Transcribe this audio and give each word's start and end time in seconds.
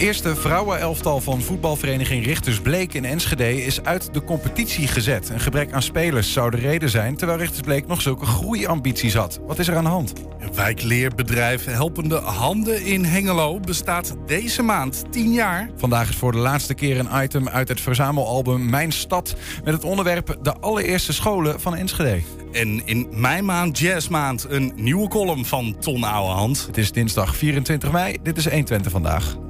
eerste 0.00 0.36
vrouwenelftal 0.36 1.20
van 1.20 1.42
voetbalvereniging 1.42 2.24
Richters 2.24 2.60
Bleek 2.60 2.94
in 2.94 3.04
Enschede 3.04 3.64
is 3.64 3.82
uit 3.82 4.14
de 4.14 4.24
competitie 4.24 4.86
gezet. 4.86 5.28
Een 5.28 5.40
gebrek 5.40 5.72
aan 5.72 5.82
spelers 5.82 6.32
zou 6.32 6.50
de 6.50 6.56
reden 6.56 6.90
zijn, 6.90 7.16
terwijl 7.16 7.38
Richters 7.38 7.60
Bleek 7.60 7.86
nog 7.86 8.02
zulke 8.02 8.26
groeiambities 8.26 9.14
had. 9.14 9.40
Wat 9.46 9.58
is 9.58 9.68
er 9.68 9.76
aan 9.76 9.84
de 9.84 9.90
hand? 9.90 10.12
Wijkleerbedrijf 10.54 11.64
Helpende 11.64 12.16
Handen 12.16 12.84
in 12.84 13.04
Hengelo 13.04 13.60
bestaat 13.60 14.16
deze 14.26 14.62
maand 14.62 15.02
10 15.10 15.32
jaar. 15.32 15.70
Vandaag 15.76 16.08
is 16.08 16.16
voor 16.16 16.32
de 16.32 16.38
laatste 16.38 16.74
keer 16.74 16.98
een 16.98 17.22
item 17.22 17.48
uit 17.48 17.68
het 17.68 17.80
verzamelalbum 17.80 18.70
Mijn 18.70 18.92
Stad 18.92 19.34
met 19.64 19.74
het 19.74 19.84
onderwerp 19.84 20.38
de 20.42 20.54
allereerste 20.54 21.12
scholen 21.12 21.60
van 21.60 21.76
Enschede. 21.76 22.20
En 22.52 22.86
in 22.86 23.08
mijn 23.10 23.44
maand, 23.44 23.78
jazzmaand, 23.78 24.46
een 24.48 24.72
nieuwe 24.76 25.08
column 25.08 25.44
van 25.44 25.76
Ton 25.78 26.04
Ouwehand. 26.04 26.66
Het 26.66 26.78
is 26.78 26.92
dinsdag 26.92 27.36
24 27.36 27.92
mei. 27.92 28.16
Dit 28.22 28.36
is 28.36 28.48
120 28.48 28.92
vandaag. 28.92 29.49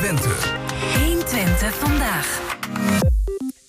120. 0.00 0.30
120 0.94 1.78
vandaag. 1.80 2.45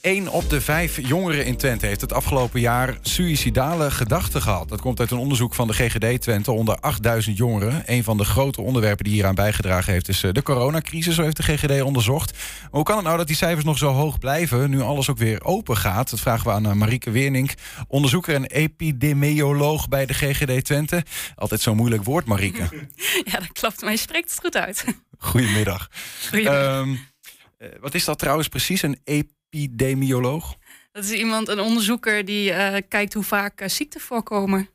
1 0.07 0.27
op 0.27 0.49
de 0.49 0.61
vijf 0.61 1.07
jongeren 1.07 1.45
in 1.45 1.57
Twente 1.57 1.85
heeft 1.85 2.01
het 2.01 2.13
afgelopen 2.13 2.59
jaar 2.59 2.97
suïcidale 3.01 3.91
gedachten 3.91 4.41
gehad. 4.41 4.69
Dat 4.69 4.81
komt 4.81 4.99
uit 4.99 5.11
een 5.11 5.17
onderzoek 5.17 5.55
van 5.55 5.67
de 5.67 5.73
GGD 5.73 6.21
Twente 6.21 6.51
onder 6.51 6.75
8000 6.75 7.37
jongeren. 7.37 7.83
Een 7.85 8.03
van 8.03 8.17
de 8.17 8.25
grote 8.25 8.61
onderwerpen 8.61 9.03
die 9.03 9.13
hieraan 9.13 9.35
bijgedragen 9.35 9.93
heeft 9.93 10.07
is 10.07 10.23
eh, 10.23 10.31
de 10.31 10.41
coronacrisis, 10.41 11.15
zo 11.15 11.21
heeft 11.23 11.37
de 11.37 11.43
GGD 11.43 11.81
onderzocht. 11.81 12.31
Maar 12.31 12.69
hoe 12.71 12.83
kan 12.83 12.95
het 12.95 13.05
nou 13.05 13.17
dat 13.17 13.27
die 13.27 13.35
cijfers 13.35 13.65
nog 13.65 13.77
zo 13.77 13.91
hoog 13.91 14.19
blijven 14.19 14.69
nu 14.69 14.81
alles 14.81 15.09
ook 15.09 15.17
weer 15.17 15.43
open 15.43 15.77
gaat? 15.77 16.09
Dat 16.09 16.19
vragen 16.19 16.45
we 16.45 16.51
aan 16.51 16.65
eh, 16.65 16.73
Marieke 16.73 17.11
Weernink, 17.11 17.53
onderzoeker 17.87 18.35
en 18.35 18.45
epidemioloog 18.45 19.87
bij 19.87 20.05
de 20.05 20.13
GGD 20.13 20.65
Twente. 20.65 21.03
Altijd 21.35 21.61
zo'n 21.61 21.75
moeilijk 21.75 22.03
woord, 22.03 22.25
Marieke. 22.25 22.69
Ja, 23.31 23.39
dat 23.39 23.51
klopt, 23.51 23.81
maar 23.81 23.91
je 23.91 23.97
spreekt 23.97 24.29
het 24.29 24.39
goed 24.39 24.55
uit. 24.55 24.85
Goedemiddag. 25.17 25.89
Goedemiddag. 26.21 26.63
Ehm, 26.63 26.95
eh, 27.57 27.67
wat 27.79 27.93
is 27.93 28.05
dat 28.05 28.19
trouwens 28.19 28.47
precies, 28.47 28.81
een 28.81 28.99
epidemioloog? 29.03 29.35
Dat 30.91 31.03
is 31.03 31.11
iemand, 31.11 31.47
een 31.47 31.59
onderzoeker 31.59 32.25
die 32.25 32.51
eh, 32.51 32.81
kijkt 32.87 33.13
hoe 33.13 33.23
vaak 33.23 33.61
eh, 33.61 33.69
ziekten 33.69 34.01
voorkomen. 34.01 34.69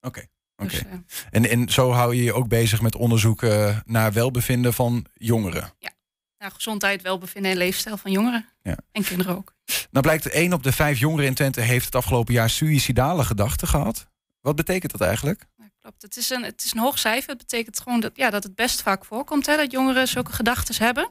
Oké. 0.00 0.26
oké. 0.56 0.68
Dus, 0.68 0.82
En, 1.30 1.48
en 1.48 1.68
zo 1.68 1.90
hou 1.90 2.14
je 2.14 2.22
je 2.22 2.32
ook 2.32 2.48
bezig 2.48 2.80
met 2.80 2.96
onderzoeken 2.96 3.82
naar 3.86 4.12
welbevinden 4.12 4.72
van 4.74 5.06
jongeren. 5.14 5.72
nou, 6.40 6.52
gezondheid, 6.52 7.02
welbevinden 7.02 7.50
en 7.50 7.56
leefstijl 7.56 7.96
van 7.96 8.10
jongeren. 8.10 8.48
Ja. 8.62 8.76
En 8.92 9.04
kinderen 9.04 9.36
ook. 9.36 9.54
Nou 9.90 10.04
blijkt 10.04 10.26
één 10.26 10.52
op 10.52 10.62
de 10.62 10.72
vijf 10.72 10.98
jongeren 10.98 11.26
in 11.26 11.34
Twente 11.34 11.60
heeft 11.60 11.84
het 11.84 11.94
afgelopen 11.94 12.34
jaar 12.34 12.50
suïcidale 12.50 13.24
gedachten 13.24 13.68
gehad. 13.68 14.06
Wat 14.40 14.56
betekent 14.56 14.92
dat 14.92 15.00
eigenlijk? 15.00 15.46
Ja, 15.56 15.70
klopt. 15.80 16.02
Het 16.02 16.16
is, 16.16 16.30
een, 16.30 16.42
het 16.42 16.64
is 16.64 16.72
een 16.72 16.78
hoog 16.80 16.98
cijfer. 16.98 17.28
Het 17.28 17.38
betekent 17.38 17.80
gewoon 17.80 18.00
dat, 18.00 18.12
ja, 18.14 18.30
dat 18.30 18.42
het 18.42 18.54
best 18.54 18.82
vaak 18.82 19.04
voorkomt 19.04 19.46
hè, 19.46 19.56
dat 19.56 19.70
jongeren 19.70 20.08
zulke 20.08 20.32
gedachten 20.32 20.84
hebben. 20.84 21.10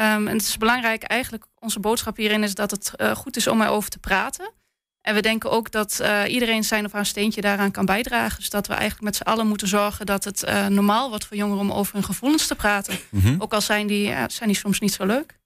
Ehm, 0.00 0.26
en 0.26 0.36
het 0.36 0.42
is 0.42 0.56
belangrijk, 0.56 1.02
eigenlijk, 1.02 1.46
onze 1.58 1.80
boodschap 1.80 2.16
hierin 2.16 2.42
is 2.42 2.54
dat 2.54 2.70
het 2.70 2.92
eh, 2.96 3.14
goed 3.14 3.36
is 3.36 3.46
om 3.46 3.62
erover 3.62 3.90
te 3.90 3.98
praten. 3.98 4.52
En 5.00 5.14
we 5.14 5.22
denken 5.22 5.50
ook 5.50 5.70
dat 5.70 6.00
eh, 6.00 6.22
iedereen 6.28 6.64
zijn 6.64 6.84
of 6.84 6.92
haar 6.92 7.06
steentje 7.06 7.40
daaraan 7.40 7.70
kan 7.70 7.84
bijdragen. 7.84 8.38
Dus 8.38 8.50
dat 8.50 8.66
we 8.66 8.72
eigenlijk 8.72 9.02
met 9.02 9.16
z'n 9.16 9.22
allen 9.22 9.46
moeten 9.46 9.68
zorgen 9.68 10.06
dat 10.06 10.24
het 10.24 10.42
eh, 10.42 10.66
normaal 10.66 11.08
wordt 11.08 11.24
voor 11.24 11.36
jongeren 11.36 11.60
om 11.60 11.72
over 11.72 11.94
hun 11.94 12.04
gevoelens 12.04 12.46
te 12.46 12.54
praten. 12.54 12.98
Mhm. 13.10 13.34
Ook 13.38 13.52
al 13.52 13.60
zijn 13.60 13.86
die, 13.86 14.06
ja, 14.06 14.28
zijn 14.28 14.48
die 14.48 14.58
soms 14.58 14.80
niet 14.80 14.92
zo 14.92 15.06
leuk. 15.06 15.38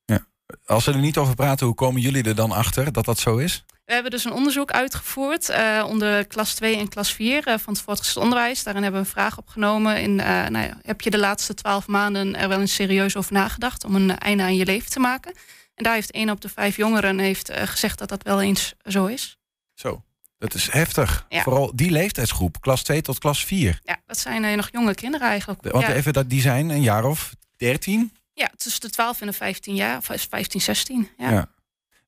Als 0.66 0.84
ze 0.84 0.92
er 0.92 0.98
niet 0.98 1.16
over 1.16 1.34
praten, 1.34 1.66
hoe 1.66 1.74
komen 1.74 2.00
jullie 2.00 2.24
er 2.24 2.34
dan 2.34 2.52
achter 2.52 2.92
dat 2.92 3.04
dat 3.04 3.18
zo 3.18 3.36
is? 3.36 3.64
We 3.84 3.92
hebben 3.92 4.10
dus 4.10 4.24
een 4.24 4.32
onderzoek 4.32 4.70
uitgevoerd 4.70 5.48
eh, 5.48 5.84
onder 5.88 6.26
klas 6.26 6.54
2 6.54 6.76
en 6.76 6.88
klas 6.88 7.12
4 7.12 7.46
eh, 7.46 7.58
van 7.58 7.72
het 7.72 7.82
voortgezet 7.82 8.16
onderwijs. 8.16 8.62
Daarin 8.62 8.82
hebben 8.82 9.00
we 9.00 9.06
een 9.06 9.12
vraag 9.12 9.38
opgenomen. 9.38 10.00
In, 10.00 10.20
eh, 10.20 10.26
nou 10.26 10.66
ja, 10.66 10.78
heb 10.82 11.00
je 11.00 11.10
de 11.10 11.18
laatste 11.18 11.54
twaalf 11.54 11.86
maanden 11.86 12.36
er 12.36 12.48
wel 12.48 12.60
eens 12.60 12.74
serieus 12.74 13.16
over 13.16 13.32
nagedacht 13.32 13.84
om 13.84 13.94
een 13.94 14.18
einde 14.18 14.42
aan 14.42 14.56
je 14.56 14.64
leven 14.64 14.90
te 14.90 14.98
maken? 14.98 15.34
En 15.74 15.84
daar 15.84 15.94
heeft 15.94 16.10
één 16.10 16.30
op 16.30 16.40
de 16.40 16.48
vijf 16.48 16.76
jongeren 16.76 17.18
heeft, 17.18 17.52
gezegd 17.54 17.98
dat 17.98 18.08
dat 18.08 18.22
wel 18.22 18.40
eens 18.40 18.74
zo 18.84 19.06
is. 19.06 19.38
Zo. 19.74 20.02
Dat 20.38 20.54
is 20.54 20.70
heftig. 20.70 21.26
Ja. 21.28 21.42
Vooral 21.42 21.70
die 21.74 21.90
leeftijdsgroep, 21.90 22.60
klas 22.60 22.82
2 22.82 23.02
tot 23.02 23.18
klas 23.18 23.44
4. 23.44 23.80
Ja, 23.82 23.96
dat 24.06 24.18
zijn 24.18 24.56
nog 24.56 24.68
jonge 24.72 24.94
kinderen 24.94 25.28
eigenlijk. 25.28 25.62
Want 25.62 25.86
ja, 25.86 25.92
even 25.92 26.12
dat 26.12 26.30
die 26.30 26.40
zijn 26.40 26.68
een 26.68 26.82
jaar 26.82 27.04
of 27.04 27.34
13. 27.56 28.12
ja, 28.32 28.50
tussen 28.56 28.80
de 28.80 28.90
12 28.90 29.20
en 29.20 29.26
de 29.26 29.32
15 29.32 29.74
jaar, 29.74 29.96
of 29.96 30.10
15, 30.28 30.60
16. 30.60 31.08
Ja. 31.18 31.48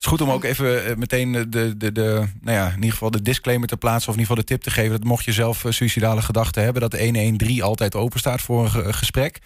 Is 0.01 0.07
goed 0.07 0.21
om 0.21 0.31
ook 0.31 0.45
even 0.45 0.85
eh, 0.87 0.97
meteen 0.97 1.33
de, 1.33 1.49
de, 1.49 1.77
de, 1.77 1.93
de, 1.93 2.25
nou 2.41 2.57
ja, 2.57 2.67
in 2.69 2.75
ieder 2.75 2.91
geval 2.91 3.11
de 3.11 3.23
disclaimer 3.23 3.69
te 3.69 3.77
plaatsen. 3.77 4.09
Of 4.09 4.15
in 4.15 4.21
ieder 4.21 4.37
geval 4.37 4.49
de 4.49 4.55
tip 4.55 4.63
te 4.63 4.81
geven. 4.81 4.91
Dat 4.99 5.09
mocht 5.09 5.25
je 5.25 5.33
zelf 5.33 5.65
eh, 5.65 5.73
suïcidale 5.73 6.23
gedachten 6.23 6.63
hebben. 6.63 6.83
Dat 6.83 6.99
113 7.01 7.63
altijd 7.63 7.95
open 7.95 8.19
staat 8.19 8.41
voor 8.41 8.63
een 8.65 8.71
ge- 8.71 8.93
gesprek. 8.93 9.39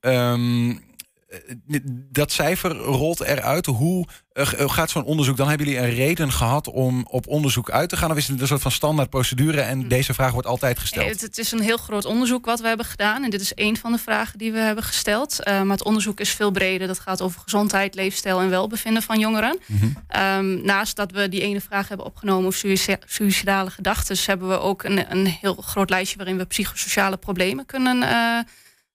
Eh, 0.00 0.34
dat 2.10 2.32
cijfer 2.32 2.76
rolt 2.76 3.20
eruit. 3.20 3.66
Hoe 3.66 4.06
eh, 4.32 4.46
gaat 4.70 4.90
zo'n 4.90 5.04
onderzoek? 5.04 5.36
Dan 5.36 5.48
hebben 5.48 5.66
jullie 5.66 5.82
een 5.82 5.94
reden 5.94 6.32
gehad 6.32 6.68
om 6.68 7.06
op 7.10 7.26
onderzoek 7.26 7.70
uit 7.70 7.88
te 7.88 7.96
gaan. 7.96 8.10
Of 8.10 8.16
is 8.16 8.28
het 8.28 8.40
een 8.40 8.46
soort 8.46 8.62
van 8.62 8.70
standaard 8.70 9.10
procedure 9.10 9.60
en 9.60 9.88
deze 9.88 10.14
vraag 10.14 10.32
wordt 10.32 10.46
altijd 10.46 10.78
gesteld? 10.78 11.08
het, 11.08 11.20
het 11.20 11.38
is 11.38 11.52
een 11.52 11.60
heel 11.60 11.76
groot 11.76 12.04
onderzoek 12.04 12.44
wat 12.44 12.60
we 12.60 12.68
hebben 12.68 12.86
gedaan. 12.86 13.24
En 13.24 13.30
dit 13.30 13.40
is 13.40 13.54
één 13.54 13.76
van 13.76 13.92
de 13.92 13.98
vragen 13.98 14.38
die 14.38 14.52
we 14.52 14.58
hebben 14.58 14.84
gesteld. 14.84 15.42
Eh, 15.42 15.62
maar 15.62 15.76
het 15.76 15.84
onderzoek 15.84 16.20
is 16.20 16.30
veel 16.30 16.50
breder. 16.50 16.86
Dat 16.86 16.98
gaat 16.98 17.22
over 17.22 17.40
gezondheid, 17.40 17.94
leefstijl 17.94 18.40
en 18.40 18.50
welbevinden 18.50 19.02
van 19.02 19.18
jongeren. 19.18 19.58
Mhm. 19.66 19.86
Ehm, 20.08 20.64
naast 20.64 20.96
dat 20.96 21.12
we 21.12 21.28
die 21.28 21.40
ene 21.40 21.60
vraag 21.60 21.88
hebben 21.88 22.06
opgenomen 22.06 22.46
over 22.46 22.58
suïci- 22.58 22.96
suïcidale 23.06 23.70
gedachten, 23.70 24.16
hebben 24.24 24.48
we 24.48 24.60
ook 24.60 24.82
een, 24.82 25.10
een 25.10 25.26
heel 25.26 25.54
groot 25.54 25.90
lijstje 25.90 26.16
waarin 26.16 26.36
we 26.36 26.44
psychosociale 26.44 27.16
problemen 27.16 27.66
kunnen 27.66 28.02
eh, 28.02 28.38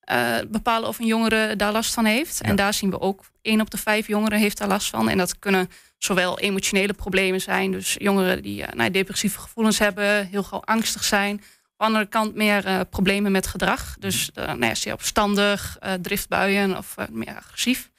eh, 0.10 0.38
bepalen 0.48 0.90
of 0.90 1.00
een 1.00 1.06
jongere 1.06 1.56
daar 1.56 1.72
last 1.72 1.94
van 1.94 2.06
heeft. 2.06 2.42
En 2.42 2.56
daar 2.56 2.74
zien 2.74 2.90
we 2.90 3.00
ook 3.00 3.24
één 3.42 3.62
op 3.62 3.70
de 3.70 3.78
vijf 3.78 4.08
jongeren 4.08 4.40
heeft 4.40 4.58
daar 4.58 4.68
last 4.68 4.90
van. 4.90 5.10
En 5.10 5.18
dat 5.18 5.40
kunnen 5.40 5.70
zowel 5.98 6.40
emotionele 6.40 6.94
problemen 6.94 7.42
zijn, 7.42 7.72
dus 7.72 7.96
jongeren 8.00 8.42
die 8.42 8.64
nou, 8.74 8.92
depressieve 8.92 9.40
gevoelens 9.40 9.80
hebben, 9.80 10.28
heel 10.28 10.44
gauw 10.44 10.62
angstig 10.66 11.04
zijn. 11.04 11.32
Aan 11.32 11.42
de 11.78 11.84
andere 11.84 12.06
kant 12.06 12.36
meer 12.36 12.66
eh, 12.66 12.80
problemen 12.90 13.32
met 13.32 13.48
gedrag. 13.48 13.96
Dus 14.00 14.32
uh, 14.36 14.46
nou 14.46 14.66
ja, 14.66 14.76
zeer 14.76 14.94
opstandig, 14.94 15.78
driftbuien 16.02 16.78
of 16.78 16.96
meer 17.10 17.36
agressief. 17.36 17.90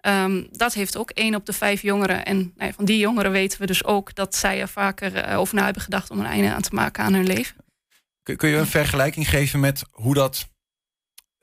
Ehm, 0.00 0.42
dat 0.50 0.74
heeft 0.74 0.96
ook 0.96 1.10
één 1.10 1.34
op 1.34 1.46
de 1.46 1.52
vijf 1.52 1.82
jongeren. 1.82 2.24
En 2.24 2.36
nou 2.36 2.68
ja, 2.68 2.72
van 2.72 2.84
die 2.84 2.98
jongeren 2.98 3.30
weten 3.30 3.60
we 3.60 3.66
dus 3.66 3.84
ook 3.84 4.14
dat 4.14 4.34
zij 4.34 4.60
er 4.60 4.68
vaker 4.68 5.36
over 5.36 5.54
na 5.54 5.64
hebben 5.64 5.82
gedacht 5.82 6.10
om 6.10 6.18
een 6.18 6.26
einde 6.26 6.54
aan 6.54 6.62
te 6.62 6.74
maken 6.74 7.04
aan 7.04 7.14
hun 7.14 7.26
leven. 7.26 7.56
Kun 8.22 8.48
je 8.48 8.56
een 8.56 8.66
vergelijking 8.66 9.28
geven 9.28 9.60
met 9.60 9.84
hoe 9.90 10.14
dat 10.14 10.48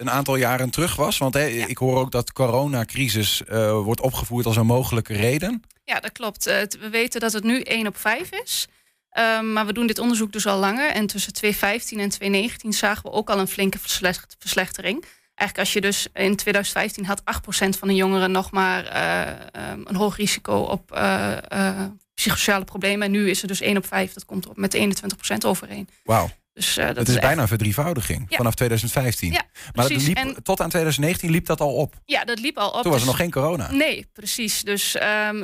een 0.03 0.11
aantal 0.11 0.35
jaren 0.35 0.69
terug 0.69 0.95
was? 0.95 1.17
Want 1.17 1.33
hè, 1.33 1.47
ik 1.47 1.77
hoor 1.77 1.99
ook 1.99 2.11
dat 2.11 2.31
coronacrisis 2.33 3.43
eh, 3.43 3.81
wordt 3.81 4.01
opgevoerd 4.01 4.45
als 4.45 4.55
een 4.55 4.65
mogelijke 4.65 5.13
reden. 5.13 5.63
Ja, 5.83 5.99
dat 5.99 6.11
klopt. 6.11 6.47
Eh, 6.47 6.61
we 6.79 6.89
weten 6.89 7.19
dat 7.19 7.33
het 7.33 7.43
nu 7.43 7.61
één 7.61 7.87
op 7.87 7.97
vijf 7.97 8.29
is. 8.31 8.67
Ehm, 9.09 9.53
maar 9.53 9.65
we 9.65 9.73
doen 9.73 9.87
dit 9.87 9.99
onderzoek 9.99 10.31
dus 10.31 10.47
al 10.47 10.59
langer. 10.59 10.89
En 10.89 11.07
tussen 11.07 11.33
2015 11.33 11.99
en 11.99 12.09
2019 12.09 12.73
zagen 12.73 13.03
we 13.03 13.11
ook 13.11 13.29
al 13.29 13.39
een 13.39 13.47
flinke 13.47 13.79
verslecht- 13.79 14.35
verslechtering. 14.39 15.05
Eigenlijk 15.35 15.59
als 15.59 15.73
je 15.73 15.81
dus 15.81 16.07
in 16.13 16.35
2015 16.35 17.05
had 17.05 17.21
8% 17.23 17.77
van 17.77 17.87
de 17.87 17.95
jongeren 17.95 18.31
nog 18.31 18.51
maar 18.51 18.85
eh, 18.85 19.21
ehm, 19.51 19.81
een 19.83 19.95
hoog 19.95 20.17
risico 20.17 20.57
op 20.57 20.91
eh, 20.91 21.81
psychosociale 22.13 22.65
problemen. 22.65 23.05
En 23.05 23.11
nu 23.11 23.29
is 23.29 23.39
het 23.39 23.49
dus 23.49 23.61
1 23.61 23.77
op 23.77 23.85
5. 23.85 24.13
Dat 24.13 24.25
komt 24.25 24.47
op 24.47 24.57
met 24.57 24.73
21% 24.73 25.45
overeen. 25.45 25.89
Wauw, 26.03 26.29
Dus 26.53 26.77
eh, 26.77 26.85
dat, 26.85 26.95
dat 26.95 27.07
is, 27.07 27.19
bijna 27.19 27.41
een 27.41 27.47
verdrievoudiging 27.47 28.25
Ja. 28.29 28.37
vanaf 28.37 28.53
2015. 28.55 29.31
Ja, 29.31 29.43
maar 29.73 29.87
dat 29.89 30.01
liep, 30.01 30.17
En- 30.17 30.43
tot 30.43 30.61
aan 30.61 30.69
2019 30.69 31.29
liep 31.31 31.45
dat 31.45 31.59
al 31.61 31.73
op. 31.75 31.95
Ja, 32.05 32.23
dat 32.25 32.39
liep 32.39 32.57
al 32.57 32.69
op. 32.71 32.81
Toen 32.81 32.91
was 32.91 32.93
er 32.93 32.97
Dus- 32.99 33.05
nog 33.05 33.15
geen 33.15 33.31
corona. 33.31 33.71
Nee, 33.71 34.09
precies. 34.13 34.61
Dus 34.63 34.95
ehm, 34.95 35.39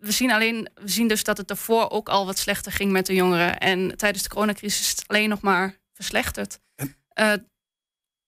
we 0.00 0.12
zien 0.12 0.32
alleen, 0.32 0.68
we 0.74 0.88
zien 0.88 1.08
dus 1.08 1.24
dat 1.24 1.36
het 1.36 1.48
daarvoor 1.48 1.90
ook 1.90 2.08
al 2.08 2.26
wat 2.26 2.38
slechter 2.38 2.72
ging 2.72 2.92
met 2.92 3.06
de 3.06 3.14
jongeren. 3.14 3.58
En 3.58 3.96
tijdens 3.96 4.22
de 4.22 4.28
coronacrisis 4.28 4.80
is 4.80 4.88
het 4.90 5.04
alleen 5.06 5.28
nog 5.28 5.40
maar 5.40 5.76
verslechterd. 5.92 6.58
Eh, 6.74 7.32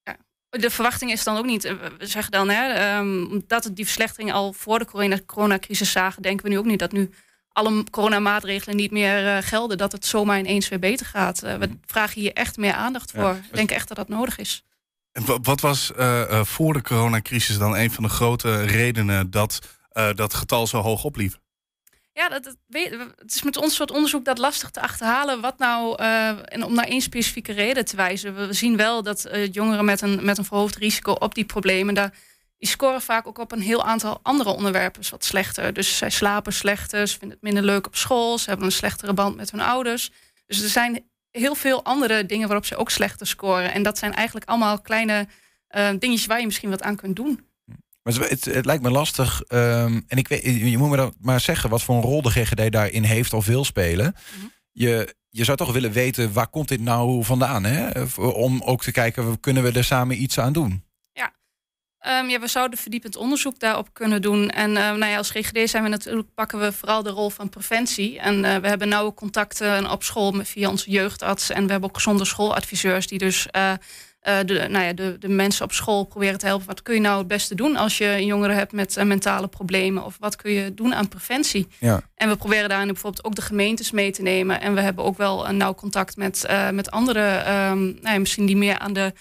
ja. 0.03 0.17
De 0.51 0.71
verwachting 0.71 1.11
is 1.11 1.25
dan 1.25 1.37
ook 1.37 1.45
niet, 1.47 1.65
eh, 1.65 1.73
we 1.99 2.07
zeggen 2.07 2.33
dan, 2.33 2.49
hè, 2.51 2.73
ehm, 2.73 3.25
omdat 3.25 3.65
het 3.65 3.77
die 3.77 3.85
verslechtering 3.85 4.33
al 4.33 4.53
voor 4.53 4.79
de 4.79 4.85
corona- 4.85 5.21
coronacrisis 5.27 5.93
zagen, 5.93 6.23
denken 6.23 6.45
we 6.47 6.51
nu 6.53 6.59
ook 6.59 6.65
niet 6.65 6.79
dat 6.79 6.93
nu 6.93 7.11
alle 7.55 7.85
coronamaatregelen 7.91 8.77
niet 8.77 8.91
meer 8.91 9.27
eh, 9.37 9.43
gelden, 9.43 9.79
dat 9.79 9.93
het 9.93 10.07
zomaar 10.07 10.39
ineens 10.39 10.69
weer 10.69 10.79
beter 10.79 11.07
gaat. 11.07 11.43
Eh, 11.43 11.57
we 11.57 11.71
vragen 11.87 12.21
hier 12.21 12.33
echt 12.33 12.57
meer 12.57 12.73
aandacht 12.73 13.13
Ja. 13.15 13.21
voor. 13.21 13.35
We 13.51 13.57
denken 13.57 13.77
echt 13.77 13.89
dat 13.89 13.97
dat 13.97 14.09
nodig 14.09 14.39
is. 14.39 14.65
En 15.13 15.25
wa- 15.27 15.39
wat 15.43 15.61
was 15.61 15.93
eh, 15.93 16.45
voor 16.45 16.73
de 16.73 16.83
coronacrisis 16.83 17.59
dan 17.59 17.77
een 17.77 17.91
van 17.91 18.03
de 18.03 18.09
grote 18.11 18.63
redenen 18.63 19.31
dat 19.31 19.59
dat 20.15 20.35
getal 20.35 20.67
zo 20.67 20.81
hoog 20.81 21.05
opliep? 21.05 21.39
Ja, 22.13 22.29
dat, 22.29 22.45
dat 22.45 22.57
weet, 22.67 22.91
het 23.19 23.35
is 23.35 23.43
met 23.43 23.57
ons 23.57 23.75
soort 23.75 23.91
onderzoek 23.91 24.25
dat 24.25 24.39
lastig 24.39 24.71
te 24.71 24.81
achterhalen. 24.81 25.41
Wat 25.41 25.59
nou, 25.59 25.97
en 26.45 26.65
om 26.65 26.75
naar 26.75 26.85
één 26.87 27.01
specifieke 27.01 27.53
reden 27.53 27.85
te 27.85 27.97
wijzen. 27.97 28.35
We, 28.47 28.53
zien 28.53 28.77
wel 28.77 29.03
dat 29.03 29.29
jongeren 29.53 29.85
met 29.85 30.01
een, 30.01 30.25
met 30.25 30.39
een 30.39 30.45
verhoogd 30.45 30.77
risico 30.77 31.13
op 31.13 31.35
die 31.35 31.45
problemen, 31.45 31.95
daar, 31.95 32.15
die 32.65 32.73
scoren 32.73 33.03
vaak 33.03 33.27
ook 33.27 33.39
op 33.39 33.53
een 33.53 33.61
heel 33.61 33.85
aantal 33.85 34.19
andere 34.23 34.51
onderwerpen 34.51 35.03
wat 35.11 35.25
slechter. 35.25 35.73
Dus 35.73 35.97
zij 35.97 36.11
slapen 36.11 36.53
slechter, 36.53 37.09
ze 37.09 37.19
vinden 37.19 37.37
het 37.37 37.47
minder 37.47 37.63
leuk 37.63 37.87
op 37.87 37.97
school, 37.97 38.39
ze 38.39 38.49
hebben 38.49 38.67
een 38.67 38.73
slechtere 38.73 39.13
band 39.13 39.37
met 39.37 39.51
hun 39.51 39.61
ouders. 39.61 40.11
Dus 40.47 40.63
er 40.63 40.69
zijn 40.69 41.05
heel 41.31 41.55
veel 41.55 41.85
andere 41.85 42.27
dingen 42.27 42.47
waarop 42.49 42.67
ze 42.67 42.77
ook 42.77 42.91
slechter 42.91 43.27
scoren. 43.27 43.73
En 43.73 43.83
dat 43.83 43.99
zijn 43.99 44.15
eigenlijk 44.15 44.49
allemaal 44.49 44.81
kleine 44.81 45.27
uh, 45.77 45.89
dingetjes 45.99 46.27
waar 46.27 46.41
je 46.41 46.47
misschien 46.47 46.71
wat 46.71 46.83
aan 46.83 46.97
kunt 46.97 47.17
doen. 47.17 47.47
Maar 48.03 48.15
het, 48.15 48.45
het 48.45 48.65
lijkt 48.65 48.83
me 48.83 48.91
lastig. 48.91 49.43
Um, 49.49 50.05
en 50.07 50.19
ik 50.19 50.29
weet, 50.29 50.45
je 50.45 50.79
moet 50.79 50.91
me 50.91 50.97
dan 50.97 51.15
maar 51.21 51.41
zeggen 51.41 51.71
wat 51.71 51.83
voor 51.83 51.95
een 51.95 52.03
rol 52.03 52.23
de 52.23 52.31
GGD 52.31 52.73
daarin 52.73 53.03
heeft 53.03 53.33
of 53.33 53.47
wil 53.47 53.65
spelen. 53.65 54.15
Mm 54.41 54.53
Je, 54.73 55.15
je 55.29 55.45
zou 55.45 55.57
toch 55.57 55.73
willen 55.73 55.93
weten 55.93 56.33
waar 56.33 56.49
komt 56.49 56.69
dit 56.69 56.81
nou 56.81 57.25
vandaan? 57.25 57.65
Hè? 57.65 58.03
Om 58.17 58.63
ook 58.63 58.83
te 58.83 58.93
kijken, 58.93 59.41
kunnen 59.41 59.63
we 59.63 59.73
er 59.73 59.85
samen 59.85 60.23
iets 60.23 60.39
aan 60.39 60.53
doen? 60.53 60.84
Um, 62.09 62.29
ja, 62.29 62.41
we 62.41 62.47
zouden 62.47 62.79
verdiepend 62.79 63.17
onderzoek 63.17 63.59
daarop 63.59 63.89
kunnen 63.93 64.23
doen. 64.23 64.51
En 64.51 64.71
uh, 64.71 64.77
nou 64.77 65.07
ja, 65.07 65.17
als 65.17 65.31
GGD 65.31 65.71
zijn 65.71 65.83
we 65.83 65.89
natuurlijk, 65.89 66.29
pakken 66.35 66.61
we 66.61 66.73
vooral 66.73 67.03
de 67.03 67.11
rol 67.11 67.31
van 67.31 67.49
preventie. 67.49 68.19
En 68.19 68.45
uh, 68.45 68.57
we 68.57 68.69
hebben 68.69 68.89
nauwe 68.89 69.15
contacten 69.15 69.91
op 69.91 70.03
school 70.03 70.33
met, 70.33 70.49
via 70.49 70.69
onze 70.69 70.91
jeugdarts. 70.91 71.51
En 71.51 71.65
we 71.65 71.71
hebben 71.71 71.89
ook 71.89 71.97
gezonde 71.97 72.25
schooladviseurs 72.25 73.07
die 73.07 73.19
dus 73.19 73.47
uh, 73.57 73.73
de, 74.21 74.67
nou 74.69 74.85
ja, 74.85 74.93
de, 74.93 75.17
de 75.19 75.29
mensen 75.29 75.65
op 75.65 75.73
school 75.73 76.05
proberen 76.05 76.39
te 76.39 76.47
helpen. 76.47 76.67
Wat 76.67 76.83
kun 76.83 76.95
je 76.95 77.01
nou 77.01 77.19
het 77.19 77.29
beste 77.29 77.55
doen 77.55 77.77
als 77.77 77.99
je 77.99 78.25
jongeren 78.25 78.57
hebt 78.57 78.73
met 78.73 79.05
mentale 79.05 79.49
problemen? 79.49 80.05
Of 80.05 80.17
wat 80.21 80.37
kun 80.37 80.53
je 80.53 80.75
doen 80.75 80.95
aan 80.95 81.09
preventie? 81.09 81.69
Ja. 81.79 82.01
En 82.15 82.29
we 82.29 82.37
proberen 82.37 82.69
daarin 82.69 82.87
bijvoorbeeld 82.87 83.25
ook 83.25 83.35
de 83.35 83.43
gemeentes 83.43 83.91
mee 83.91 84.11
te 84.11 84.23
nemen. 84.23 84.61
En 84.61 84.75
we 84.75 84.81
hebben 84.81 85.05
ook 85.05 85.17
wel 85.17 85.49
een 85.49 85.57
nauw 85.57 85.75
contact 85.75 86.17
met, 86.17 86.47
met 86.73 86.91
andere, 86.91 87.39
um, 87.71 87.85
nou 87.85 88.15
ja, 88.15 88.19
misschien 88.19 88.47
die 88.47 88.57
meer 88.57 88.79
aan 88.79 88.93
de 88.93 89.13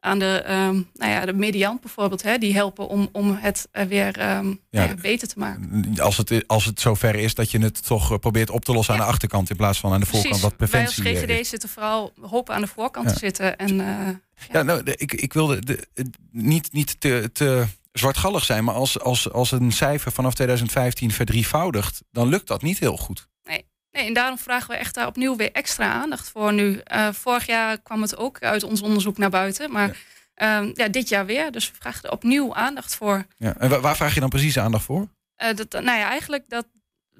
aan 0.00 0.18
de, 0.18 0.44
um, 0.48 0.88
nou 0.94 1.12
ja, 1.12 1.26
de 1.26 1.32
mediant 1.32 1.80
bijvoorbeeld, 1.80 2.22
hè, 2.22 2.38
die 2.38 2.54
helpen 2.54 2.88
om, 2.88 3.08
om 3.12 3.38
het 3.40 3.68
weer 3.88 4.36
um, 4.36 4.60
ja, 4.70 4.94
beter 4.94 5.28
te 5.28 5.38
maken. 5.38 5.94
Als 6.00 6.16
het, 6.16 6.44
als 6.46 6.64
het 6.64 6.80
zover 6.80 7.14
is 7.14 7.34
dat 7.34 7.50
je 7.50 7.58
het 7.58 7.86
toch 7.86 8.12
eh, 8.12 8.18
probeert 8.18 8.50
op 8.50 8.64
te 8.64 8.72
lossen 8.72 8.94
aan 8.94 9.00
de 9.00 9.06
achterkant 9.06 9.50
in 9.50 9.56
plaats 9.56 9.80
van 9.80 9.92
aan 9.92 10.00
de 10.00 10.06
voorkant, 10.06 10.40
wat 10.40 10.56
preventie 10.56 11.02
Wij 11.02 11.12
als 11.12 11.22
GGD 11.22 11.46
zitten 11.46 11.68
vooral 11.68 12.12
hopen 12.20 12.54
aan 12.54 12.60
de 12.60 12.66
voorkant 12.66 13.08
te 13.08 13.18
zitten. 13.18 13.56
En, 13.56 13.74
uh, 13.74 14.08
ja. 14.52 14.62
nou, 14.62 14.82
ik, 14.84 15.12
ik 15.12 15.32
wilde 15.32 15.58
de, 15.64 15.86
niet, 16.30 16.72
niet 16.72 17.00
te, 17.00 17.30
te 17.32 17.66
zwartgallig 17.92 18.44
zijn, 18.44 18.64
maar 18.64 18.74
als, 18.74 19.00
als, 19.00 19.32
als 19.32 19.50
een 19.50 19.72
cijfer 19.72 20.12
vanaf 20.12 20.34
2015 20.34 21.10
verdrievoudigt, 21.10 22.02
dan 22.10 22.28
lukt 22.28 22.46
dat 22.46 22.62
niet 22.62 22.78
heel 22.78 22.96
goed. 22.96 23.28
Nee, 23.44 23.64
en 23.90 24.12
daarom 24.12 24.38
vragen 24.38 24.70
we 24.70 24.76
echt 24.76 24.94
daar 24.94 25.06
opnieuw 25.06 25.36
weer 25.36 25.52
extra 25.52 25.92
aandacht 25.92 26.28
voor 26.28 26.52
nu. 26.52 26.80
Uh, 26.94 27.08
vorig 27.12 27.46
jaar 27.46 27.78
kwam 27.78 28.02
het 28.02 28.16
ook 28.16 28.42
uit 28.42 28.62
ons 28.62 28.82
onderzoek 28.82 29.18
naar 29.18 29.30
buiten, 29.30 29.70
maar 29.72 29.96
ja. 30.34 30.58
Um, 30.58 30.70
ja 30.74 30.88
dit 30.88 31.08
jaar 31.08 31.26
weer. 31.26 31.52
Dus 31.52 31.70
we 31.70 31.76
vragen 31.78 32.02
er 32.02 32.12
opnieuw 32.12 32.54
aandacht 32.54 32.94
voor. 32.94 33.26
Ja. 33.36 33.56
En 33.58 33.80
waar 33.80 33.96
vraag 33.96 34.14
je 34.14 34.20
dan 34.20 34.28
precies 34.28 34.58
aandacht 34.58 34.84
voor? 34.84 35.08
Uh, 35.42 35.54
dat, 35.54 35.72
nou 35.72 35.98
ja, 35.98 36.08
eigenlijk 36.08 36.44
dat 36.48 36.66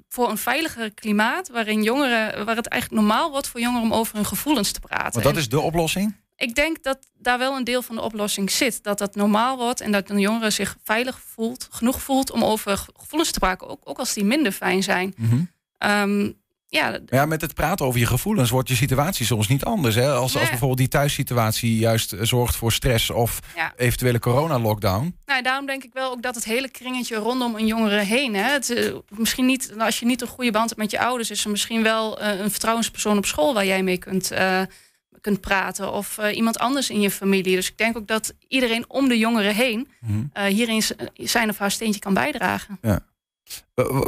voor 0.09 0.29
een 0.29 0.37
veiliger 0.37 0.93
klimaat 0.93 1.49
waarin 1.49 1.83
jongeren, 1.83 2.45
waar 2.45 2.55
het 2.55 2.67
eigenlijk 2.67 3.01
normaal 3.01 3.31
wordt 3.31 3.47
voor 3.47 3.59
jongeren 3.59 3.83
om 3.83 3.93
over 3.93 4.15
hun 4.15 4.25
gevoelens 4.25 4.71
te 4.71 4.79
praten. 4.79 5.11
Want 5.11 5.23
dat 5.23 5.37
is 5.37 5.49
de 5.49 5.59
oplossing? 5.59 6.15
Ik 6.35 6.55
denk 6.55 6.83
dat 6.83 7.07
daar 7.17 7.37
wel 7.37 7.55
een 7.55 7.63
deel 7.63 7.81
van 7.81 7.95
de 7.95 8.01
oplossing 8.01 8.51
zit. 8.51 8.83
Dat 8.83 8.97
dat 8.97 9.15
normaal 9.15 9.57
wordt 9.57 9.81
en 9.81 9.91
dat 9.91 10.09
een 10.09 10.19
jongere 10.19 10.49
zich 10.49 10.77
veilig 10.83 11.19
voelt, 11.19 11.67
genoeg 11.71 12.01
voelt 12.01 12.31
om 12.31 12.43
over 12.43 12.85
gevoelens 12.97 13.31
te 13.31 13.39
praten, 13.39 13.67
ook, 13.69 13.81
ook 13.83 13.97
als 13.97 14.13
die 14.13 14.23
minder 14.23 14.51
fijn 14.51 14.83
zijn. 14.83 15.13
Mm 15.17 15.29
-hmm. 15.29 15.49
um, 15.89 16.40
ja, 16.71 16.99
ja, 17.05 17.25
met 17.25 17.41
het 17.41 17.53
praten 17.53 17.85
over 17.85 17.99
je 17.99 18.05
gevoelens 18.05 18.49
wordt 18.49 18.69
je 18.69 18.75
situatie 18.75 19.25
soms 19.25 19.47
niet 19.47 19.63
anders. 19.63 19.95
Hè? 19.95 20.11
Als, 20.11 20.37
als 20.37 20.49
bijvoorbeeld 20.49 20.77
die 20.77 20.87
thuissituatie 20.87 21.77
juist 21.77 22.15
zorgt 22.21 22.55
voor 22.55 22.71
stress 22.71 23.09
of 23.09 23.39
eventuele 23.75 24.19
corona-lockdown. 24.19 25.15
Nou, 25.25 25.41
daarom 25.41 25.65
denk 25.65 25.83
ik 25.83 25.93
wel 25.93 26.11
ook 26.11 26.21
dat 26.21 26.35
het 26.35 26.43
hele 26.43 26.69
kringetje 26.69 27.15
rondom 27.15 27.55
een 27.55 27.67
jongere 27.67 27.99
heen. 27.99 28.35
Hè, 28.35 28.51
het, 28.51 28.69
uh, 28.69 28.95
misschien 29.09 29.45
niet, 29.45 29.73
als 29.77 29.99
je 29.99 30.05
niet 30.05 30.21
een 30.21 30.27
goede 30.27 30.51
band 30.51 30.69
hebt 30.69 30.81
met 30.81 30.91
je 30.91 30.99
ouders, 30.99 31.31
is 31.31 31.43
er 31.43 31.51
misschien 31.51 31.83
wel 31.83 32.21
uh, 32.21 32.39
een 32.39 32.51
vertrouwenspersoon 32.51 33.17
op 33.17 33.25
school 33.25 33.53
waar 33.53 33.65
jij 33.65 33.83
mee 33.83 33.97
kunt, 33.97 34.31
uh, 34.31 34.61
kunt 35.21 35.41
praten. 35.41 35.93
Of 35.93 36.17
iemand 36.33 36.59
anders 36.59 36.89
in 36.89 37.01
je 37.01 37.11
familie. 37.11 37.55
Dus 37.55 37.69
ik 37.69 37.77
denk 37.77 37.97
ook 37.97 38.07
dat 38.07 38.33
iedereen 38.47 38.85
om 38.87 39.07
de 39.07 39.17
jongeren 39.17 39.55
heen 39.55 39.87
mm. 39.99 40.31
hierin 40.47 40.81
zijn 41.13 41.49
of 41.49 41.57
haar 41.57 41.71
steentje 41.71 41.99
kan 41.99 42.13
bijdragen. 42.13 42.77
Ja. 42.81 43.09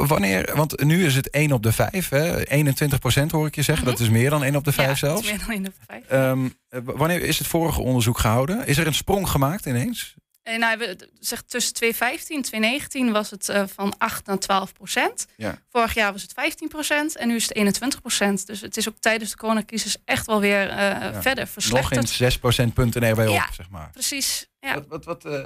Wanneer, 0.06 0.50
want 0.54 0.82
nu 0.82 1.04
is 1.04 1.14
het 1.14 1.30
1 1.30 1.52
op 1.52 1.62
de 1.62 1.72
5, 1.72 2.08
hè? 2.08 2.44
21 2.44 2.98
procent 2.98 3.30
hoor 3.30 3.46
ik 3.46 3.54
je 3.54 3.62
zeggen. 3.62 3.86
Dat 3.86 4.00
is 4.00 4.08
meer 4.08 4.30
dan 4.30 4.44
1 4.44 4.56
op 4.56 4.64
de 4.64 4.72
5 4.72 4.88
ja, 4.88 4.94
zelfs. 4.94 5.30
meer 5.30 5.38
dan 5.38 5.50
1 5.50 5.66
op 5.66 5.72
de 5.74 6.02
5. 6.08 6.30
Um, 6.32 6.54
wanneer 6.84 7.22
is 7.22 7.38
het 7.38 7.46
vorige 7.46 7.80
onderzoek 7.80 8.18
gehouden? 8.18 8.66
Is 8.66 8.78
er 8.78 8.86
een 8.86 8.94
sprong 8.94 9.28
gemaakt 9.28 9.66
ineens? 9.66 10.14
En 10.44 10.60
nou, 10.60 10.78
we, 10.78 10.96
zeg, 11.20 11.42
tussen 11.42 11.74
2015 11.74 12.36
en 12.36 12.42
2019 12.42 13.12
was 13.12 13.30
het 13.30 13.48
uh, 13.48 13.62
van 13.74 13.94
8 13.98 14.26
naar 14.26 14.38
12 14.38 14.72
procent. 14.72 15.26
Ja. 15.36 15.58
Vorig 15.68 15.94
jaar 15.94 16.12
was 16.12 16.22
het 16.22 16.32
15 16.32 16.68
procent 16.68 17.16
en 17.16 17.28
nu 17.28 17.34
is 17.34 17.42
het 17.42 17.54
21 17.54 18.00
procent. 18.00 18.46
Dus 18.46 18.60
het 18.60 18.76
is 18.76 18.88
ook 18.88 18.96
tijdens 19.00 19.30
de 19.30 19.36
coronacrisis 19.36 19.96
echt 20.04 20.26
wel 20.26 20.40
weer 20.40 20.70
uh, 20.70 20.76
ja. 20.76 21.22
verder 21.22 21.46
verslechterd. 21.46 21.94
Nog 21.94 22.10
in 22.10 22.16
6 22.16 22.38
procentpunten 22.38 23.02
erbij 23.02 23.26
op, 23.26 23.48
zeg 23.52 23.70
maar. 23.70 23.90
Precies. 23.90 24.48
Ja. 24.60 24.74
Wat, 24.74 24.86
wat, 24.88 25.04
wat 25.04 25.24
uh, 25.24 25.44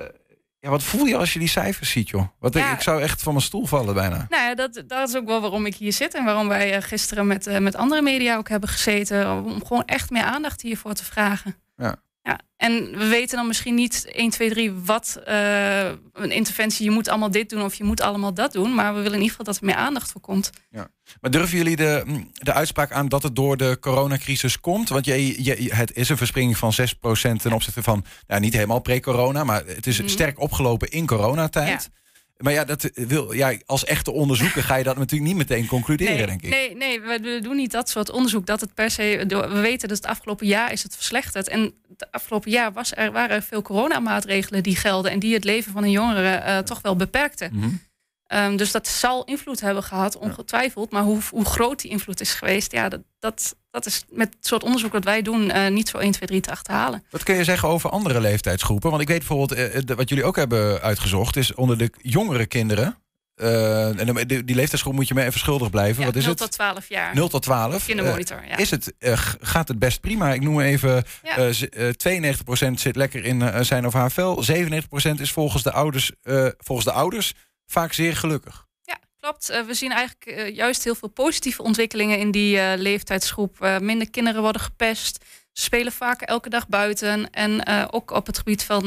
ja, 0.60 0.70
wat 0.70 0.82
voel 0.82 1.04
je 1.04 1.16
als 1.16 1.32
je 1.32 1.38
die 1.38 1.48
cijfers 1.48 1.90
ziet, 1.90 2.08
joh? 2.08 2.26
Wat 2.38 2.54
ik, 2.54 2.64
ik, 2.64 2.80
zou 2.80 3.02
echt 3.02 3.22
van 3.22 3.32
mijn 3.32 3.44
stoel 3.44 3.66
vallen 3.66 3.94
bijna. 3.94 4.26
Nou 4.28 4.42
ja, 4.42 4.54
dat, 4.54 4.82
dat 4.86 5.08
is 5.08 5.16
ook 5.16 5.26
wel 5.26 5.40
waarom 5.40 5.66
ik 5.66 5.74
hier 5.74 5.92
zit 5.92 6.14
en 6.14 6.24
waarom 6.24 6.48
wij 6.48 6.76
uh, 6.76 6.82
gisteren 6.82 7.26
met, 7.26 7.46
uh, 7.46 7.58
met 7.58 7.76
andere 7.76 8.02
media 8.02 8.36
ook 8.36 8.48
hebben 8.48 8.68
gezeten. 8.68 9.44
Om 9.44 9.64
gewoon 9.66 9.84
echt 9.84 10.10
meer 10.10 10.22
aandacht 10.22 10.62
hiervoor 10.62 10.94
te 10.94 11.04
vragen. 11.04 11.56
Ja. 11.76 11.96
Ja, 12.28 12.40
en 12.56 12.98
we 12.98 13.06
weten 13.06 13.36
dan 13.36 13.46
misschien 13.46 13.74
niet 13.74 14.10
1, 14.12 14.30
2, 14.30 14.50
3 14.50 14.72
wat 14.72 15.20
uh, 15.28 15.84
een 16.12 16.30
interventie, 16.30 16.84
je 16.84 16.90
moet 16.90 17.08
allemaal 17.08 17.30
dit 17.30 17.50
doen 17.50 17.62
of 17.62 17.74
je 17.74 17.84
moet 17.84 18.00
allemaal 18.00 18.34
dat 18.34 18.52
doen. 18.52 18.74
Maar 18.74 18.94
we 18.94 19.00
willen 19.00 19.18
in 19.18 19.22
ieder 19.22 19.30
geval 19.30 19.44
dat 19.44 19.56
er 19.56 19.64
meer 19.64 19.74
aandacht 19.74 20.12
voor 20.12 20.20
komt. 20.20 20.50
Ja. 20.70 20.90
Maar 21.20 21.30
durven 21.30 21.56
jullie 21.56 21.76
de, 21.76 22.02
mm, 22.06 22.30
de 22.32 22.52
uitspraak 22.52 22.92
aan 22.92 23.08
dat 23.08 23.22
het 23.22 23.36
door 23.36 23.56
de 23.56 23.76
coronacrisis 23.80 24.60
komt? 24.60 24.88
Want 24.88 25.04
je, 25.04 25.44
je, 25.44 25.74
het 25.74 25.96
is 25.96 26.08
een 26.08 26.16
verspringing 26.16 26.56
van 26.56 26.72
6% 26.72 27.40
ten 27.42 27.52
opzichte 27.52 27.82
van, 27.82 28.04
nou, 28.26 28.40
niet 28.40 28.54
helemaal 28.54 28.80
pre-corona, 28.80 29.44
maar 29.44 29.62
het 29.66 29.86
is 29.86 30.00
mm. 30.00 30.08
sterk 30.08 30.40
opgelopen 30.40 30.90
in 30.90 31.06
coronatijd. 31.06 31.88
Ja. 31.92 31.98
Maar 32.38 32.52
ja, 32.52 32.64
dat 32.64 32.90
wil, 32.94 33.32
ja, 33.32 33.56
als 33.66 33.84
echte 33.84 34.10
onderzoeker 34.10 34.62
ga 34.62 34.76
je 34.76 34.84
dat 34.84 34.96
natuurlijk 34.96 35.30
niet 35.30 35.48
meteen 35.48 35.66
concluderen, 35.66 36.16
nee, 36.16 36.26
denk 36.26 36.42
ik. 36.42 36.50
Nee, 36.50 36.76
nee, 36.76 37.00
we 37.00 37.38
doen 37.42 37.56
niet 37.56 37.70
dat 37.72 37.88
soort 37.88 38.10
onderzoek. 38.10 38.46
Dat 38.46 38.60
het 38.60 38.74
per 38.74 38.90
se. 38.90 39.24
We 39.28 39.60
weten 39.60 39.88
dat 39.88 39.96
het 39.96 40.06
afgelopen 40.06 40.46
jaar 40.46 40.72
is 40.72 40.82
het 40.82 40.94
verslechterd. 40.94 41.48
En 41.48 41.74
het 41.88 42.08
afgelopen 42.10 42.50
jaar 42.50 42.72
was 42.72 42.92
er, 42.96 43.12
waren 43.12 43.36
er 43.36 43.42
veel 43.42 43.62
coronamaatregelen 43.62 44.62
die 44.62 44.76
gelden 44.76 45.10
en 45.10 45.18
die 45.18 45.34
het 45.34 45.44
leven 45.44 45.72
van 45.72 45.82
een 45.82 45.90
jongere 45.90 46.42
uh, 46.46 46.58
toch 46.58 46.80
wel 46.80 46.96
beperkten. 46.96 47.50
Mm 47.52 47.62
-hmm. 47.62 47.80
Um, 48.34 48.56
dus 48.56 48.72
dat 48.72 48.88
zal 48.88 49.24
invloed 49.24 49.60
hebben 49.60 49.82
gehad, 49.82 50.16
ongetwijfeld. 50.18 50.90
Maar 50.90 51.02
hoe, 51.02 51.20
hoe 51.30 51.44
groot 51.44 51.80
die 51.80 51.90
invloed 51.90 52.20
is 52.20 52.34
geweest, 52.34 52.72
ja, 52.72 52.88
dat, 52.88 53.00
dat, 53.18 53.56
dat 53.70 53.86
is 53.86 54.04
met 54.10 54.34
het 54.36 54.46
soort 54.46 54.62
onderzoek 54.62 54.92
dat 54.92 55.04
wij 55.04 55.22
doen 55.22 55.56
uh, 55.56 55.68
niet 55.68 55.88
zo 55.88 55.98
1, 55.98 56.12
2, 56.12 56.28
3 56.28 56.40
te 56.40 56.50
achterhalen. 56.50 57.04
Wat 57.10 57.22
kun 57.22 57.34
je 57.34 57.44
zeggen 57.44 57.68
over 57.68 57.90
andere 57.90 58.20
leeftijdsgroepen? 58.20 58.90
Want 58.90 59.02
ik 59.02 59.08
weet 59.08 59.18
bijvoorbeeld, 59.18 59.90
uh, 59.90 59.96
wat 59.96 60.08
jullie 60.08 60.24
ook 60.24 60.36
hebben 60.36 60.80
uitgezocht, 60.80 61.36
is 61.36 61.54
onder 61.54 61.78
de 61.78 61.90
jongere 62.00 62.46
kinderen. 62.46 62.98
Uh, 63.36 64.00
en 64.00 64.26
die, 64.26 64.44
die 64.44 64.56
leeftijdsgroep 64.56 64.94
moet 64.94 65.08
je 65.08 65.14
me 65.14 65.24
even 65.24 65.40
schuldig 65.40 65.70
blijven. 65.70 66.00
Ja, 66.00 66.06
Wat 66.06 66.16
is 66.16 66.22
0 66.22 66.30
het? 66.30 66.40
tot 66.40 66.52
12 66.52 66.88
jaar. 66.88 67.14
0 67.14 67.28
tot 67.28 67.42
12. 67.42 67.84
Kindermonitor, 67.84 68.44
ja. 68.48 68.56
Is 68.56 68.70
het, 68.70 68.92
gaat 69.40 69.68
het 69.68 69.78
best 69.78 70.00
prima? 70.00 70.32
Ik 70.32 70.42
noem 70.42 70.60
even, 70.60 71.04
ja. 71.22 71.52
92% 72.68 72.72
zit 72.74 72.96
lekker 72.96 73.24
in 73.24 73.64
zijn 73.64 73.86
of 73.86 73.92
haar 73.92 74.10
vel. 74.10 74.44
97% 74.44 75.20
is 75.20 75.32
volgens 75.32 75.62
de 75.62 75.72
ouders, 75.72 76.12
volgens 76.58 76.86
de 76.86 76.92
ouders 76.92 77.34
vaak 77.70 77.92
zeer 77.92 78.16
gelukkig. 78.16 78.66
Ja, 78.82 78.98
klopt. 79.20 79.50
Uh, 79.50 79.60
we 79.60 79.74
zien 79.74 79.92
eigenlijk 79.92 80.38
uh, 80.38 80.54
juist 80.54 80.84
heel 80.84 80.94
veel 80.94 81.08
positieve 81.08 81.62
ontwikkelingen 81.62 82.18
in 82.18 82.30
die 82.30 82.56
uh, 82.56 82.72
leeftijdsgroep. 82.76 83.78
minder 83.80 84.10
kinderen 84.10 84.42
worden 84.42 84.62
gepest. 84.62 85.24
Ze 85.52 85.62
spelen 85.62 85.92
vaak 85.92 86.22
elke 86.22 86.48
dag 86.48 86.68
buiten. 86.68 87.30
En 87.30 87.66
ook 87.90 88.10
op 88.10 88.26
het 88.26 88.38
gebied 88.38 88.64
van 88.64 88.82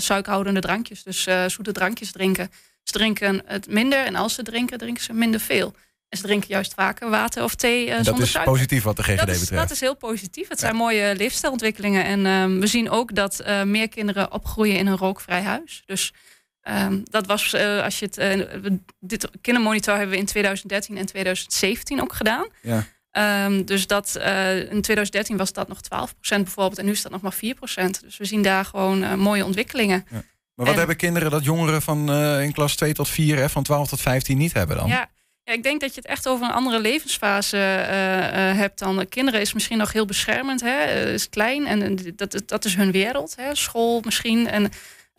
suikerhoudende 0.00 0.60
drankjes. 0.60 1.02
Dus 1.02 1.22
zoete 1.46 1.72
drankjes 1.72 2.12
drinken. 2.12 2.50
Ze 2.82 2.92
drinken 2.92 3.42
het 3.44 3.68
minder. 3.68 4.04
En 4.04 4.14
als 4.14 4.34
ze 4.34 4.42
drinken, 4.42 4.78
drinken 4.78 5.02
ze 5.02 5.12
minder 5.12 5.40
veel. 5.40 5.74
En 6.10 6.18
ze 6.18 6.24
drinken 6.24 6.48
juist 6.48 6.74
vaker 6.74 7.10
water 7.10 7.42
of 7.42 7.54
thee 7.54 7.86
uh, 7.86 8.02
dat 8.02 8.18
is 8.18 8.30
suiker. 8.30 8.52
positief 8.52 8.82
wat 8.82 8.96
de 8.96 9.02
GGD 9.02 9.18
dat 9.18 9.28
is, 9.28 9.40
betreft. 9.40 9.62
Dat 9.62 9.70
is 9.70 9.80
heel 9.80 9.96
positief. 9.96 10.48
Het 10.48 10.58
zijn 10.58 10.76
mooie 10.76 11.14
leefstijlontwikkelingen. 11.16 12.04
En 12.04 12.20
uh, 12.20 12.60
we 12.60 12.66
zien 12.66 12.90
ook 12.90 13.14
dat 13.14 13.42
uh, 13.46 13.62
meer 13.62 13.88
kinderen 13.88 14.32
opgroeien 14.32 14.76
in 14.76 14.86
een 14.86 14.96
rookvrij 14.96 15.42
huis. 15.42 15.82
Dus 15.86 16.12
Um, 16.68 17.02
dat 17.10 17.26
was, 17.26 17.54
uh, 17.54 17.82
als 17.82 17.98
je 17.98 18.06
het, 18.06 18.18
uh, 18.18 18.70
dit 19.00 19.28
kindermonitor 19.40 19.94
hebben 19.94 20.10
we 20.10 20.20
in 20.20 20.26
2013 20.26 20.96
en 20.96 21.06
2017 21.06 22.02
ook 22.02 22.12
gedaan. 22.12 22.46
Ja. 22.62 22.86
Um, 23.46 23.64
dus 23.64 23.86
dat, 23.86 24.14
uh, 24.18 24.58
in 24.58 24.80
2013 24.82 25.36
was 25.36 25.52
dat 25.52 25.68
nog 25.68 25.80
12% 25.80 26.44
bijvoorbeeld 26.44 26.78
en 26.78 26.84
nu 26.84 26.90
is 26.90 27.02
dat 27.02 27.12
nog 27.12 27.20
maar 27.20 27.34
4%. 27.34 28.00
Dus 28.00 28.16
we 28.16 28.24
zien 28.24 28.42
daar 28.42 28.64
gewoon 28.64 29.18
mooie 29.18 29.44
ontwikkelingen. 29.44 30.06
Ja. 30.10 30.22
Maar 30.54 30.66
wat 30.66 30.68
en, 30.68 30.78
hebben 30.78 30.96
kinderen 30.96 31.30
dat 31.30 31.44
jongeren 31.44 31.82
van 31.82 32.12
in 32.40 32.52
klas 32.52 32.76
2 32.76 32.92
tot 32.92 33.08
4, 33.08 33.36
hè, 33.36 33.48
van 33.48 33.62
12 33.62 33.88
tot 33.88 34.00
15 34.00 34.38
niet 34.38 34.52
hebben 34.52 34.76
dan? 34.76 34.88
Ja, 34.88 35.10
ja, 35.44 35.52
ik 35.52 35.62
denk 35.62 35.80
dat 35.80 35.94
je 35.94 36.00
het 36.00 36.10
echt 36.10 36.28
over 36.28 36.46
een 36.46 36.52
andere 36.52 36.80
levensfase 36.80 37.56
hebt 38.56 38.78
dan. 38.78 39.08
Kinderen 39.08 39.40
is 39.40 39.52
misschien 39.52 39.78
nog 39.78 39.92
heel 39.92 40.04
beschermend, 40.04 40.60
hè, 40.60 41.04
is 41.12 41.28
klein 41.28 41.66
en 41.66 41.98
dat, 42.16 42.42
dat 42.46 42.64
is 42.64 42.74
hun 42.74 42.90
wereld. 42.90 43.36
Hè, 43.36 43.54
school 43.54 44.00
misschien 44.04 44.48
en 44.48 44.70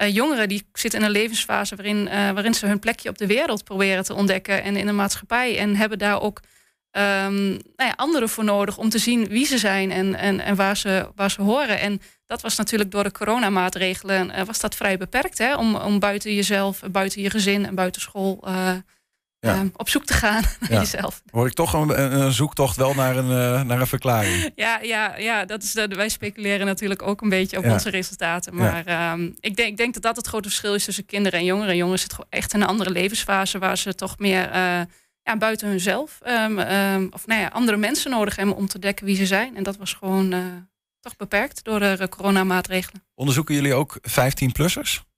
uh, 0.02 0.14
jongeren 0.14 0.50
die 0.50 0.68
zitten 0.74 1.00
in 1.00 1.06
een 1.06 1.12
levensfase 1.12 1.76
waarin, 1.76 2.08
uh, 2.08 2.32
waarin 2.32 2.54
ze 2.54 2.66
hun 2.66 2.80
plekje 2.80 3.10
op 3.10 3.18
de 3.18 3.28
wereld 3.28 3.64
proberen 3.64 4.04
te 4.04 4.14
ontdekken 4.14 4.64
en 4.64 4.76
in 4.76 4.86
de 4.86 4.92
maatschappij. 4.92 5.58
En 5.58 5.76
hebben 5.76 5.98
daar 5.98 6.22
ook 6.22 6.40
ehm, 6.92 7.50
nou 7.50 7.60
ja, 7.76 7.94
anderen 7.96 8.30
voor 8.30 8.44
nodig 8.44 8.78
om 8.78 8.90
te 8.90 8.98
zien 8.98 9.28
wie 9.28 9.46
ze 9.46 9.58
zijn 9.58 9.92
en, 9.92 10.16
en, 10.16 10.40
en 10.40 10.56
waar, 10.56 10.78
ze, 10.78 11.12
waar 11.16 11.32
ze 11.32 11.42
horen. 11.42 11.80
En 11.80 12.02
dat 12.26 12.42
was 12.42 12.58
natuurlijk 12.58 12.92
door 12.92 13.04
de 13.04 13.12
coronamaatregelen 13.12 14.30
uh, 14.30 14.44
was 14.44 14.60
dat 14.60 14.76
vrij 14.76 14.98
beperkt. 14.98 15.38
Hè? 15.38 15.56
Om, 15.56 15.76
om 15.76 16.00
buiten 16.00 16.36
jezelf, 16.36 16.82
buiten 16.92 17.22
je 17.22 17.30
gezin 17.30 17.66
en 17.66 17.76
buiten 17.76 18.02
school 18.02 18.44
ja. 19.42 19.66
op 19.76 19.90
zoek 19.90 20.06
te 20.06 20.14
gaan 20.14 20.44
naar 20.60 20.80
jezelf. 20.80 21.22
Hoor 21.32 21.48
ik 21.48 21.54
toch 21.54 21.74
een, 21.74 22.22
een, 22.22 22.32
zoektocht 22.32 22.76
wel 22.76 22.94
naar 22.94 23.16
een, 23.16 23.30
uh, 23.30 23.62
naar 23.62 23.80
een 23.80 23.88
verklaring? 23.88 24.52
Ja, 24.56 24.80
ja, 24.82 25.18
ja 25.18 25.46
dat 25.46 25.64
is 25.64 25.72
de, 25.72 25.88
wij 25.88 26.10
speculeren 26.10 26.66
natuurlijk 26.66 27.02
ook 27.02 27.22
een 27.22 27.30
beetje 27.30 27.58
op 27.58 27.66
onze 27.66 27.90
resultaten. 27.90 28.56
Maar 28.56 28.84
ja. 28.86 29.14
um, 29.14 29.36
ik, 29.40 29.56
denk, 29.56 29.70
ik 29.70 29.78
denk 29.78 29.94
dat 29.94 30.04
dat 30.04 30.16
het 30.16 30.28
grote 30.28 30.48
verschil 30.48 30.74
is 30.74 30.86
tussen 30.86 31.06
kinderen 31.06 31.40
en 31.40 31.46
jongeren. 31.46 31.76
Jongeren 31.76 32.00
zitten 32.00 32.26
echt 32.30 32.54
in 32.54 32.62
een 32.62 32.68
andere 32.68 32.90
levensfase 32.90 33.60
waar 33.60 33.78
ze 33.78 33.96
toch 33.96 34.18
meer 34.18 34.48
uh, 34.48 34.82
ja, 35.24 35.38
buiten 35.38 35.68
hunzelf 35.68 36.20
um, 36.28 37.10
of 37.14 37.28
nou 37.28 37.42
ja, 37.42 37.48
andere 37.48 37.78
mensen 37.78 38.12
nodig 38.12 38.36
hebben 38.36 38.56
om 38.56 38.68
te 38.68 38.80
dekken 38.80 39.06
wie 39.06 39.16
ze 39.16 39.26
zijn. 39.26 39.56
En 39.56 39.64
dat 39.64 39.78
was 39.78 39.94
gewoon 39.94 40.34
uh, 40.34 40.46
toch 41.00 41.16
beperkt 41.16 41.64
door 41.64 41.80
de 41.80 42.08
coronamaatregelen. 42.10 43.04
Onderzoeken 43.16 43.56
jullie 43.56 43.74
ook 43.74 43.98
15-plussers? 44.10 45.11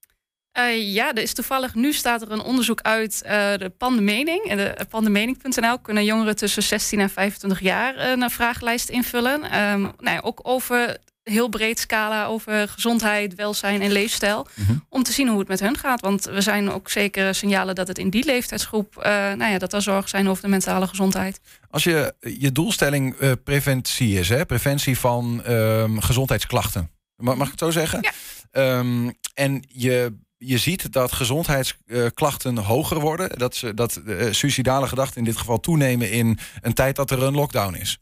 Uh, 0.60 0.94
ja, 0.94 1.14
er 1.14 1.22
is 1.22 1.34
toevallig, 1.34 1.76
nu 1.76 1.94
staat 1.94 2.22
er 2.22 2.32
een 2.32 2.42
onderzoek 2.42 2.82
uit 2.82 3.22
uh, 3.26 3.32
de 3.32 3.72
Pandemening. 3.78 4.46
En 4.46 4.58
de 4.58 4.86
pandemening.nl 4.90 5.80
kunnen 5.80 6.06
jongeren 6.06 6.36
tussen 6.36 6.64
16 6.64 7.00
en 7.00 7.10
25 7.10 7.60
jaar 7.60 7.98
een 7.98 8.30
vragenlijst 8.30 8.90
invullen. 8.90 9.34
Um, 9.34 9.82
nou 9.82 10.16
ja, 10.16 10.20
ook 10.24 10.40
over 10.44 10.98
heel 11.24 11.50
breed 11.50 11.80
scala 11.80 12.26
over 12.26 12.68
gezondheid, 12.68 13.36
welzijn 13.36 13.82
en 13.82 13.92
leefstijl. 13.92 14.48
-hmm. 14.54 14.86
Om 14.90 15.04
te 15.04 15.12
zien 15.12 15.28
hoe 15.28 15.40
het 15.40 15.48
met 15.48 15.60
hun 15.60 15.78
gaat. 15.78 16.02
Want 16.02 16.26
we 16.26 16.42
zijn 16.42 16.72
ook 16.72 16.90
zeker 16.90 17.36
signalen 17.36 17.76
dat 17.76 17.88
het 17.88 17.98
in 17.98 18.10
die 18.10 18.26
leeftijdsgroep, 18.26 18.96
nou 19.04 19.52
ja, 19.52 19.58
dat 19.58 19.74
er 19.74 19.82
zorgen 19.82 20.10
zijn 20.10 20.30
over 20.30 20.44
de 20.44 20.50
mentale 20.50 20.88
gezondheid. 20.88 21.40
Als 21.70 21.84
je 21.84 22.14
je 22.20 22.52
doelstelling 22.52 23.16
preventie 23.44 24.20
is, 24.20 24.30
hè? 24.30 24.46
preventie 24.46 24.98
van 24.98 25.44
um, 25.50 26.02
gezondheidsklachten. 26.02 26.90
Mag, 27.16 27.36
mag 27.36 27.46
ik 27.46 27.52
het 27.52 27.62
zo 27.62 27.72
zeggen? 27.72 28.00
Ja. 28.02 28.78
Um, 28.78 29.14
en 29.34 29.64
je 29.68 30.22
je 30.46 30.58
ziet 30.58 30.92
dat 30.92 31.12
gezondheidsklachten 31.12 32.58
hoger 32.58 33.00
worden. 33.00 33.40
Dat, 33.40 33.56
ze, 33.56 33.74
dat 33.74 34.02
uh, 34.06 34.32
suicidale 34.32 34.88
gedachten 34.88 35.18
in 35.18 35.24
dit 35.24 35.38
geval 35.38 35.60
toenemen 35.60 36.12
in 36.12 36.40
een 36.62 36.74
tijd 36.74 36.96
dat 36.96 37.12
er 37.12 37.24
een 37.24 37.36
lockdown 37.36 37.76
is. 37.76 38.00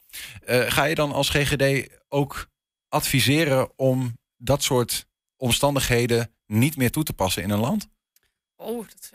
Uh, 0.50 0.72
ga 0.72 0.84
je 0.84 0.96
dan 0.96 1.12
als 1.12 1.30
GGD 1.30 1.90
ook 2.10 2.48
adviseren 2.90 3.70
om 3.76 4.18
dat 4.38 4.64
soort 4.64 5.06
omstandigheden 5.38 6.34
niet 6.46 6.78
meer 6.78 6.92
toe 6.92 7.04
te 7.04 7.14
passen 7.14 7.44
in 7.44 7.50
een 7.50 7.60
land? 7.60 7.88
Oh, 8.56 8.86
dat 8.88 9.12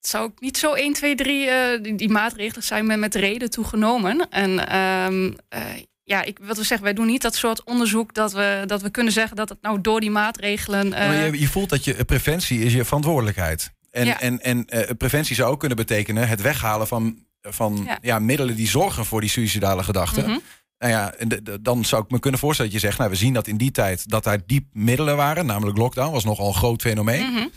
zou 0.00 0.30
ik 0.30 0.40
niet 0.40 0.58
zo 0.58 0.72
1, 0.72 0.92
2, 0.92 1.14
3. 1.14 1.46
Uh, 1.46 1.82
die, 1.82 1.94
die, 1.94 2.08
maatregelen 2.08 2.62
zijn 2.62 2.86
met, 2.86 2.98
met 2.98 3.14
reden 3.14 3.50
toegenomen. 3.50 4.30
En 4.30 4.76
um, 4.78 5.36
ja, 6.12 6.22
ik, 6.22 6.38
wat 6.42 6.56
we 6.56 6.64
zeggen, 6.64 6.86
wij 6.86 6.94
doen 6.94 7.06
niet 7.06 7.22
dat 7.22 7.34
soort 7.34 7.64
onderzoek 7.64 8.14
dat 8.14 8.32
we, 8.32 8.62
dat 8.66 8.82
we 8.82 8.90
kunnen 8.90 9.12
zeggen 9.12 9.36
dat 9.36 9.48
het 9.48 9.62
nou 9.62 9.80
door 9.80 10.00
die 10.00 10.10
maatregelen. 10.10 10.86
Uh... 10.86 10.92
Maar 10.92 11.24
je, 11.24 11.40
je 11.40 11.48
voelt 11.48 11.68
dat 11.68 11.84
je 11.84 12.04
preventie 12.04 12.60
is 12.60 12.72
je 12.72 12.84
verantwoordelijkheid. 12.84 13.72
En, 13.90 14.04
ja. 14.04 14.20
en, 14.20 14.40
en 14.40 14.66
uh, 14.68 14.80
preventie 14.98 15.34
zou 15.34 15.50
ook 15.50 15.58
kunnen 15.58 15.76
betekenen 15.76 16.28
het 16.28 16.40
weghalen 16.40 16.86
van, 16.86 17.24
van 17.40 17.82
ja. 17.86 17.98
ja 18.00 18.18
middelen 18.18 18.56
die 18.56 18.68
zorgen 18.68 19.04
voor 19.04 19.20
die 19.20 19.30
suicidale 19.30 19.82
gedachten. 19.82 20.24
Mm 20.24 20.30
-hmm. 20.30 20.42
Nou 20.78 20.92
ja, 20.94 21.14
dan 21.60 21.84
zou 21.84 22.04
ik 22.04 22.10
me 22.10 22.18
kunnen 22.18 22.40
voorstellen 22.40 22.72
dat 22.72 22.80
je 22.80 22.86
zegt, 22.86 22.98
nou, 22.98 23.10
we 23.10 23.16
zien 23.16 23.32
dat 23.32 23.46
in 23.46 23.56
die 23.56 23.70
tijd 23.70 24.08
dat 24.08 24.24
daar 24.24 24.38
diep 24.46 24.66
middelen 24.72 25.16
waren, 25.16 25.46
namelijk 25.46 25.78
lockdown 25.78 26.12
was 26.12 26.24
nogal 26.24 26.46
een 26.46 26.54
groot 26.54 26.80
fenomeen. 26.80 27.26
Mm 27.26 27.36
-hmm. 27.36 27.50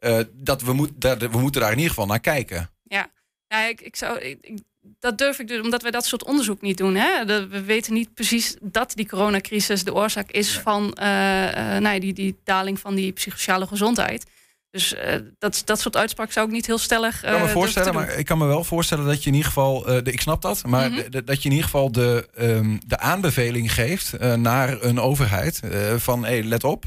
uh, 0.00 0.18
dat 0.32 0.62
we, 0.62 0.72
moet, 0.72 0.90
dat, 0.94 1.22
we 1.22 1.38
moeten 1.38 1.60
daar 1.60 1.70
in 1.70 1.76
ieder 1.76 1.90
geval 1.90 2.06
naar 2.06 2.20
kijken. 2.20 2.70
Ja, 2.82 3.10
ja 3.46 3.66
ik, 3.66 3.80
ik 3.80 3.96
zou. 3.96 4.18
Ik, 4.18 4.62
dat 4.98 5.18
durf 5.18 5.38
ik 5.38 5.48
dus, 5.48 5.60
omdat 5.60 5.82
wij 5.82 5.90
dat 5.90 6.06
soort 6.06 6.24
onderzoek 6.24 6.60
niet 6.60 6.76
doen. 6.76 6.94
Hè? 6.94 7.24
we 7.48 7.62
weten 7.62 7.92
niet 7.92 8.14
precies 8.14 8.56
dat 8.62 8.92
die 8.94 9.08
coronacrisis 9.08 9.84
de 9.84 9.94
oorzaak 9.94 10.30
is 10.30 10.58
van 10.58 10.96
uh, 11.00 11.04
uh, 11.04 11.76
nou, 11.76 11.98
die, 11.98 12.12
die 12.12 12.36
daling 12.44 12.78
van 12.78 12.94
die 12.94 13.12
psychosociale 13.12 13.66
gezondheid. 13.66 14.26
Dus 14.70 14.94
uh, 14.94 15.00
dat, 15.38 15.62
dat 15.64 15.80
soort 15.80 15.96
uitspraken 15.96 16.32
zou 16.32 16.46
ik 16.46 16.52
niet 16.52 16.66
heel 16.66 16.78
stellig. 16.78 17.24
ik 17.24 17.30
kan 17.30 17.40
me 17.40 17.48
voorstellen, 17.48 17.94
maar 17.94 18.18
ik 18.18 18.24
kan 18.24 18.38
me 18.38 18.46
wel 18.46 18.64
voorstellen 18.64 19.06
dat 19.06 19.22
je 19.22 19.28
in 19.28 19.36
ieder 19.36 19.52
geval. 19.52 19.82
de, 19.82 20.02
ik 20.12 20.20
snap 20.20 20.42
dat, 20.42 20.66
maar 20.66 20.90
mm 20.90 20.96
-hmm. 20.96 21.10
de, 21.10 21.24
dat 21.24 21.42
je 21.42 21.48
in 21.48 21.54
ieder 21.54 21.70
geval 21.70 21.92
de, 21.92 22.28
um, 22.38 22.78
de 22.86 22.98
aanbeveling 22.98 23.72
geeft 23.74 24.18
naar 24.36 24.82
een 24.82 25.00
overheid. 25.00 25.60
van 25.96 26.24
hé, 26.24 26.30
hey, 26.30 26.42
let 26.42 26.64
op, 26.64 26.84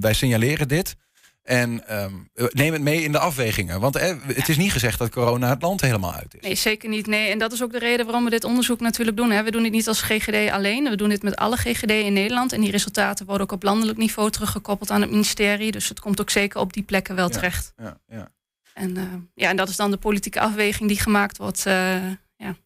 wij 0.00 0.14
signaleren 0.14 0.68
dit. 0.68 0.96
En 1.42 1.98
um, 2.02 2.30
neem 2.34 2.72
het 2.72 2.82
mee 2.82 3.02
in 3.02 3.12
de 3.12 3.18
afwegingen. 3.18 3.80
Want 3.80 3.96
eh, 3.96 4.14
het 4.26 4.48
is 4.48 4.56
niet 4.56 4.72
gezegd 4.72 4.98
dat 4.98 5.10
corona 5.10 5.48
het 5.48 5.62
land 5.62 5.80
helemaal 5.80 6.12
uit 6.12 6.34
is. 6.34 6.40
Nee, 6.40 6.54
zeker 6.54 6.88
niet. 6.88 7.06
Nee. 7.06 7.30
En 7.30 7.38
dat 7.38 7.52
is 7.52 7.62
ook 7.62 7.72
de 7.72 7.78
reden 7.78 8.06
waarom 8.06 8.24
we 8.24 8.30
dit 8.30 8.44
onderzoek 8.44 8.80
natuurlijk 8.80 9.16
doen. 9.16 9.30
Hè. 9.30 9.42
We 9.42 9.50
doen 9.50 9.62
dit 9.62 9.72
niet 9.72 9.88
als 9.88 10.02
GGD 10.02 10.50
alleen. 10.50 10.88
We 10.88 10.96
doen 10.96 11.08
dit 11.08 11.22
met 11.22 11.36
alle 11.36 11.56
GGD 11.56 11.90
in 11.90 12.12
Nederland. 12.12 12.52
En 12.52 12.60
die 12.60 12.70
resultaten 12.70 13.26
worden 13.26 13.46
ook 13.46 13.52
op 13.52 13.62
landelijk 13.62 13.98
niveau 13.98 14.30
teruggekoppeld 14.30 14.90
aan 14.90 15.00
het 15.00 15.10
ministerie. 15.10 15.72
Dus 15.72 15.88
het 15.88 16.00
komt 16.00 16.20
ook 16.20 16.30
zeker 16.30 16.60
op 16.60 16.72
die 16.72 16.82
plekken 16.82 17.14
wel 17.14 17.28
ja, 17.28 17.34
terecht. 17.34 17.72
Ja, 17.76 17.98
ja. 18.06 18.28
En, 18.74 18.96
uh, 18.96 19.02
ja, 19.34 19.48
en 19.48 19.56
dat 19.56 19.68
is 19.68 19.76
dan 19.76 19.90
de 19.90 19.96
politieke 19.96 20.40
afweging 20.40 20.88
die 20.88 21.00
gemaakt 21.00 21.38
wordt. 21.38 21.66
Uh, 21.66 21.74
ja. 22.36 22.56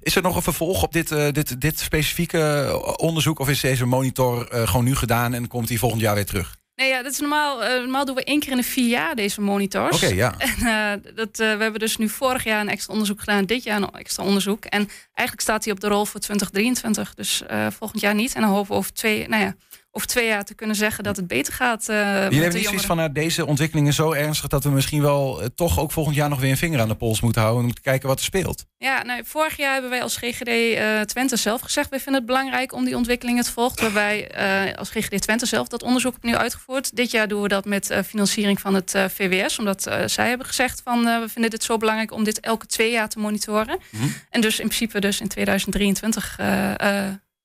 Is 0.00 0.16
er 0.16 0.22
nog 0.22 0.36
een 0.36 0.42
vervolg 0.42 0.82
op 0.82 0.92
dit, 0.92 1.10
uh, 1.10 1.30
dit, 1.30 1.60
dit 1.60 1.78
specifieke 1.78 2.96
onderzoek? 2.96 3.38
Of 3.38 3.48
is 3.48 3.60
deze 3.60 3.86
monitor 3.86 4.48
gewoon 4.50 4.84
nu 4.84 4.94
gedaan 4.94 5.34
en 5.34 5.48
komt 5.48 5.68
die 5.68 5.78
volgend 5.78 6.00
jaar 6.00 6.14
weer 6.14 6.26
terug? 6.26 6.60
Nee, 6.82 6.90
ja, 6.90 7.02
dat 7.02 7.12
is 7.12 7.18
normaal. 7.18 7.62
Uh, 7.62 7.68
normaal 7.68 8.04
doen 8.04 8.14
we 8.14 8.24
één 8.24 8.40
keer 8.40 8.50
in 8.50 8.56
de 8.56 8.62
vier 8.62 8.88
jaar 8.88 9.14
deze 9.14 9.40
monitors. 9.40 9.96
Oké, 9.96 10.04
okay, 10.04 10.16
ja. 10.16 10.34
En, 10.38 10.56
uh, 10.60 11.14
dat, 11.14 11.28
uh, 11.28 11.56
we 11.56 11.62
hebben 11.62 11.80
dus 11.80 11.96
nu 11.96 12.08
vorig 12.08 12.44
jaar 12.44 12.60
een 12.60 12.68
extra 12.68 12.92
onderzoek 12.92 13.18
gedaan, 13.20 13.44
dit 13.44 13.62
jaar 13.62 13.82
een 13.82 13.90
extra 13.90 14.24
onderzoek. 14.24 14.64
En 14.64 14.88
eigenlijk 15.14 15.40
staat 15.40 15.64
hij 15.64 15.72
op 15.72 15.80
de 15.80 15.88
rol 15.88 16.04
voor 16.04 16.20
2023, 16.20 17.14
dus 17.14 17.42
volgend 17.78 18.00
jaar 18.00 18.14
niet. 18.14 18.34
En 18.34 18.40
dan 18.40 18.50
hopen 18.50 18.70
we 18.70 18.76
over 18.76 18.92
twee, 18.92 19.28
nou 19.28 19.42
ja, 19.42 19.54
over 19.94 20.08
twee 20.08 20.26
jaar 20.26 20.44
te 20.44 20.54
kunnen 20.54 20.76
zeggen 20.76 21.04
dat 21.04 21.16
het 21.16 21.26
beter 21.26 21.52
gaat. 21.52 21.88
Uh, 21.88 21.96
hebt 21.96 22.54
niet 22.54 22.64
zoiets 22.64 22.86
van 22.86 22.96
nou, 22.96 23.12
deze 23.12 23.46
ontwikkelingen 23.46 23.92
zo 23.92 24.12
ernstig 24.12 24.48
dat 24.48 24.64
we 24.64 24.70
misschien 24.70 25.02
wel 25.02 25.40
uh, 25.40 25.46
toch 25.54 25.78
ook 25.78 25.92
volgend 25.92 26.16
jaar 26.16 26.28
nog 26.28 26.40
weer 26.40 26.50
een 26.50 26.56
vinger 26.56 26.80
aan 26.80 26.88
de 26.88 26.94
pols 26.94 27.20
moeten 27.20 27.42
houden 27.42 27.64
om 27.64 27.74
te 27.74 27.80
kijken 27.80 28.08
wat 28.08 28.18
er 28.18 28.24
speelt. 28.24 28.64
Ja, 28.76 29.02
nou, 29.02 29.22
vorig 29.24 29.56
jaar 29.56 29.72
hebben 29.72 29.90
wij 29.90 30.02
als 30.02 30.16
GGD 30.16 30.48
uh, 30.48 31.00
Twente 31.00 31.36
zelf 31.36 31.60
gezegd: 31.60 31.90
wij 31.90 32.00
vinden 32.00 32.22
het 32.22 32.30
belangrijk 32.30 32.72
om 32.72 32.84
die 32.84 32.96
ontwikkelingen 32.96 33.44
te 33.44 33.52
volgen. 33.52 33.82
Waarbij 33.82 34.76
als 34.76 34.90
GGD 34.90 35.22
Twente 35.22 35.46
zelf 35.46 35.68
dat 35.68 35.82
onderzoek 35.82 36.14
opnieuw 36.14 36.36
uitgevoerd. 36.36 36.96
Dit 36.96 37.10
jaar 37.10 37.28
doen 37.28 37.42
we 37.42 37.48
dat 37.48 37.64
met 37.64 38.00
financiering 38.06 38.60
van 38.60 38.74
het 38.74 38.94
VWS, 39.08 39.58
omdat 39.58 39.82
zij 40.06 40.28
hebben 40.28 40.46
gezegd 40.46 40.80
van 40.84 41.04
we 41.04 41.26
vinden 41.28 41.50
dit 41.50 41.64
zo 41.64 41.76
belangrijk 41.76 42.12
om 42.12 42.24
dit 42.24 42.40
elke 42.40 42.66
twee 42.66 42.90
jaar 42.90 43.08
te 43.08 43.18
monitoren. 43.18 43.78
Mm 43.90 44.00
-hmm. 44.00 44.14
En 44.30 44.40
dus 44.40 44.60
in 44.60 44.66
principe 44.66 45.00
dus 45.00 45.20
in 45.20 45.28
2023, 45.28 46.36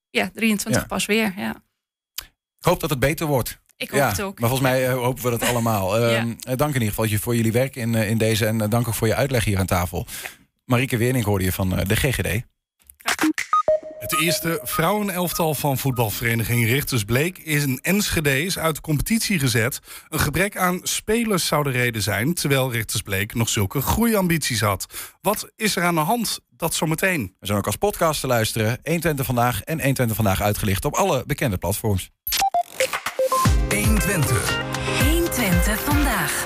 ja, 0.09 0.29
23 0.33 0.81
ja. 0.81 0.87
pas 0.87 1.05
weer. 1.05 1.33
Ja. 1.37 1.65
Ik 2.59 2.65
hoop 2.65 2.79
dat 2.79 2.89
het 2.89 2.99
beter 2.99 3.25
wordt. 3.25 3.59
Ik 3.77 3.89
hoop 3.89 3.99
ja, 3.99 4.09
het 4.09 4.21
ook. 4.21 4.39
Maar 4.39 4.49
volgens 4.49 4.69
mij 4.69 4.89
uh, 4.89 4.93
hopen 4.93 5.23
we 5.23 5.29
dat 5.29 5.43
allemaal. 5.49 6.01
Uh, 6.01 6.11
ja. 6.11 6.55
Dank 6.55 6.75
in 6.75 6.81
ieder 6.81 6.95
geval 6.95 7.17
voor 7.19 7.35
jullie 7.35 7.51
werk 7.51 7.75
in, 7.75 7.93
uh, 7.93 8.09
in 8.09 8.17
deze. 8.17 8.45
En 8.45 8.57
dank 8.57 8.87
ook 8.87 8.93
voor 8.93 9.07
je 9.07 9.15
uitleg 9.15 9.43
hier 9.43 9.59
aan 9.59 9.65
tafel. 9.65 10.05
Ja. 10.21 10.29
Marieke 10.65 10.97
Weerning 10.97 11.25
hoorde 11.25 11.43
je 11.43 11.51
van 11.51 11.69
de 11.69 11.95
GGD. 11.95 12.43
Het 13.99 14.19
eerste 14.19 14.59
vrouwenelftal 14.63 15.53
van 15.53 15.77
voetbalvereniging 15.77 16.65
Richters 16.65 17.03
Bleek 17.03 17.37
is 17.37 17.63
in 17.63 17.79
Enschede 17.81 18.43
is 18.43 18.59
uit 18.59 18.75
de 18.75 18.81
competitie 18.81 19.39
gezet. 19.39 19.79
Een 20.09 20.19
gebrek 20.19 20.57
aan 20.57 20.79
spelers 20.83 21.47
zou 21.47 21.63
de 21.63 21.69
reden 21.69 22.01
zijn, 22.01 22.33
terwijl 22.33 22.71
Richters 22.71 23.01
Bleek 23.01 23.33
nog 23.33 23.49
zulke 23.49 23.81
groeiambities 23.81 24.61
had. 24.61 24.85
Wat 25.21 25.51
is 25.55 25.75
er 25.75 25.83
aan 25.83 25.95
de 25.95 26.01
hand? 26.01 26.39
Dat 26.49 26.73
zometeen. 26.73 27.35
We 27.39 27.45
zijn 27.45 27.57
ook 27.57 27.65
als 27.65 27.75
podcast 27.75 28.21
te 28.21 28.27
luisteren. 28.27 28.79
120 28.83 29.25
vandaag 29.25 29.61
en 29.61 29.75
120 29.77 30.15
vandaag 30.15 30.41
uitgelicht 30.41 30.85
op 30.85 30.93
alle 30.93 31.23
bekende 31.25 31.57
platforms. 31.57 32.09
120. 34.07 34.59
120 35.03 35.79
vandaag. 35.79 36.45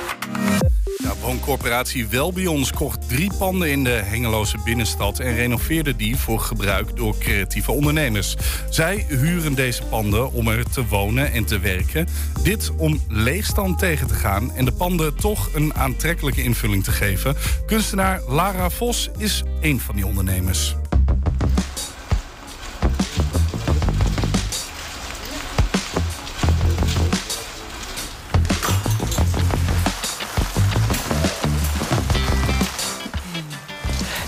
Ja, 0.98 1.14
wooncorporatie 1.22 2.08
Welbions 2.08 2.72
kocht 2.72 3.10
drie 3.10 3.32
panden 3.38 3.72
in 3.72 3.84
de 3.84 3.90
Hengeloze 3.90 4.58
binnenstad 4.64 5.20
en 5.20 5.36
renoveerde 5.36 5.96
die 5.96 6.16
voor 6.16 6.40
gebruik 6.40 6.96
door 6.96 7.18
creatieve 7.18 7.72
ondernemers. 7.72 8.36
Zij 8.70 9.06
huren 9.10 9.54
deze 9.54 9.84
panden 9.84 10.32
om 10.32 10.48
er 10.48 10.70
te 10.70 10.88
wonen 10.88 11.32
en 11.32 11.46
te 11.46 11.60
werken. 11.60 12.08
Dit 12.44 12.72
om 12.78 13.02
leegstand 13.08 13.80
tegen 13.80 14.08
te 14.08 14.14
gaan 14.14 14.52
en 14.52 14.66
de 14.66 14.74
panden 14.74 15.16
toch 15.16 15.50
een 15.54 15.74
aantrekkelijke 15.74 16.44
invulling 16.44 16.84
te 16.84 16.92
geven. 16.92 17.36
Kunstenaar 17.66 18.22
Lara 18.28 18.70
Vos 18.70 19.10
is 19.18 19.44
een 19.60 19.80
van 19.80 19.96
die 19.96 20.06
ondernemers. 20.06 20.76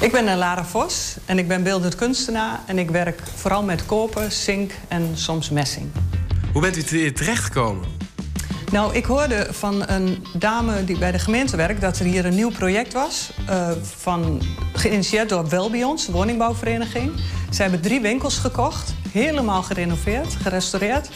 Ik 0.04 0.12
ben 0.12 0.38
Lara 0.38 0.66
Vos 0.66 1.16
en 1.26 1.38
ik 1.38 1.48
ben 1.48 1.64
beeldend 1.64 1.96
kunstenaar 1.96 2.60
en 2.66 2.80
ik 2.80 2.90
werk 2.90 3.22
vooral 3.36 3.64
met 3.64 3.86
koper, 3.86 4.32
zink 4.32 4.72
en 4.88 5.12
soms 5.14 5.50
messing. 5.50 5.92
Hoe 6.52 6.62
bent 6.62 6.92
u 6.92 6.98
hier 6.98 7.14
terechtgekomen? 7.14 7.88
Nou, 8.72 8.96
ik 8.96 9.06
hoorde 9.06 9.48
van 9.52 9.90
een 9.90 10.26
dame 10.38 10.84
die 10.84 10.98
bij 10.98 11.12
de 11.12 11.20
gemeente 11.20 11.56
werkt 11.56 11.82
dat 11.82 12.00
er 12.00 12.06
hier 12.06 12.26
een 12.26 12.36
nieuw 12.36 12.52
project 12.52 12.94
was. 12.94 13.32
Uh, 13.50 13.70
van, 13.82 14.42
geïnitieerd 14.74 15.30
door 15.30 15.50
Welbions, 15.50 16.06
de 16.06 16.12
woningbouwvereniging. 16.12 17.12
Ze 17.52 17.62
hebben 17.62 17.82
drie 17.82 18.02
winkels 18.02 18.38
gekocht, 18.38 18.94
helemaal 19.12 19.64
gerenoveerd, 19.64 20.36
gerestaureerd. 20.36 21.10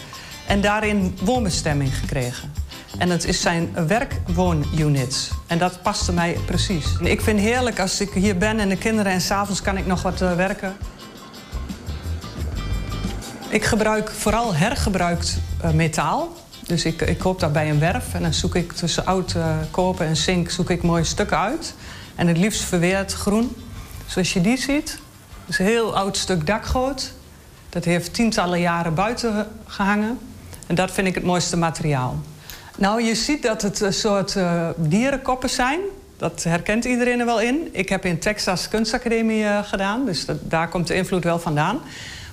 En 0.48 0.62
daarin 0.62 1.18
woonbestemming 1.24 1.98
gekregen. 1.98 2.54
En 2.98 3.10
het 3.10 3.26
is 3.26 3.42
zijn 3.42 3.88
werkwoonunits. 3.88 5.32
En 5.48 5.58
dat 5.58 5.82
paste 5.82 6.14
mij 6.14 6.38
precies. 6.46 6.86
Ik 7.00 7.22
vind 7.22 7.40
het 7.40 7.50
heerlijk 7.50 7.80
als 7.80 8.02
ik 8.02 8.10
hier 8.14 8.38
ben 8.38 8.60
en 8.60 8.70
de 8.70 8.78
kinderen 8.78 9.12
en 9.12 9.22
s'avonds 9.22 9.62
kan 9.62 9.78
ik 9.78 9.86
nog 9.86 10.02
wat 10.02 10.22
uh, 10.22 10.36
werken. 10.36 10.78
Ik 13.50 13.64
gebruik 13.64 14.12
vooral 14.12 14.56
hergebruikt 14.56 15.38
uh, 15.64 15.72
metaal. 15.72 16.36
Dus 16.66 16.86
ik, 16.86 17.02
ik 17.02 17.18
koop 17.18 17.40
dat 17.40 17.54
bij 17.54 17.70
een 17.70 17.80
werf 17.80 18.14
en 18.14 18.22
dan 18.22 18.34
zoek 18.34 18.56
ik 18.56 18.72
tussen 18.72 19.06
oud 19.06 19.34
uh, 19.34 19.56
kopen 19.72 20.06
en 20.06 20.18
zink 20.18 20.50
zoek 20.50 20.70
ik 20.70 20.84
mooie 20.84 21.04
stukken 21.04 21.40
uit. 21.40 21.74
En 22.16 22.28
het 22.28 22.38
liefst 22.38 22.62
verweerd 22.62 23.14
groen. 23.14 23.56
Zoals 24.06 24.34
je 24.34 24.42
die 24.42 24.58
ziet. 24.58 25.00
Is 25.46 25.60
een 25.60 25.66
heel 25.66 25.96
oud 25.96 26.18
stuk 26.18 26.46
dakgoot. 26.46 27.14
Dat 27.70 27.86
heeft 27.86 28.14
tientallen 28.14 28.60
jaren 28.60 28.94
buiten 28.94 29.48
gehangen. 29.66 30.20
En 30.68 30.76
dat 30.76 30.92
vind 30.92 31.08
ik 31.08 31.16
het 31.16 31.24
mooiste 31.24 31.58
materiaal. 31.58 32.20
Nou, 32.78 33.04
je 33.04 33.16
ziet 33.16 33.44
dat 33.44 33.62
het 33.62 33.80
een 33.80 33.94
soort 33.94 34.36
uh, 34.36 34.70
dierenkoppen 34.76 35.50
zijn. 35.50 35.80
Dat 36.18 36.44
herkent 36.44 36.86
iedereen 36.86 37.20
er 37.20 37.26
wel 37.26 37.42
in. 37.42 37.70
Ik 37.72 37.90
heb 37.90 38.06
in 38.06 38.20
Texas 38.20 38.68
kunstacademie 38.68 39.44
uh, 39.44 39.60
gedaan, 39.64 40.06
dus 40.06 40.26
dat, 40.26 40.38
daar 40.42 40.70
komt 40.70 40.88
de 40.88 40.96
invloed 40.96 41.24
wel 41.24 41.40
vandaan. 41.40 41.80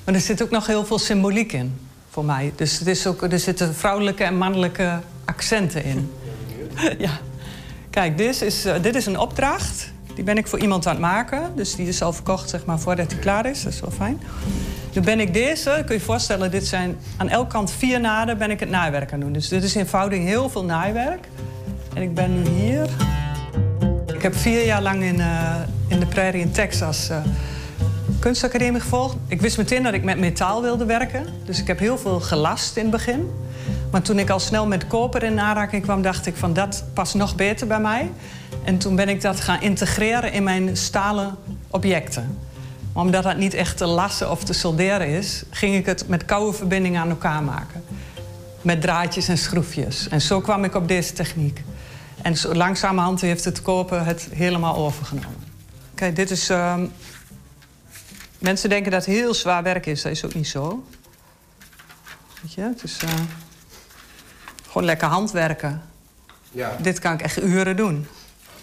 Maar 0.04 0.14
er 0.14 0.20
zit 0.20 0.42
ook 0.42 0.50
nog 0.50 0.66
heel 0.66 0.84
veel 0.84 0.98
symboliek 0.98 1.52
in, 1.52 1.78
voor 2.10 2.24
mij. 2.24 2.52
Dus 2.56 2.78
het 2.78 2.88
is 2.88 3.06
ook, 3.06 3.22
er 3.22 3.38
zitten 3.38 3.74
vrouwelijke 3.74 4.24
en 4.24 4.36
mannelijke 4.36 5.00
accenten 5.24 5.84
in. 5.84 6.12
ja. 6.98 7.10
Kijk, 7.90 8.18
dit 8.18 8.42
is, 8.42 8.66
uh, 8.66 8.74
dit 8.82 8.94
is 8.94 9.06
een 9.06 9.18
opdracht. 9.18 9.92
Die 10.14 10.24
ben 10.24 10.36
ik 10.36 10.46
voor 10.46 10.58
iemand 10.58 10.86
aan 10.86 10.92
het 10.92 11.00
maken. 11.00 11.52
Dus 11.56 11.74
die 11.74 11.88
is 11.88 12.02
al 12.02 12.12
verkocht 12.12 12.50
zeg 12.50 12.64
maar, 12.64 12.80
voordat 12.80 13.12
hij 13.12 13.20
klaar 13.20 13.46
is. 13.46 13.62
Dat 13.62 13.72
is 13.72 13.80
wel 13.80 13.90
fijn. 13.90 14.20
Dan 14.94 15.04
ben 15.04 15.20
ik 15.20 15.34
deze, 15.34 15.70
kun 15.70 15.84
je 15.86 15.92
je 15.92 16.00
voorstellen, 16.00 16.50
dit 16.50 16.66
zijn 16.66 16.96
aan 17.16 17.28
elke 17.28 17.52
kant 17.52 17.70
vier 17.70 18.00
naden 18.00 18.38
ben 18.38 18.50
ik 18.50 18.60
het 18.60 18.70
naaiwerk 18.70 19.12
aan 19.12 19.20
doen. 19.20 19.32
Dus 19.32 19.48
dit 19.48 19.62
is 19.62 19.76
in 19.76 19.86
vouwing 19.86 20.24
heel 20.24 20.48
veel 20.48 20.64
naaiwerk. 20.64 21.28
En 21.94 22.02
ik 22.02 22.14
ben 22.14 22.42
nu 22.42 22.48
hier. 22.48 22.88
Ik 24.06 24.22
heb 24.22 24.36
vier 24.36 24.64
jaar 24.64 24.82
lang 24.82 25.02
in, 25.02 25.18
uh, 25.18 25.54
in 25.88 26.00
de 26.00 26.06
prairie 26.06 26.40
in 26.40 26.50
Texas 26.50 27.10
uh, 27.10 27.16
kunstacademie 28.18 28.80
gevolgd. 28.80 29.16
Ik 29.26 29.40
wist 29.40 29.56
meteen 29.56 29.82
dat 29.82 29.94
ik 29.94 30.04
met 30.04 30.18
metaal 30.18 30.62
wilde 30.62 30.84
werken. 30.84 31.26
Dus 31.44 31.60
ik 31.60 31.66
heb 31.66 31.78
heel 31.78 31.98
veel 31.98 32.20
gelast 32.20 32.76
in 32.76 32.82
het 32.82 32.92
begin. 32.92 33.30
Maar 33.90 34.02
toen 34.02 34.18
ik 34.18 34.30
al 34.30 34.40
snel 34.40 34.66
met 34.66 34.86
koper 34.86 35.22
in 35.22 35.40
aanraking 35.40 35.82
kwam, 35.82 36.02
dacht 36.02 36.26
ik 36.26 36.36
van 36.36 36.52
dat 36.52 36.84
past 36.92 37.14
nog 37.14 37.34
beter 37.34 37.66
bij 37.66 37.80
mij. 37.80 38.10
En 38.64 38.78
toen 38.78 38.96
ben 38.96 39.08
ik 39.08 39.20
dat 39.20 39.40
gaan 39.40 39.60
integreren 39.60 40.32
in 40.32 40.42
mijn 40.42 40.76
stalen 40.76 41.36
objecten. 41.70 42.38
Maar 42.94 43.04
omdat 43.04 43.22
dat 43.22 43.36
niet 43.36 43.54
echt 43.54 43.76
te 43.76 43.86
lassen 43.86 44.30
of 44.30 44.44
te 44.44 44.52
solderen 44.52 45.08
is, 45.08 45.42
ging 45.50 45.74
ik 45.74 45.86
het 45.86 46.08
met 46.08 46.24
koude 46.24 46.56
verbindingen 46.56 47.00
aan 47.00 47.08
elkaar 47.08 47.42
maken. 47.42 47.84
Met 48.62 48.80
draadjes 48.80 49.28
en 49.28 49.38
schroefjes. 49.38 50.08
En 50.08 50.20
zo 50.20 50.40
kwam 50.40 50.64
ik 50.64 50.74
op 50.74 50.88
deze 50.88 51.12
techniek. 51.12 51.62
En 52.22 52.36
zo 52.36 52.54
langzamerhand 52.54 53.20
heeft 53.20 53.44
het 53.44 53.62
kopen 53.62 54.04
het 54.04 54.28
helemaal 54.32 54.76
overgenomen. 54.76 55.44
Kijk, 55.94 56.16
dit 56.16 56.30
is. 56.30 56.50
Uh... 56.50 56.74
Mensen 58.38 58.68
denken 58.68 58.90
dat 58.90 59.06
het 59.06 59.14
heel 59.14 59.34
zwaar 59.34 59.62
werk 59.62 59.86
is. 59.86 60.02
Dat 60.02 60.12
is 60.12 60.24
ook 60.24 60.34
niet 60.34 60.48
zo. 60.48 60.84
Weet 62.42 62.52
je, 62.52 62.60
het 62.60 62.82
is 62.82 63.02
uh... 63.04 63.10
gewoon 64.66 64.84
lekker 64.84 65.08
handwerken. 65.08 65.82
Ja. 66.50 66.76
Dit 66.80 66.98
kan 66.98 67.12
ik 67.12 67.22
echt 67.22 67.42
uren 67.42 67.76
doen. 67.76 68.06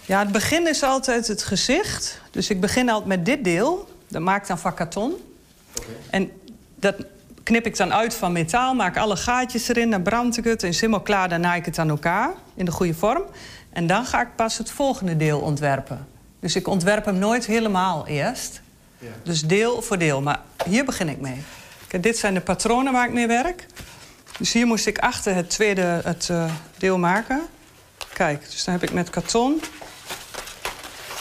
Ja, 0.04 0.18
het 0.18 0.32
begin 0.32 0.68
is 0.68 0.82
altijd 0.82 1.28
het 1.28 1.42
gezicht. 1.42 2.20
Dus 2.30 2.50
ik 2.50 2.60
begin 2.60 2.90
altijd 2.90 3.08
met 3.08 3.24
dit 3.24 3.44
deel. 3.44 3.88
Dat 4.12 4.22
maak 4.22 4.40
ik 4.40 4.48
dan 4.48 4.58
van 4.58 4.74
karton. 4.74 5.12
Okay. 5.78 5.94
En 6.10 6.30
dat 6.74 6.94
knip 7.42 7.66
ik 7.66 7.76
dan 7.76 7.92
uit 7.92 8.14
van 8.14 8.32
metaal, 8.32 8.74
maak 8.74 8.96
alle 8.96 9.16
gaatjes 9.16 9.68
erin, 9.68 9.90
dan 9.90 10.02
brand 10.02 10.36
ik 10.36 10.44
het 10.44 10.62
en 10.62 10.68
is 10.68 10.80
helemaal 10.80 11.02
klaar. 11.02 11.28
Dan 11.28 11.40
naai 11.40 11.58
ik 11.58 11.64
het 11.64 11.78
aan 11.78 11.88
elkaar 11.88 12.30
in 12.54 12.64
de 12.64 12.70
goede 12.70 12.94
vorm. 12.94 13.22
En 13.72 13.86
dan 13.86 14.04
ga 14.04 14.20
ik 14.22 14.28
pas 14.36 14.58
het 14.58 14.70
volgende 14.70 15.16
deel 15.16 15.40
ontwerpen. 15.40 16.06
Dus 16.40 16.56
ik 16.56 16.66
ontwerp 16.66 17.04
hem 17.04 17.18
nooit 17.18 17.46
helemaal 17.46 18.06
eerst. 18.06 18.60
Ja. 18.98 19.08
Dus 19.22 19.40
deel 19.40 19.82
voor 19.82 19.98
deel. 19.98 20.20
Maar 20.22 20.40
hier 20.64 20.84
begin 20.84 21.08
ik 21.08 21.20
mee. 21.20 21.42
Kijk, 21.86 22.02
dit 22.02 22.18
zijn 22.18 22.34
de 22.34 22.40
patronen 22.40 22.92
waar 22.92 23.06
ik 23.06 23.12
mee 23.12 23.26
werk. 23.26 23.66
Dus 24.38 24.52
hier 24.52 24.66
moest 24.66 24.86
ik 24.86 24.98
achter 24.98 25.34
het 25.34 25.50
tweede 25.50 26.00
het, 26.04 26.28
uh, 26.30 26.52
deel 26.78 26.98
maken. 26.98 27.42
Kijk, 28.12 28.50
dus 28.50 28.64
dan 28.64 28.74
heb 28.74 28.82
ik 28.82 28.92
met 28.92 29.10
karton. 29.10 29.60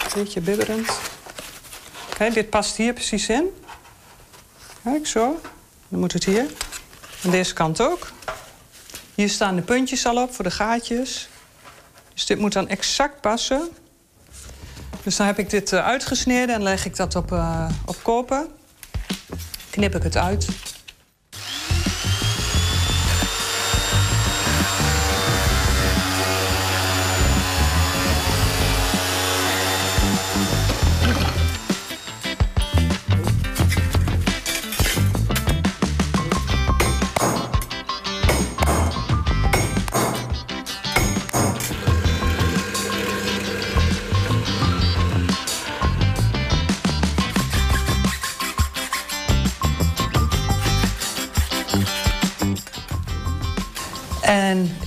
Een 0.03 0.23
beetje 0.23 0.41
bibberend. 0.41 0.99
Dit 2.29 2.49
past 2.49 2.75
hier 2.75 2.93
precies 2.93 3.29
in. 3.29 3.47
Kijk, 4.83 5.07
zo. 5.07 5.41
Dan 5.87 5.99
moet 5.99 6.13
het 6.13 6.23
hier. 6.23 6.45
Aan 7.25 7.31
deze 7.31 7.53
kant 7.53 7.81
ook. 7.81 8.11
Hier 9.15 9.29
staan 9.29 9.55
de 9.55 9.61
puntjes 9.61 10.05
al 10.05 10.21
op 10.21 10.33
voor 10.33 10.43
de 10.43 10.51
gaatjes. 10.51 11.29
Dus 12.13 12.25
dit 12.25 12.39
moet 12.39 12.53
dan 12.53 12.67
exact 12.67 13.21
passen. 13.21 13.69
Dus 15.03 15.15
dan 15.15 15.25
heb 15.25 15.39
ik 15.39 15.49
dit 15.49 15.71
uh, 15.71 15.85
uitgesneden 15.85 16.55
en 16.55 16.63
leg 16.63 16.85
ik 16.85 16.95
dat 16.95 17.15
op, 17.15 17.31
uh, 17.31 17.69
op 17.85 17.97
kopen. 18.01 18.47
Knip 19.69 19.95
ik 19.95 20.03
het 20.03 20.17
uit. 20.17 20.47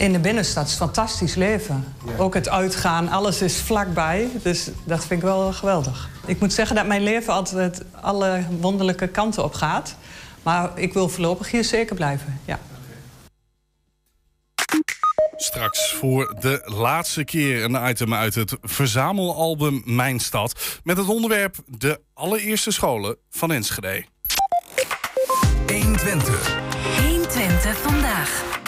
In 0.05 0.13
de 0.13 0.19
binnenstad 0.19 0.67
is 0.67 0.75
fantastisch 0.75 1.35
leven. 1.35 1.95
Ja. 2.07 2.13
Ook 2.17 2.35
het 2.35 2.49
uitgaan, 2.49 3.09
alles 3.09 3.43
is 3.43 3.57
vlakbij. 3.57 4.29
Dus 4.43 4.69
dat 4.85 5.07
vind 5.07 5.21
ik 5.21 5.27
wel 5.27 5.53
geweldig. 5.53 6.09
Ik 6.27 6.41
moet 6.41 6.53
zeggen 6.53 6.77
dat 6.77 6.87
mijn 6.87 7.03
leven 7.03 7.33
altijd 7.33 7.83
alle 8.01 8.45
wonderlijke 8.61 9.09
kanten 9.09 9.45
op 9.45 9.55
gaat. 9.55 9.97
Maar 10.43 10.71
ik 10.75 10.93
wil 10.93 11.09
voorlopig 11.09 11.51
hier 11.51 11.65
zeker 11.65 11.95
blijven, 11.95 12.41
ja. 12.45 12.59
Straks 15.37 15.93
voor 15.93 16.37
de 16.41 16.63
laatste 16.65 17.25
keer 17.25 17.65
een 17.65 17.89
item 17.89 18.15
uit 18.15 18.35
het 18.35 18.57
verzamelalbum 18.63 19.83
Mijn 19.85 20.21
Stad... 20.21 20.81
met 20.83 20.97
het 20.97 21.09
onderwerp 21.09 21.57
de 21.67 22.01
allereerste 22.15 22.71
scholen 22.71 23.17
van 23.31 23.53
Enschede. 23.53 24.05
120. 25.67 26.57
120 27.03 27.77
vandaag. 27.77 28.63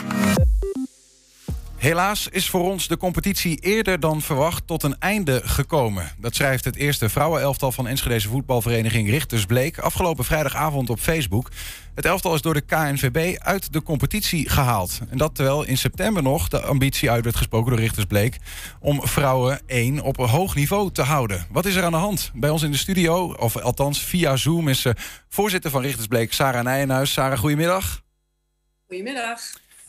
Helaas 1.87 2.29
is 2.29 2.51
voor 2.51 2.63
ons 2.63 2.89
de 2.89 2.97
competitie 2.97 3.59
eerder 3.61 4.01
dan 4.01 4.23
verwacht 4.23 4.67
tot 4.67 4.83
een 4.83 4.99
einde 4.99 5.41
gekomen. 5.45 6.13
Dat 6.19 6.35
schrijft 6.35 6.65
het 6.65 6.77
eerste 6.77 7.09
vrouwenelftal 7.09 7.73
van 7.73 7.87
Enschedeze 7.87 8.29
voetbalvereniging 8.29 9.09
Richters 9.09 9.45
Bleek 9.45 9.79
afgelopen 9.79 10.25
vrijdagavond 10.25 10.91
op 10.91 10.99
Facebook. 10.99 11.51
Het 11.95 12.05
elftal 12.05 12.35
is 12.35 12.41
door 12.41 12.55
de 12.55 12.61
KNVB 12.61 13.39
uit 13.39 13.73
de 13.73 13.83
competitie 13.83 14.49
gehaald. 14.49 15.01
En 15.11 15.19
dat 15.19 15.35
terwijl 15.35 15.65
in 15.65 15.79
september 15.79 16.23
nog 16.23 16.49
de 16.49 16.61
ambitie 16.61 17.11
uit 17.11 17.25
werd 17.25 17.37
gesproken 17.37 17.71
door 17.71 17.81
Richters 17.81 18.07
Bleek 18.07 18.37
om 18.81 19.07
vrouwen 19.07 19.61
1 19.67 20.01
op 20.01 20.19
een 20.19 20.29
hoog 20.29 20.55
niveau 20.55 20.93
te 20.93 21.03
houden. 21.03 21.47
Wat 21.51 21.67
is 21.67 21.75
er 21.75 21.85
aan 21.85 21.93
de 21.93 21.99
hand? 21.99 22.31
Bij 22.35 22.51
ons 22.51 22.63
in 22.63 22.71
de 22.71 22.77
studio, 22.77 23.33
of 23.33 23.57
althans 23.57 24.03
via 24.03 24.37
Zoom, 24.37 24.69
is 24.69 24.87
voorzitter 25.29 25.71
van 25.71 25.83
Richters 25.83 26.07
Bleek 26.07 26.33
Sarah 26.33 26.65
Nijenhuis. 26.65 27.13
Sarah, 27.13 27.39
goedemiddag. 27.39 28.03
Goedemiddag. 28.87 29.41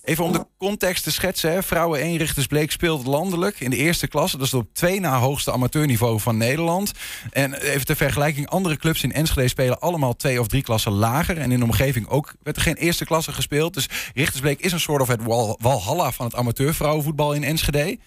Even 0.08 0.24
om 0.24 0.32
de 0.32 0.46
context 0.58 1.04
te 1.04 1.12
schetsen. 1.12 1.52
Hè. 1.52 1.63
Vrouwen 1.63 2.00
1 2.00 2.17
Richters 2.17 2.48
Bleek 2.48 2.72
speelt 2.72 3.06
landelijk 3.06 3.60
in 3.60 3.70
de 3.70 3.76
eerste 3.76 4.08
klasse. 4.08 4.38
Dat 4.38 4.46
is 4.46 4.54
op 4.54 4.74
twee 4.74 5.00
na 5.00 5.20
hoogste 5.20 5.52
amateurniveau 5.52 6.20
van 6.20 6.38
Nederland. 6.38 6.91
En 7.30 7.54
even 7.54 7.86
ter 7.86 7.96
vergelijking, 7.96 8.50
andere 8.50 8.78
clubs 8.78 9.04
in 9.04 9.13
Enschede 9.13 9.48
spelen 9.48 9.80
allemaal 9.80 10.15
twee 10.15 10.39
of 10.39 10.48
drie 10.48 10.62
klassen 10.62 10.91
lager. 10.91 11.38
En 11.38 11.52
in 11.52 11.60
de 11.60 11.65
omgeving 11.65 12.08
ook 12.08 12.34
werd 12.43 12.56
er 12.56 12.62
geen 12.62 12.76
eerste 12.76 13.06
klasse 13.06 13.32
gespeeld. 13.32 13.74
Dus 13.74 13.89
Richters 14.13 14.41
Bleek 14.41 14.60
is 14.60 14.72
een 14.72 14.80
soort 14.80 15.02
of 15.02 15.08
het 15.08 15.24
walhalla 15.60 16.12
van 16.12 16.26
het 16.26 16.36
amateurvrouwenvoetbal 16.36 17.34
in 17.34 17.43
Enschede. 17.43 18.00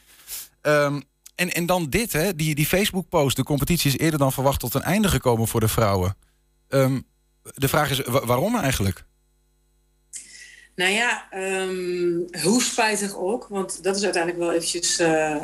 Um, 0.62 1.02
en, 1.34 1.52
en 1.52 1.66
dan 1.66 1.86
dit, 1.88 2.12
hè, 2.12 2.34
die, 2.34 2.54
die 2.54 2.66
Facebook-post. 2.66 3.36
De 3.36 3.42
competitie 3.42 3.90
is 3.90 3.98
eerder 3.98 4.18
dan 4.18 4.32
verwacht 4.32 4.60
tot 4.60 4.74
een 4.74 4.82
einde 4.82 5.08
gekomen 5.08 5.48
voor 5.48 5.60
de 5.60 5.68
vrouwen. 5.68 6.16
Um, 6.68 7.06
de 7.42 7.68
vraag 7.68 7.90
is, 7.90 8.00
waarom 8.06 8.56
eigenlijk? 8.56 9.04
Nou 10.74 10.92
ja, 10.92 11.24
um, 11.34 12.26
hoe 12.42 12.62
spijtig 12.62 13.16
ook. 13.16 13.46
Want 13.48 13.82
dat 13.82 13.96
is 13.96 14.02
uiteindelijk 14.04 14.42
wel 14.42 14.52
eventjes 14.52 15.00
uh, 15.00 15.36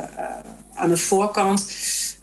aan 0.73 0.89
de 0.89 0.97
voorkant. 0.97 1.71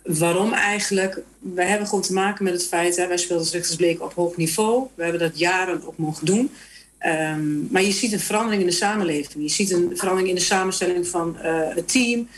Waarom 0.02 0.52
eigenlijk? 0.52 1.20
We 1.38 1.62
hebben 1.62 1.88
gewoon 1.88 2.02
te 2.02 2.12
maken 2.12 2.44
met 2.44 2.52
het 2.52 2.66
feit... 2.66 2.96
Hè, 2.96 3.06
wij 3.06 3.16
speelden 3.16 3.52
als 3.52 3.76
Bleek 3.76 4.02
op 4.02 4.14
hoog 4.14 4.36
niveau. 4.36 4.86
We 4.94 5.02
hebben 5.02 5.20
dat 5.20 5.38
jaren 5.38 5.86
ook 5.86 5.96
mogen 5.96 6.26
doen. 6.26 6.50
Um, 7.06 7.68
maar 7.70 7.82
je 7.82 7.92
ziet 7.92 8.12
een 8.12 8.20
verandering 8.20 8.60
in 8.62 8.68
de 8.68 8.74
samenleving. 8.74 9.42
Je 9.44 9.50
ziet 9.50 9.70
een 9.70 9.90
verandering 9.94 10.28
in 10.28 10.34
de 10.34 10.40
samenstelling 10.40 11.08
van 11.08 11.36
uh, 11.42 11.74
het 11.74 11.88
team. 11.88 12.28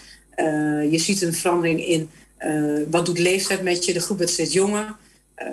Je 0.90 0.98
ziet 0.98 1.22
een 1.22 1.34
verandering 1.34 1.86
in 1.86 2.10
wat 2.90 3.06
doet 3.06 3.18
leeftijd 3.18 3.62
met 3.62 3.84
je. 3.84 3.92
De 3.92 4.00
groep 4.00 4.16
wordt 4.16 4.32
steeds 4.32 4.52
jonger. 4.52 4.96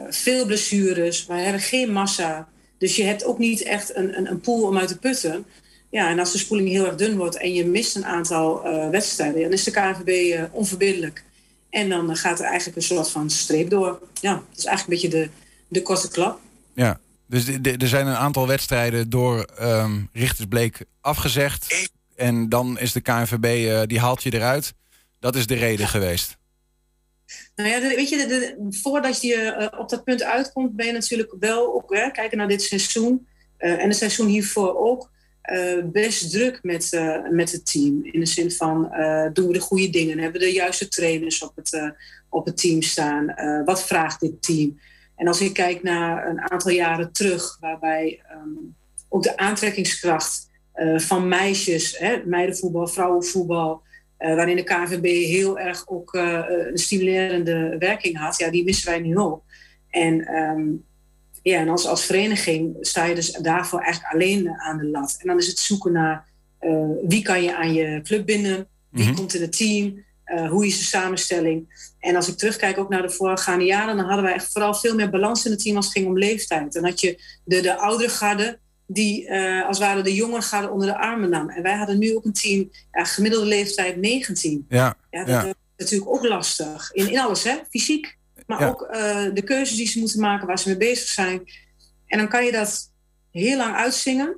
veel 0.10 0.46
blessures. 0.46 1.26
We 1.26 1.34
hebben 1.34 1.62
geen 1.62 1.92
massa. 1.92 2.48
Dus 2.84 2.96
je 2.96 3.04
hebt 3.04 3.26
ook 3.26 3.38
niet 3.38 3.64
echt 3.64 3.96
een, 3.96 4.18
een, 4.18 4.30
een 4.30 4.40
pool 4.40 4.68
om 4.68 4.78
uit 4.78 4.88
te 4.88 4.98
putten. 4.98 5.46
Ja, 5.90 6.10
en 6.10 6.20
als 6.20 6.32
de 6.32 6.38
spoeling 6.38 6.70
heel 6.70 6.86
erg 6.86 6.96
dun 6.96 7.18
wordt 7.18 7.38
en 7.38 7.54
je 7.54 7.66
mist 7.66 7.96
een 7.96 8.06
aantal 8.06 8.68
uh, 8.68 8.90
wedstrijden, 8.90 9.42
dan 9.42 9.52
is 9.52 9.64
de 9.64 9.72
KNVB 9.72 10.08
uh, 10.08 10.44
onverbiddelijk. 10.52 11.24
En 11.70 11.90
dan 11.90 12.16
gaat 12.16 12.40
er 12.40 12.46
eigenlijk 12.46 12.78
een 12.78 12.84
soort 12.84 13.10
van 13.10 13.30
streep 13.30 13.70
door. 13.70 14.00
Ja, 14.22 14.34
dat 14.34 14.58
is 14.58 14.66
eigenlijk 14.66 15.04
een 15.04 15.10
beetje 15.10 15.20
de, 15.20 15.30
de 15.68 15.82
korte 15.82 16.10
klap. 16.10 16.40
Ja, 16.74 17.00
dus 17.28 17.48
er 17.64 17.88
zijn 17.88 18.08
een 18.08 18.16
aantal 18.16 18.48
wedstrijden 18.48 19.10
door 19.10 19.50
um, 19.62 20.10
Richtersbleek 20.14 20.86
afgezegd. 21.02 21.90
En 22.16 22.50
dan 22.50 22.80
is 22.80 22.92
de 22.92 23.02
KNVB, 23.02 23.46
uh, 23.46 23.82
die 23.86 24.00
haalt 24.00 24.24
je 24.24 24.34
eruit. 24.34 24.74
Dat 25.20 25.36
is 25.36 25.48
de 25.48 25.56
reden 25.56 25.86
ja. 25.86 25.92
geweest. 25.92 26.38
Nou 27.56 27.70
ja, 27.70 27.80
weet 27.80 28.10
je, 28.10 28.18
de, 28.18 28.68
voordat 28.70 29.22
je 29.22 29.70
uh, 29.74 29.80
op 29.80 29.90
dat 29.90 30.04
punt 30.04 30.24
uitkomt, 30.24 30.76
ben 30.76 30.86
je 30.86 30.92
natuurlijk 30.92 31.36
wel 31.40 31.74
ook 31.74 31.96
hè, 31.96 32.12
kijken 32.12 32.38
naar 32.38 32.48
dit 32.48 32.62
seizoen. 32.62 33.28
Uh, 33.60 33.82
en 33.82 33.88
het 33.88 33.98
seizoen 33.98 34.28
hiervoor 34.28 34.78
ook. 34.78 35.12
Uh, 35.52 35.84
best 35.84 36.32
druk 36.32 36.60
met, 36.62 37.02
met 37.32 37.52
het 37.52 37.72
team. 37.72 38.00
In 38.04 38.20
de 38.20 38.26
zin 38.26 38.52
van, 38.52 38.92
doen 39.34 39.48
we 39.48 39.54
de 39.54 39.60
goede 39.60 39.90
dingen? 39.90 40.20
Hebben 40.20 40.42
we 40.42 40.48
de 40.48 40.54
juiste 40.54 40.88
trainers 40.88 41.44
op 41.44 41.56
het, 41.56 41.94
op 42.30 42.46
het 42.46 42.58
team 42.58 42.82
staan? 42.82 43.34
wat 43.66 43.84
vraagt 43.84 44.20
dit 44.20 44.42
team? 44.42 44.80
En 45.16 45.28
als 45.28 45.42
ik 45.42 45.54
kijk 45.54 45.84
naar 45.84 46.28
een 46.28 46.52
aantal 46.52 46.72
jaren 46.72 47.12
terug, 47.12 47.58
waarbij 47.60 48.22
um, 48.32 48.76
ook 49.10 49.24
de 49.24 49.38
aantrekkingskracht 49.38 50.50
van 50.96 51.28
meisjes, 51.28 51.98
hè, 51.98 52.22
meidenvoetbal, 52.26 52.88
vrouwenvoetbal, 52.88 53.82
waarin 54.36 54.56
de 54.56 54.64
KNVB 54.64 55.06
heel 55.06 55.60
erg 55.60 55.88
ook 55.88 56.14
uh, 56.14 56.40
een 56.48 56.78
stimulerende 56.78 57.76
werking 57.80 58.18
had. 58.18 58.38
Ja, 58.38 58.50
die 58.50 58.64
missen 58.64 58.90
wij 58.90 59.00
nu 59.00 59.18
ook. 59.18 59.44
En, 59.90 60.34
um, 60.36 60.86
ja, 61.42 61.60
en 61.60 61.70
als, 61.70 61.88
als 61.88 62.06
vereniging 62.06 62.78
sta 62.80 63.06
je 63.06 63.16
dus 63.16 63.32
daarvoor 63.32 63.80
eigenlijk 63.80 64.14
alleen 64.14 64.50
aan 64.50 64.78
de 64.78 64.86
lat. 64.86 65.18
En 65.20 65.28
dan 65.28 65.38
is 65.38 65.48
het 65.48 65.60
zoeken 65.60 65.92
naar 65.92 66.26
wie 67.08 67.22
kan 67.22 67.44
je 67.44 67.56
aan 67.56 67.74
je 67.74 68.02
club 68.04 68.26
binden, 68.26 68.68
wie 68.90 69.02
mm-hmm. 69.02 69.16
komt 69.16 69.34
in 69.34 69.42
het 69.42 69.58
team, 69.58 70.04
hoe 70.50 70.66
is 70.66 70.78
de 70.78 70.84
samenstelling. 70.84 71.92
En 72.00 72.16
als 72.16 72.28
ik 72.28 72.38
terugkijk 72.38 72.78
ook 72.78 72.90
naar 72.90 73.02
de 73.02 73.10
voorgaande 73.10 73.66
jaren, 73.66 73.96
dan 73.96 74.06
hadden 74.06 74.24
wij 74.24 74.34
echt 74.34 74.52
vooral 74.52 74.74
veel 74.74 74.96
meer 74.96 75.10
balans 75.10 75.46
in 75.46 75.52
het 75.52 75.60
team 75.64 75.76
als 75.76 75.86
het 75.86 75.94
ging 75.94 76.08
om 76.08 76.18
leeftijd. 76.18 76.74
Dan 76.74 76.84
had 76.84 77.00
je 77.00 77.24
de, 77.44 77.62
de 77.62 77.76
oudere 77.76 78.10
garde, 78.10 78.60
die 78.94 79.28
uh, 79.28 79.68
als 79.68 79.78
het 79.78 79.88
ware 79.88 80.02
de 80.02 80.14
jongeren 80.14 80.44
gaan 80.44 80.70
onder 80.70 80.88
de 80.88 80.98
armen 80.98 81.30
nam. 81.30 81.50
En 81.50 81.64
wij 81.64 81.76
hadden 81.76 81.98
nu 81.98 82.16
ook 82.16 82.26
een 82.26 82.34
team, 82.34 82.70
ja, 82.92 83.04
gemiddelde 83.04 83.46
leeftijd 83.46 83.98
19. 83.98 84.66
Ja, 84.70 84.96
ja, 85.10 85.20
dat 85.20 85.28
ja. 85.28 85.46
is 85.46 85.54
natuurlijk 85.78 86.12
ook 86.12 86.28
lastig. 86.28 86.92
In, 86.94 87.12
in 87.12 87.20
alles, 87.20 87.44
hè? 87.44 87.56
fysiek, 87.70 88.18
maar 88.48 88.60
Ja. 88.60 88.68
ook 88.68 88.82
uh, 88.82 89.34
de 89.34 89.42
keuzes 89.44 89.78
die 89.78 89.88
ze 89.88 90.00
moeten 90.00 90.20
maken, 90.20 90.48
waar 90.48 90.60
ze 90.60 90.68
mee 90.68 90.78
bezig 90.78 91.08
zijn. 91.08 91.42
En 92.06 92.18
dan 92.18 92.28
kan 92.28 92.46
je 92.46 92.52
dat 92.52 92.92
heel 93.32 93.58
lang 93.58 93.76
uitzingen. 93.76 94.38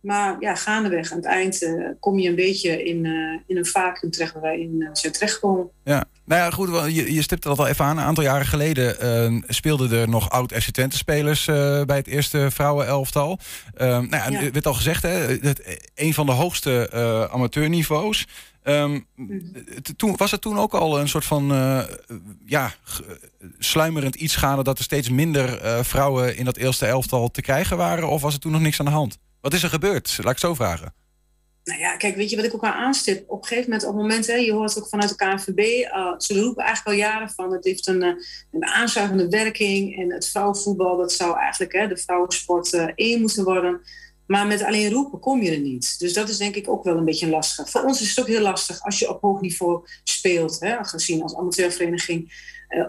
Maar 0.00 0.36
ja, 0.40 0.54
gaandeweg 0.54 1.10
aan 1.10 1.16
het 1.16 1.26
eind 1.26 1.62
uh, 1.62 1.88
kom 2.00 2.18
je 2.18 2.28
een 2.28 2.34
beetje 2.34 2.84
in, 2.84 3.04
in 3.46 3.56
een 3.56 3.66
vacuüm 3.66 4.10
terecht 4.10 4.32
waar 4.32 4.42
wij 4.42 4.60
in 4.60 4.88
zijn 4.92 5.12
terechtgekomen. 5.12 5.70
Ja, 5.84 6.04
nou 6.24 6.40
ja, 6.40 6.50
goed, 6.50 6.94
je, 6.94 7.14
je 7.14 7.22
stipt 7.22 7.44
het 7.44 7.58
al 7.58 7.66
even 7.66 7.84
aan. 7.84 7.98
Een 7.98 8.04
aantal 8.04 8.24
jaren 8.24 8.46
geleden 8.46 8.96
uh, 9.32 9.42
speelden 9.46 10.00
er 10.00 10.08
nog 10.08 10.30
oud-FC 10.30 10.70
Twente-spelers 10.70 11.46
uh, 11.46 11.82
bij 11.84 11.96
het 11.96 12.06
eerste 12.06 12.50
vrouwenelftal. 12.50 13.38
Uh, 13.78 13.88
nou 13.88 14.08
ja, 14.08 14.28
ja. 14.28 14.50
werd 14.50 14.66
al 14.66 14.74
gezegd, 14.74 15.02
hè, 15.02 15.38
het, 15.40 15.78
een 15.94 16.14
van 16.14 16.26
de 16.26 16.32
hoogste 16.32 16.90
uh, 16.94 17.24
amateurniveaus. 17.34 18.26
Um, 18.64 19.06
toen, 19.96 20.16
was 20.16 20.30
het 20.30 20.40
toen 20.40 20.58
ook 20.58 20.74
al 20.74 21.00
een 21.00 21.08
soort 21.08 21.24
van 21.24 21.52
uh, 21.52 21.80
ja, 22.46 22.74
sluimerend 23.58 24.14
iets 24.14 24.36
gaande 24.36 24.62
dat 24.62 24.78
er 24.78 24.84
steeds 24.84 25.10
minder 25.10 25.64
uh, 25.64 25.82
vrouwen 25.82 26.36
in 26.36 26.44
dat 26.44 26.56
eerste 26.56 26.86
elftal 26.86 27.30
te 27.30 27.40
krijgen 27.40 27.76
waren? 27.76 28.08
Of 28.08 28.22
was 28.22 28.34
er 28.34 28.40
toen 28.40 28.52
nog 28.52 28.60
niks 28.60 28.78
aan 28.78 28.86
de 28.86 28.92
hand? 28.92 29.18
Wat 29.48 29.56
is 29.56 29.62
er 29.62 29.70
gebeurd? 29.70 30.18
Laat 30.22 30.32
ik 30.32 30.38
zo 30.38 30.54
vragen. 30.54 30.94
Nou 31.64 31.80
ja, 31.80 31.96
kijk, 31.96 32.16
weet 32.16 32.30
je 32.30 32.36
wat 32.36 32.44
ik 32.44 32.54
ook 32.54 32.64
aanstip? 32.64 33.24
Op 33.30 33.42
een 33.42 33.48
gegeven 33.48 33.70
moment, 33.70 33.88
op 33.88 34.26
het 34.26 34.26
je 34.44 34.52
hoort 34.52 34.78
ook 34.78 34.88
vanuit 34.88 35.08
de 35.08 35.16
KNVB, 35.16 35.58
uh, 35.58 36.14
ze 36.18 36.40
roepen 36.40 36.64
eigenlijk 36.64 36.96
al 36.96 37.04
jaren 37.04 37.30
van 37.30 37.52
het 37.52 37.64
heeft 37.64 37.86
een, 37.86 38.02
uh, 38.02 38.14
een 38.52 38.66
aanzuigende 38.66 39.28
werking 39.28 39.98
en 39.98 40.12
het 40.12 40.28
vrouwenvoetbal, 40.28 40.96
dat 40.96 41.12
zou 41.12 41.38
eigenlijk 41.38 41.72
hè, 41.72 41.88
de 41.88 41.96
vrouwensport 41.96 42.72
uh, 42.72 42.88
één 42.94 43.20
moeten 43.20 43.44
worden. 43.44 43.80
Maar 44.26 44.46
met 44.46 44.62
alleen 44.62 44.92
roepen 44.92 45.20
kom 45.20 45.42
je 45.42 45.50
er 45.50 45.60
niet. 45.60 45.98
Dus 45.98 46.12
dat 46.12 46.28
is 46.28 46.36
denk 46.36 46.54
ik 46.54 46.68
ook 46.68 46.84
wel 46.84 46.96
een 46.96 47.04
beetje 47.04 47.28
lastig. 47.28 47.70
Voor 47.70 47.82
ons 47.82 48.00
is 48.00 48.08
het 48.08 48.20
ook 48.20 48.26
heel 48.26 48.42
lastig 48.42 48.82
als 48.82 48.98
je 48.98 49.10
op 49.10 49.20
hoog 49.20 49.40
niveau 49.40 49.86
speelt, 50.04 50.60
hè, 50.60 50.84
gezien 50.84 51.22
als 51.22 51.36
amateurvereniging. 51.36 52.32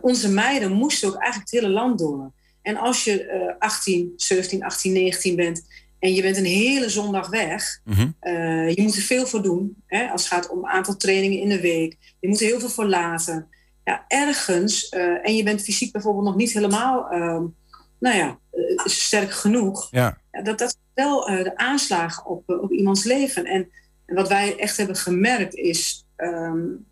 Onze 0.02 0.30
meiden 0.30 0.72
moesten 0.72 1.08
ook 1.08 1.22
eigenlijk 1.22 1.52
het 1.52 1.62
hele 1.62 1.74
land 1.74 2.00
door. 2.00 2.32
En 2.62 2.78
als 2.78 3.04
je 3.04 3.24
uh, 3.24 3.54
18, 3.60 4.13
17, 4.15 4.63
18, 4.63 4.93
19 4.93 5.36
bent 5.36 5.63
en 5.99 6.13
je 6.13 6.21
bent 6.21 6.38
een 6.38 6.45
hele 6.45 6.89
zondag 6.89 7.29
weg. 7.29 7.79
Mm-hmm. 7.83 8.15
Uh, 8.21 8.73
je 8.73 8.81
moet 8.81 8.95
er 8.95 9.01
veel 9.01 9.25
voor 9.25 9.41
doen. 9.41 9.83
Hè, 9.85 10.07
als 10.07 10.21
het 10.21 10.33
gaat 10.33 10.49
om 10.49 10.57
een 10.57 10.69
aantal 10.69 10.95
trainingen 10.95 11.39
in 11.39 11.49
de 11.49 11.62
week. 11.62 11.97
Je 12.19 12.27
moet 12.27 12.41
er 12.41 12.47
heel 12.47 12.59
veel 12.59 12.69
voor 12.69 12.88
laten. 12.88 13.47
Ja, 13.83 14.05
ergens, 14.07 14.91
uh, 14.91 15.27
en 15.27 15.35
je 15.35 15.43
bent 15.43 15.62
fysiek 15.62 15.91
bijvoorbeeld 15.91 16.25
nog 16.25 16.35
niet 16.35 16.51
helemaal 16.51 17.13
uh, 17.13 17.41
nou 17.99 18.17
ja, 18.17 18.39
uh, 18.53 18.85
sterk 18.85 19.31
genoeg. 19.31 19.88
Ja. 19.91 20.17
Dat 20.43 20.57
dat 20.57 20.77
wel 20.93 21.25
de 21.25 21.57
aanslagen 21.57 22.25
op, 22.25 22.49
op 22.49 22.71
iemands 22.71 23.03
leven. 23.03 23.45
En, 23.45 23.69
en, 24.05 24.15
wat 24.15 24.27
wij 24.27 24.57
echt 24.57 24.77
hebben 24.77 24.95
gemerkt 24.95 25.55
is. 25.55 26.05
Um, 26.17 26.88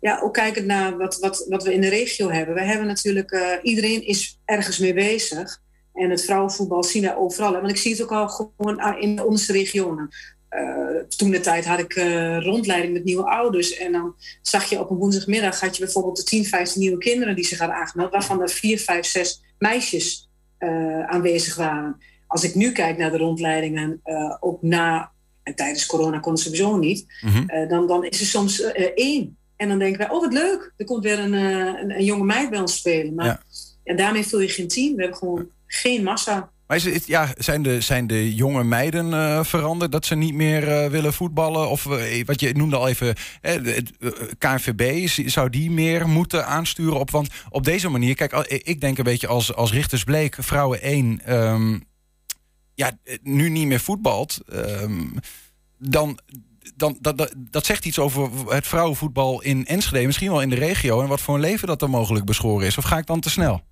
ja, 0.00 0.20
ook 0.20 0.34
kijkend 0.34 0.66
naar 0.66 0.96
wat, 0.96 1.18
wat, 1.18 1.46
wat 1.48 1.64
we 1.64 1.74
in 1.74 1.80
de 1.80 1.88
regio 1.88 2.30
hebben. 2.30 2.54
Wij 2.54 2.66
hebben 2.66 2.86
natuurlijk, 2.86 3.58
iedereen 3.62 4.06
is 4.06 4.40
ergens 4.44 4.78
mee 4.78 4.94
bezig. 4.94 5.60
En 5.96 6.10
het 6.10 6.24
vrouwenvoetbal 6.24 6.84
zien 6.84 7.02
we 7.02 7.16
overal. 7.16 7.52
Want 7.52 7.70
ik 7.70 7.76
zie 7.76 7.92
het 7.92 8.02
ook 8.02 8.12
al 8.12 8.28
gewoon 8.28 9.00
in 9.00 9.22
onze 9.22 9.52
regionen. 9.52 10.08
Uh, 10.50 11.02
toen 11.16 11.30
de 11.30 11.40
tijd 11.40 11.64
had 11.64 11.78
ik 11.78 11.96
uh, 11.96 12.42
rondleiding 12.42 12.92
met 12.92 13.04
nieuwe 13.04 13.30
ouders. 13.30 13.76
En 13.76 13.92
dan 13.92 14.14
zag 14.42 14.64
je 14.64 14.80
op 14.80 14.90
een 14.90 14.96
woensdagmiddag... 14.96 15.60
had 15.60 15.76
je 15.76 15.84
bijvoorbeeld 15.84 16.16
de 16.16 16.22
10, 16.22 16.44
15 16.44 16.80
nieuwe 16.80 16.98
kinderen 16.98 17.34
die 17.34 17.44
zich 17.44 17.58
hadden 17.58 17.76
aangemeld... 17.76 18.10
waarvan 18.10 18.42
er 18.42 18.48
4, 18.48 18.78
5, 18.78 19.06
6 19.06 19.42
meisjes 19.58 20.28
uh, 20.58 21.06
aanwezig 21.06 21.56
waren. 21.56 21.96
Als 22.26 22.44
ik 22.44 22.54
nu 22.54 22.72
kijk 22.72 22.96
naar 22.96 23.10
de 23.10 23.16
rondleidingen, 23.16 24.00
ook 24.40 24.62
na... 24.62 25.12
en 25.42 25.54
tijdens 25.54 25.86
corona 25.86 26.18
kon 26.18 26.32
het 26.32 26.40
sowieso 26.40 26.76
niet... 26.76 27.06
Mm-hmm. 27.20 27.68
dan, 27.68 27.86
dan 27.86 28.04
is 28.04 28.20
er 28.20 28.26
soms 28.26 28.60
één. 28.94 29.36
En 29.56 29.68
dan 29.68 29.78
denken 29.78 29.98
wij, 29.98 30.10
oh 30.10 30.20
wat 30.20 30.32
leuk, 30.32 30.72
er 30.76 30.84
komt 30.84 31.04
weer 31.04 31.18
een, 31.18 31.32
een, 31.32 31.90
een 31.90 32.04
jonge 32.04 32.24
meid 32.24 32.50
bij 32.50 32.60
ons 32.60 32.76
spelen. 32.76 33.14
Maar 33.14 33.26
ja. 33.26 33.42
ja, 33.84 33.94
daarmee 33.94 34.26
vul 34.26 34.40
je 34.40 34.48
geen 34.48 34.68
team. 34.68 34.94
We 34.94 35.00
hebben 35.00 35.18
gewoon 35.18 35.48
geen 35.66 36.02
massa. 36.02 36.50
Maar 36.66 36.82
het, 36.82 37.06
ja, 37.06 37.28
zijn, 37.36 37.62
de, 37.62 37.80
zijn 37.80 38.06
de 38.06 38.34
jonge 38.34 38.64
meiden 38.64 39.10
uh, 39.10 39.44
veranderd 39.44 39.92
dat 39.92 40.06
ze 40.06 40.14
niet 40.14 40.34
meer 40.34 40.68
uh, 40.68 40.90
willen 40.90 41.12
voetballen? 41.12 41.68
Of 41.68 41.84
uh, 41.84 42.24
wat 42.24 42.40
je 42.40 42.54
noemde 42.54 42.76
al 42.76 42.88
even, 42.88 43.14
KNVB, 44.38 45.08
zou 45.28 45.50
die 45.50 45.70
meer 45.70 46.08
moeten 46.08 46.46
aansturen 46.46 46.98
op? 46.98 47.10
Want 47.10 47.28
op 47.50 47.64
deze 47.64 47.88
manier, 47.88 48.14
kijk, 48.14 48.32
ik 48.46 48.80
denk 48.80 48.98
een 48.98 49.04
beetje 49.04 49.26
als, 49.26 49.54
als 49.54 49.72
Richtersbleek, 49.72 50.36
vrouwen 50.38 50.82
1, 50.82 51.34
um, 51.34 51.84
ja, 52.74 52.98
nu 53.22 53.48
niet 53.48 53.66
meer 53.66 53.80
voetbalt, 53.80 54.38
um, 54.52 55.14
dan. 55.78 56.18
Dan, 56.76 56.98
dat, 57.00 57.16
dat, 57.18 57.34
dat 57.36 57.66
zegt 57.66 57.84
iets 57.84 57.98
over 57.98 58.30
het 58.48 58.66
vrouwenvoetbal 58.66 59.42
in 59.42 59.66
Enschede, 59.66 60.06
misschien 60.06 60.30
wel 60.30 60.42
in 60.42 60.50
de 60.50 60.56
regio, 60.56 61.00
en 61.02 61.08
wat 61.08 61.20
voor 61.20 61.34
een 61.34 61.40
leven 61.40 61.68
dat 61.68 61.82
er 61.82 61.90
mogelijk 61.90 62.24
beschoren 62.24 62.66
is. 62.66 62.78
Of 62.78 62.84
ga 62.84 62.98
ik 62.98 63.06
dan 63.06 63.20
te 63.20 63.30
snel? 63.30 63.62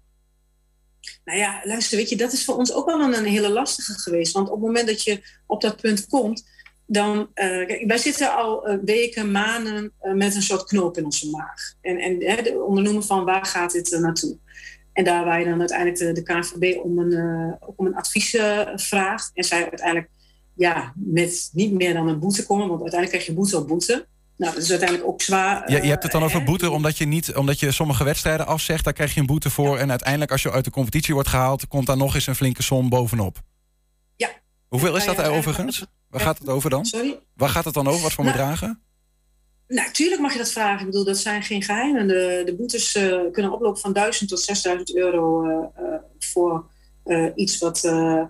Nou 1.24 1.38
ja, 1.38 1.60
luister, 1.64 1.96
weet 1.96 2.08
je, 2.08 2.16
dat 2.16 2.32
is 2.32 2.44
voor 2.44 2.56
ons 2.56 2.72
ook 2.72 2.86
wel 2.86 3.00
een, 3.00 3.24
hele 3.24 3.50
lastige 3.50 3.92
geweest. 3.92 4.32
Want 4.32 4.48
op 4.48 4.54
het 4.54 4.64
moment 4.64 4.86
dat 4.86 5.02
je 5.02 5.22
op 5.46 5.60
dat 5.60 5.80
punt 5.80 6.06
komt, 6.06 6.52
dan. 6.86 7.30
Kijk, 7.34 7.84
wij 7.86 7.98
zitten 7.98 8.36
al 8.36 8.70
uh, 8.70 8.78
weken, 8.84 9.30
maanden 9.30 9.92
uh, 10.02 10.12
met 10.12 10.34
een 10.34 10.42
soort 10.42 10.64
knoop 10.64 10.96
in 10.96 11.04
onze 11.04 11.30
maag. 11.30 11.74
En, 11.80 11.98
en 11.98 12.22
hè, 12.22 12.50
ondernoemen 12.50 13.04
van 13.04 13.24
waar 13.24 13.46
gaat 13.46 13.72
dit 13.72 13.98
naartoe? 14.00 14.38
En 14.92 15.04
daar 15.04 15.24
waar 15.24 15.38
je 15.38 15.44
dan 15.44 15.58
uiteindelijk 15.58 15.98
de, 15.98 16.12
de 16.12 16.22
KNVB 16.22 16.80
om 16.82 16.98
een, 16.98 17.56
om 17.76 17.86
een 17.86 17.94
advies 17.94 18.36
vraagt. 18.74 19.30
En 19.34 19.44
zij 19.44 19.60
uiteindelijk 19.62 20.10
ja, 20.54 20.92
met 20.96 21.50
niet 21.52 21.72
meer 21.72 21.94
dan 21.94 22.08
een 22.08 22.18
boete 22.18 22.46
komen, 22.46 22.68
want 22.68 22.80
uiteindelijk 22.80 23.10
krijg 23.10 23.26
je 23.26 23.40
boete 23.42 23.56
op 23.56 23.68
boete. 23.68 24.06
Nou, 24.36 24.54
dat 24.54 24.62
is 24.62 24.70
uiteindelijk 24.70 25.08
ook 25.08 25.22
zwaar. 25.22 25.70
Ja, 25.70 25.82
je 25.82 25.88
hebt 25.88 26.02
het 26.02 26.12
dan 26.12 26.22
over 26.22 26.44
boete 26.44 26.70
omdat 26.70 26.98
je, 26.98 27.04
niet, 27.04 27.34
omdat 27.34 27.60
je 27.60 27.72
sommige 27.72 28.04
wedstrijden 28.04 28.46
afzegt. 28.46 28.84
Daar 28.84 28.92
krijg 28.92 29.14
je 29.14 29.20
een 29.20 29.26
boete 29.26 29.50
voor. 29.50 29.74
Ja. 29.74 29.82
En 29.82 29.90
uiteindelijk 29.90 30.30
als 30.30 30.42
je 30.42 30.52
uit 30.52 30.64
de 30.64 30.70
competitie 30.70 31.14
wordt 31.14 31.28
gehaald... 31.28 31.68
komt 31.68 31.86
daar 31.86 31.96
nog 31.96 32.14
eens 32.14 32.26
een 32.26 32.34
flinke 32.34 32.62
som 32.62 32.88
bovenop. 32.88 33.38
Ja. 34.16 34.28
Hoeveel 34.68 34.96
is 34.96 35.04
Nou 35.04 35.16
dat 35.16 35.26
ja, 35.26 35.32
overigens? 35.32 35.84
Waar 36.08 36.20
gaat 36.20 36.38
het 36.38 36.48
over 36.48 36.70
dan? 36.70 36.84
Sorry? 36.84 37.18
Waar 37.34 37.48
gaat 37.48 37.64
het 37.64 37.74
dan 37.74 37.88
over? 37.88 38.02
Wat 38.02 38.12
voor 38.12 38.24
Nou, 38.24 38.36
bedragen? 38.36 38.82
Nou, 39.68 39.90
tuurlijk 39.90 40.20
mag 40.20 40.32
je 40.32 40.38
dat 40.38 40.50
vragen. 40.50 40.80
Ik 40.80 40.86
bedoel, 40.86 41.04
dat 41.04 41.18
zijn 41.18 41.42
geen 41.42 41.62
geheimen. 41.62 42.06
De, 42.08 42.42
de 42.44 42.54
boetes 42.56 42.94
eh, 42.94 43.18
kunnen 43.32 43.52
oplopen 43.52 43.80
van 43.80 43.92
1000 43.92 44.28
tot 44.28 44.40
6000 44.40 44.96
euro 44.96 45.42
eh, 45.44 45.84
eh, 45.84 46.00
voor 46.18 46.70
eh, 47.04 47.26
iets 47.34 47.58
wat, 47.58 47.84
eh, 47.84 48.22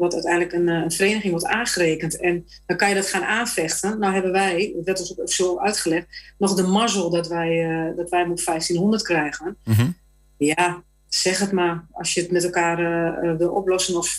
wat 0.00 0.14
uiteindelijk 0.14 0.52
een, 0.52 0.68
eh, 0.68 0.74
een 0.74 0.90
vereniging 0.90 1.30
wordt 1.30 1.46
aangerekend. 1.46 2.20
En 2.20 2.46
dan 2.66 2.76
kan 2.76 2.88
je 2.88 2.94
dat 2.94 3.06
gaan 3.06 3.24
aanvechten. 3.24 3.98
Nou 3.98 4.12
hebben 4.12 4.32
wij, 4.32 4.72
dat 4.76 4.84
werd 4.84 5.00
ons 5.00 5.18
ook 5.18 5.30
zo 5.30 5.58
uitgelegd, 5.58 6.06
nog 6.38 6.54
de 6.54 6.62
mazzel 6.62 7.10
dat 7.10 7.28
wij, 7.28 7.70
eh, 7.70 7.96
dat 7.96 8.10
wij 8.10 8.26
op 8.26 8.40
1500 8.40 9.02
krijgen. 9.02 9.56
Mhm. 9.64 9.90
Ja, 10.36 10.82
zeg 11.08 11.38
het 11.38 11.52
maar. 11.52 11.86
Als 11.92 12.14
je 12.14 12.20
het 12.20 12.30
met 12.30 12.44
elkaar 12.44 12.78
eh, 12.78 13.36
wil 13.36 13.50
oplossen 13.50 13.96
of 13.96 14.18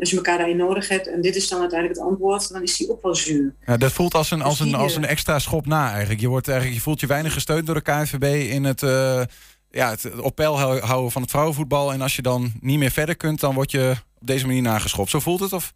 als 0.00 0.10
je 0.10 0.16
elkaar 0.16 0.38
daarin 0.38 0.56
nodig 0.56 0.88
hebt. 0.88 1.08
En 1.08 1.20
dit 1.20 1.36
is 1.36 1.48
dan 1.48 1.60
uiteindelijk 1.60 2.00
het 2.00 2.08
antwoord, 2.08 2.52
dan 2.52 2.62
is 2.62 2.76
die 2.76 2.90
ook 2.90 3.02
wel 3.02 3.14
zuur. 3.14 3.54
Ja, 3.66 3.76
dat 3.76 3.92
voelt 3.92 4.14
als 4.14 4.30
een, 4.30 4.42
als, 4.42 4.58
Dus 4.58 4.66
een, 4.66 4.72
die, 4.72 4.82
als 4.82 4.96
een 4.96 5.04
extra 5.04 5.38
schop 5.38 5.66
na 5.66 5.90
eigenlijk. 5.90 6.20
Je, 6.20 6.28
wordt 6.28 6.48
eigenlijk. 6.48 6.78
je 6.78 6.82
voelt 6.82 7.00
je 7.00 7.06
weinig 7.06 7.32
gesteund 7.32 7.66
door 7.66 7.74
de 7.74 7.80
KNVB 7.80 8.50
in 8.50 8.64
het, 8.64 8.82
ja, 9.70 9.90
het 9.90 10.20
op 10.20 10.34
peil 10.34 10.58
hou- 10.58 10.80
houden 10.80 11.12
van 11.12 11.22
het 11.22 11.30
vrouwenvoetbal. 11.30 11.92
En 11.92 12.00
als 12.00 12.16
je 12.16 12.22
dan 12.22 12.52
niet 12.60 12.78
meer 12.78 12.90
verder 12.90 13.16
kunt, 13.16 13.40
dan 13.40 13.54
word 13.54 13.70
je 13.70 13.94
op 14.20 14.26
deze 14.26 14.46
manier 14.46 14.62
nageschopt. 14.62 15.10
Zo 15.10 15.20
voelt 15.20 15.40
het? 15.40 15.52
Of? 15.52 15.74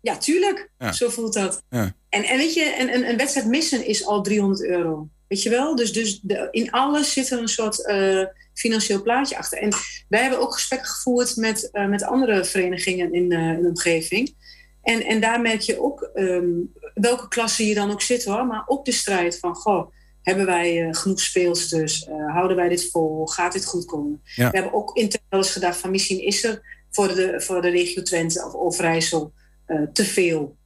Ja, 0.00 0.16
tuurlijk. 0.16 0.70
Ja. 0.78 0.92
Zo 0.92 1.08
voelt 1.08 1.32
dat. 1.32 1.62
Ja. 1.70 1.94
En, 2.08 2.24
en 2.24 2.36
weet 2.36 2.54
je, 2.54 2.76
een, 2.78 2.94
een, 2.94 3.08
een 3.08 3.16
wedstrijd 3.16 3.46
missen 3.46 3.86
is 3.86 4.06
al 4.06 4.22
300 4.22 4.64
euro. 4.64 5.08
Weet 5.28 5.42
je 5.42 5.50
wel? 5.50 5.76
Dus, 5.76 5.92
dus 5.92 6.20
de, 6.20 6.48
in 6.50 6.70
alles 6.70 7.12
zit 7.12 7.30
er 7.30 7.38
een 7.38 7.48
soort 7.48 7.86
eh, 7.86 8.24
financieel 8.54 9.02
plaatje 9.02 9.36
achter. 9.36 9.58
En 9.58 9.72
wij 10.08 10.20
hebben 10.20 10.40
ook 10.40 10.52
gesprekken 10.52 10.88
gevoerd 10.88 11.36
met, 11.36 11.70
eh, 11.70 11.86
met 11.86 12.02
andere 12.02 12.44
verenigingen 12.44 13.12
in, 13.12 13.32
eh, 13.32 13.52
in 13.52 13.62
de 13.62 13.68
omgeving. 13.68 14.34
En, 14.82 15.04
en 15.04 15.20
daar 15.20 15.40
merk 15.40 15.60
je 15.60 15.82
ook 15.82 16.10
ehm, 16.14 16.50
welke 16.94 17.28
klasse 17.28 17.66
je 17.66 17.74
dan 17.74 17.90
ook 17.90 18.02
zit 18.02 18.24
hoor. 18.24 18.46
Maar 18.46 18.62
ook 18.66 18.84
de 18.84 18.92
strijd 18.92 19.38
van, 19.38 19.54
goh, 19.54 19.90
hebben 20.24 20.46
wij 20.46 20.82
eh, 20.82 20.94
genoeg 20.94 21.20
speelsters? 21.20 22.04
Eh, 22.04 22.32
houden 22.32 22.56
wij 22.56 22.68
dit 22.68 22.90
vol? 22.90 23.26
Gaat 23.26 23.52
dit 23.52 23.64
goed 23.64 23.84
komen? 23.84 24.22
Ja. 24.24 24.50
We 24.50 24.56
hebben 24.56 24.74
ook 24.74 24.96
intern 24.96 25.22
eens 25.28 25.50
gedacht 25.50 25.76
van 25.76 25.90
misschien 25.90 26.24
is 26.24 26.44
er 26.44 26.62
voor 26.90 27.08
de, 27.08 27.40
voor 27.40 27.62
de 27.62 27.68
regio 27.68 28.02
Twente 28.02 28.44
of 28.46 28.54
Overijssel 28.54 29.32
eh, 29.66 29.82
te 29.92 30.04
veel 30.04 30.56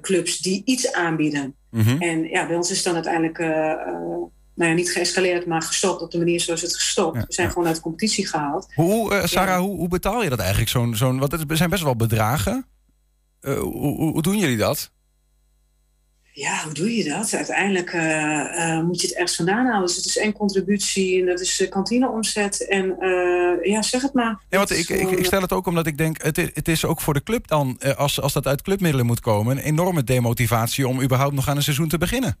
clubs 0.00 0.38
die 0.38 0.62
iets 0.64 0.92
aanbieden. 0.92 1.54
Mhm. 1.70 2.02
En 2.02 2.24
ja, 2.24 2.46
bij 2.46 2.56
ons 2.56 2.70
is 2.70 2.82
dan 2.82 2.94
uiteindelijk 2.94 3.38
nou 4.54 4.70
ja, 4.70 4.72
niet 4.72 4.92
geëscaleerd, 4.92 5.46
maar 5.46 5.62
gestopt 5.62 6.02
op 6.02 6.10
de 6.10 6.18
manier 6.18 6.40
zoals 6.40 6.60
het 6.60 6.76
gestopt. 6.76 7.16
Ja, 7.16 7.24
We 7.26 7.32
zijn 7.32 7.46
ja. 7.46 7.52
gewoon 7.52 7.68
uit 7.68 7.76
de 7.76 7.82
competitie 7.82 8.26
gehaald. 8.26 8.72
Hoe, 8.74 9.22
Sarah, 9.24 9.48
Ja. 9.48 9.60
hoe, 9.60 9.76
hoe 9.76 9.88
betaal 9.88 10.22
je 10.22 10.28
dat 10.28 10.38
eigenlijk? 10.38 10.70
Zo'n, 10.70 10.96
zo'n, 10.96 11.18
want 11.18 11.32
het 11.32 11.44
zijn 11.48 11.70
best 11.70 11.82
wel 11.82 11.96
bedragen. 11.96 12.66
Hoe, 13.40 13.96
hoe 13.96 14.22
doen 14.22 14.38
jullie 14.38 14.56
dat? 14.56 14.90
Ja, 16.34 16.62
hoe 16.64 16.72
doe 16.72 16.96
je 16.96 17.04
dat? 17.04 17.34
Uiteindelijk 17.34 17.92
eh, 17.92 18.76
eh, 18.76 18.84
moet 18.84 19.00
je 19.00 19.06
het 19.06 19.16
ergens 19.16 19.36
vandaan 19.36 19.66
halen. 19.66 19.86
Dus 19.86 19.96
het 19.96 20.04
is 20.04 20.16
en 20.16 20.32
contributie 20.32 21.20
en 21.20 21.26
dat 21.26 21.40
is 21.40 21.60
eh, 21.60 21.70
kantineomzet. 21.70 22.66
En 22.66 22.96
ja, 23.62 23.82
zeg 23.82 24.02
het 24.02 24.12
maar. 24.12 24.42
Ja, 24.48 24.58
want 24.58 24.70
ik, 24.70 24.88
ik, 24.88 25.10
ik 25.10 25.24
stel 25.24 25.40
het 25.40 25.52
ook 25.52 25.66
omdat 25.66 25.86
ik 25.86 25.98
denk, 25.98 26.22
het 26.22 26.38
is, 26.38 26.48
het 26.54 26.68
is 26.68 26.84
ook 26.84 27.00
voor 27.00 27.14
de 27.14 27.22
club 27.22 27.48
dan, 27.48 27.78
als, 27.96 28.20
als 28.20 28.32
dat 28.32 28.46
uit 28.46 28.62
clubmiddelen 28.62 29.06
moet 29.06 29.20
komen, 29.20 29.56
een 29.56 29.62
enorme 29.62 30.04
demotivatie 30.04 30.88
om 30.88 31.02
überhaupt 31.02 31.34
nog 31.34 31.48
aan 31.48 31.56
een 31.56 31.62
seizoen 31.62 31.88
te 31.88 31.98
beginnen. 31.98 32.36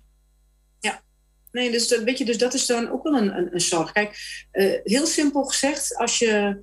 Nee, 1.52 1.70
dus 1.70 1.88
dat, 1.88 2.02
weet 2.02 2.18
je, 2.18 2.24
dus 2.24 2.38
dat 2.38 2.54
is 2.54 2.66
dan 2.66 2.90
ook 2.90 3.02
wel 3.02 3.16
een, 3.16 3.36
een, 3.36 3.54
een 3.54 3.60
zorg. 3.60 3.92
Kijk, 3.92 4.16
heel 4.84 5.06
simpel 5.06 5.44
gezegd, 5.44 5.96
als 5.96 6.18
je 6.18 6.60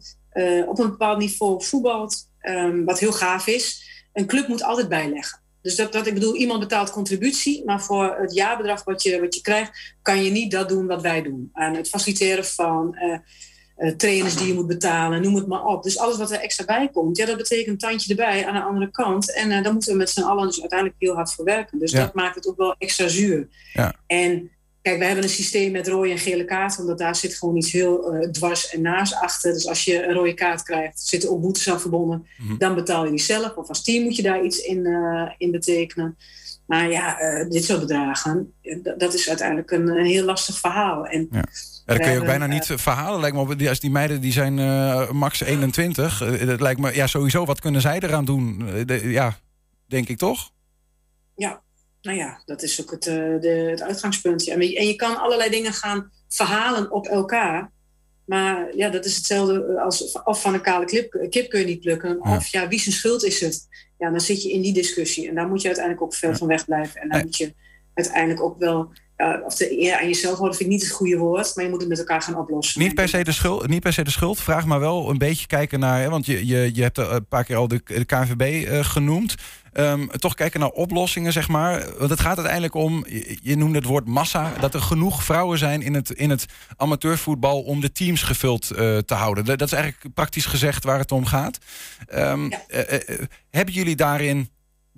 op 0.68 0.80
een 0.80 0.90
bepaald 0.90 1.18
niveau 1.18 1.64
voetbalt, 1.64 2.30
ehm, 2.40 2.84
wat 2.84 3.00
heel 3.00 3.12
gaaf 3.12 3.48
is, 3.48 3.84
een 4.14 4.26
club 4.26 4.48
moet 4.48 4.64
altijd 4.64 4.90
bijleggen. 4.90 5.40
Dus 5.70 5.78
dat, 5.78 5.94
dat 5.94 6.08
ik 6.08 6.14
bedoel, 6.14 6.36
iemand 6.36 6.60
betaalt 6.60 6.92
contributie, 6.92 7.62
maar 7.66 7.82
voor 7.82 8.16
het 8.20 8.34
jaarbedrag 8.34 8.84
wat 8.84 9.04
je, 9.04 9.20
wat 9.20 9.36
je 9.36 9.42
krijgt, 9.42 9.96
kan 10.02 10.24
je 10.24 10.32
niet 10.32 10.52
dat 10.52 10.70
doen 10.70 10.88
wat 10.88 11.02
wij 11.02 11.22
doen. 11.22 11.50
Aan 11.54 11.76
het 11.76 11.90
faciliteren 11.90 12.46
van 12.46 12.96
eh, 12.96 13.20
eh, 13.76 13.96
trainers 13.96 14.36
die 14.36 14.48
je 14.48 14.54
moet 14.54 14.68
betalen, 14.68 15.22
noem 15.22 15.36
het 15.36 15.48
maar 15.48 15.66
op. 15.66 15.84
Dus 15.84 15.98
alles 15.98 16.18
wat 16.18 16.32
er 16.32 16.40
extra 16.40 16.66
bij 16.66 16.90
komt, 16.94 17.18
ja, 17.18 17.26
dat 17.26 17.38
betekent 17.38 17.68
een 17.68 17.78
tandje 17.90 18.10
erbij 18.10 18.46
aan 18.46 18.54
de 18.54 18.62
andere 18.62 18.92
kant. 18.92 19.34
En 19.34 19.52
eh 19.52 19.64
daar 19.64 19.74
moeten 19.74 19.92
we 19.92 19.98
met 19.98 20.10
z'n 20.10 20.22
allen 20.22 20.48
dus 20.48 20.60
uiteindelijk 20.60 21.00
heel 21.02 21.16
hard 21.16 21.34
voor 21.34 21.46
werken. 21.46 21.80
Dus 21.80 21.92
Ja. 21.92 22.00
dat 22.00 22.14
maakt 22.14 22.36
het 22.36 22.48
ook 22.48 22.58
wel 22.58 22.76
extra 22.78 23.08
zuur. 23.08 23.48
Ja. 23.74 23.96
En 24.08 24.52
Kijk, 24.90 25.02
we 25.02 25.08
hebben 25.08 25.24
een 25.24 25.30
systeem 25.30 25.72
met 25.72 25.88
rode 25.88 26.10
en 26.12 26.18
gele 26.18 26.46
kaarten, 26.46 26.82
omdat 26.82 26.98
daar 26.98 27.16
zit 27.16 27.36
gewoon 27.36 27.58
iets 27.58 27.72
heel 27.72 28.14
eh, 28.14 28.30
dwars 28.30 28.70
en 28.70 28.82
naast 28.82 29.16
achter. 29.16 29.54
Dus 29.54 29.68
als 29.68 29.84
je 29.84 30.04
een 30.08 30.14
rode 30.14 30.34
kaart 30.34 30.64
krijgt, 30.64 31.00
zitten 31.00 31.30
ook 31.30 31.42
boetes 31.42 31.70
aan 31.70 31.80
verbonden. 31.82 32.28
Mhm. 32.38 32.58
Dan 32.58 32.76
betaal 32.76 33.04
je 33.06 33.10
die 33.10 33.20
zelf. 33.20 33.56
Of 33.56 33.68
als 33.68 33.84
team 33.84 34.04
moet 34.04 34.16
je 34.16 34.22
daar 34.22 34.44
iets 34.44 34.58
in, 34.58 34.86
eh, 34.86 35.32
in 35.38 35.52
betekenen. 35.52 36.18
Maar 36.66 36.90
ja, 36.92 37.20
eh, 37.20 37.50
dit 37.50 37.64
soort 37.66 37.80
bedragen, 37.80 38.54
dat- 38.98 39.14
is 39.14 39.28
uiteindelijk 39.30 39.72
een, 39.72 39.88
een 39.88 40.06
heel 40.06 40.26
lastig 40.26 40.58
verhaal. 40.60 41.06
En 41.06 41.28
Ja, 41.32 41.44
dat 41.86 41.98
kun 42.00 42.12
je 42.12 42.20
ook 42.20 42.26
bijna 42.26 42.46
niet 42.48 42.66
verhalen. 42.76 43.20
Lijkt 43.20 43.36
me 43.36 43.42
op, 43.42 43.58
die- 43.58 43.70
als 43.70 43.80
die 43.80 43.92
meiden 43.92 44.22
die 44.22 44.32
zijn 44.32 44.54
max 45.16 45.42
21. 45.42 46.22
eh, 46.22 46.48
dat 46.48 46.62
lijkt 46.62 46.80
me 46.80 46.96
ja, 46.96 47.08
sowieso. 47.08 47.46
Wat 47.46 47.60
kunnen 47.60 47.82
zij 47.82 48.00
eraan 48.00 48.26
doen? 48.26 48.66
De- 48.86 49.10
ja, 49.10 49.38
denk 49.88 50.08
ik 50.10 50.18
toch? 50.18 50.52
ja, 51.36 51.62
nou 52.02 52.18
ja, 52.18 52.42
dat 52.46 52.62
is 52.64 52.82
ook 52.82 52.92
het, 52.92 53.08
eh, 53.08 53.16
de, 53.16 53.48
het 53.70 53.82
uitgangspunt. 53.82 54.48
En 54.48 54.62
je- 54.62 54.78
En 54.78 54.88
je 54.88 54.96
kan 54.96 55.18
allerlei 55.18 55.50
dingen 55.50 55.74
gaan 55.74 56.12
verhalen 56.28 56.92
op 56.92 57.08
elkaar. 57.08 57.72
Maar 58.26 58.76
ja, 58.76 58.90
dat 58.90 59.06
is 59.06 59.16
hetzelfde 59.16 59.80
als 59.82 60.12
of 60.24 60.42
van 60.42 60.54
een 60.54 60.62
kale 60.62 60.86
kip, 60.86 61.28
kip 61.30 61.50
kun 61.50 61.60
je 61.60 61.66
niet 61.66 61.80
plukken. 61.80 62.22
Of 62.22 62.48
ja, 62.48 62.68
wie 62.68 62.80
zijn 62.80 62.96
schuld 62.96 63.24
is 63.24 63.40
het? 63.42 63.68
Ja, 63.98 64.10
dan 64.10 64.22
zit 64.22 64.44
je 64.44 64.52
in 64.52 64.62
die 64.62 64.74
discussie. 64.74 65.28
En 65.30 65.36
daar 65.36 65.48
moet 65.48 65.62
je 65.62 65.68
uiteindelijk 65.68 66.06
ook 66.06 66.14
ver 66.16 66.30
Ja. 66.30 66.36
van 66.36 66.48
weg 66.48 66.66
blijven. 66.66 67.02
En 67.02 67.08
dan 67.10 67.18
Nee. 67.18 67.26
moet 67.26 67.38
je 67.38 67.54
uiteindelijk 67.94 68.42
ook 68.42 68.60
wel... 68.60 68.92
ja, 69.20 69.42
of 69.46 69.56
de 69.56 69.82
eer 69.82 70.00
aan 70.00 70.08
jezelf 70.08 70.36
houden 70.38 70.58
vind 70.58 70.70
ik 70.70 70.76
niet 70.76 70.86
het 70.86 70.96
goede 70.96 71.18
woord. 71.18 71.56
Maar 71.56 71.64
je 71.64 71.70
moet 71.70 71.80
het 71.80 71.90
met 71.90 72.00
elkaar 72.00 72.22
gaan 72.22 72.38
oplossen. 72.38 72.82
Niet 72.82 72.94
per 72.94 73.10
se 73.10 73.24
de 73.24 73.32
schuld, 73.32 73.68
niet 73.68 73.82
per 73.82 73.94
se 73.94 74.04
de 74.04 74.12
schuld. 74.12 74.40
Vraag 74.42 74.66
maar 74.66 74.80
wel 74.80 75.10
een 75.10 75.18
beetje 75.18 75.48
kijken 75.48 75.80
naar. 75.80 76.02
Hè, 76.02 76.10
want 76.10 76.26
je, 76.26 76.46
je, 76.48 76.70
je 76.74 76.82
hebt 76.82 76.98
een 76.98 77.28
paar 77.28 77.44
keer 77.44 77.56
al 77.56 77.68
de, 77.68 77.82
de 77.86 78.06
KNVB 78.06 78.68
eh, 78.68 78.86
genoemd. 78.86 79.36
Ehm, 79.74 80.08
toch 80.08 80.34
kijken 80.34 80.60
naar 80.60 80.70
oplossingen, 80.70 81.34
zeg 81.34 81.48
maar. 81.48 81.86
Want 81.98 82.10
het 82.10 82.20
gaat 82.20 82.36
uiteindelijk 82.38 82.74
om, 82.74 83.06
je, 83.08 83.38
je 83.42 83.58
noemde 83.58 83.78
het 83.78 83.88
woord 83.88 84.08
massa, 84.08 84.54
dat 84.60 84.74
er 84.74 84.82
genoeg 84.82 85.24
vrouwen 85.24 85.58
zijn 85.58 85.82
in 85.82 85.94
het, 85.94 86.10
in 86.10 86.30
het 86.30 86.46
amateurvoetbal 86.78 87.62
om 87.62 87.82
de 87.82 87.92
teams 87.92 88.22
gevuld 88.24 88.72
eh, 88.72 88.98
te 88.98 89.14
houden. 89.14 89.46
Dat, 89.46 89.60
dat 89.60 89.68
is 89.68 89.74
eigenlijk 89.78 90.14
praktisch 90.14 90.46
gezegd 90.46 90.84
waar 90.84 91.00
het 91.00 91.12
om 91.12 91.26
gaat. 91.26 91.58
Ehm, 92.08 92.44
Ja. 92.50 92.62
eh, 92.68 92.80
eh, 92.94 93.10
eh, 93.10 93.20
hebben 93.50 93.74
jullie 93.74 93.96
daarin 93.96 94.50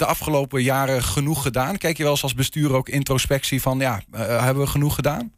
de 0.02 0.08
afgelopen 0.08 0.64
jaren 0.64 1.04
genoeg 1.04 1.42
gedaan? 1.42 1.78
Kijk 1.78 1.98
je 1.98 2.04
wel 2.04 2.12
eens 2.12 2.24
als 2.24 2.34
bestuur 2.34 2.74
ook 2.74 2.90
introspectie 2.90 3.62
van, 3.62 3.80
ja, 3.80 4.02
eh, 4.12 4.44
hebben 4.44 4.64
we 4.64 4.70
genoeg 4.70 4.96
gedaan? 4.96 5.34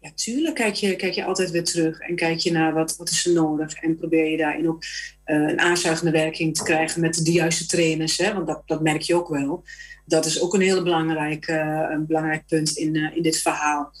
Ja, 0.00 0.10
tuurlijk 0.14 0.54
kijk 0.54 0.74
je, 0.74 0.96
kijk 0.96 1.14
je 1.14 1.24
altijd 1.24 1.50
weer 1.50 1.64
terug 1.64 1.98
en 1.98 2.16
kijk 2.16 2.38
je 2.38 2.52
naar 2.52 2.72
wat, 2.72 2.96
wat 2.96 3.10
is 3.10 3.26
er 3.26 3.32
nodig. 3.32 3.74
En 3.74 3.96
probeer 3.96 4.30
je 4.30 4.36
daarin 4.36 4.68
ook 4.68 4.82
eh, 5.24 5.36
een 5.36 5.60
aanzuigende 5.60 6.10
werking 6.10 6.56
te 6.56 6.62
krijgen 6.62 7.00
met 7.00 7.24
de 7.24 7.32
juiste 7.32 7.66
trainers. 7.66 8.16
Hè? 8.16 8.34
Want 8.34 8.46
dat, 8.46 8.62
dat 8.66 8.82
merk 8.82 9.00
je 9.00 9.14
ook 9.14 9.28
wel. 9.28 9.64
Dat 10.06 10.26
is 10.26 10.40
ook 10.40 10.54
een 10.54 10.60
heel 10.60 10.82
belangrijk, 10.82 11.46
eh, 11.46 11.86
een 11.90 12.06
belangrijk 12.06 12.46
punt 12.46 12.76
in, 12.76 12.94
in 13.14 13.22
dit 13.22 13.36
verhaal. 13.36 13.92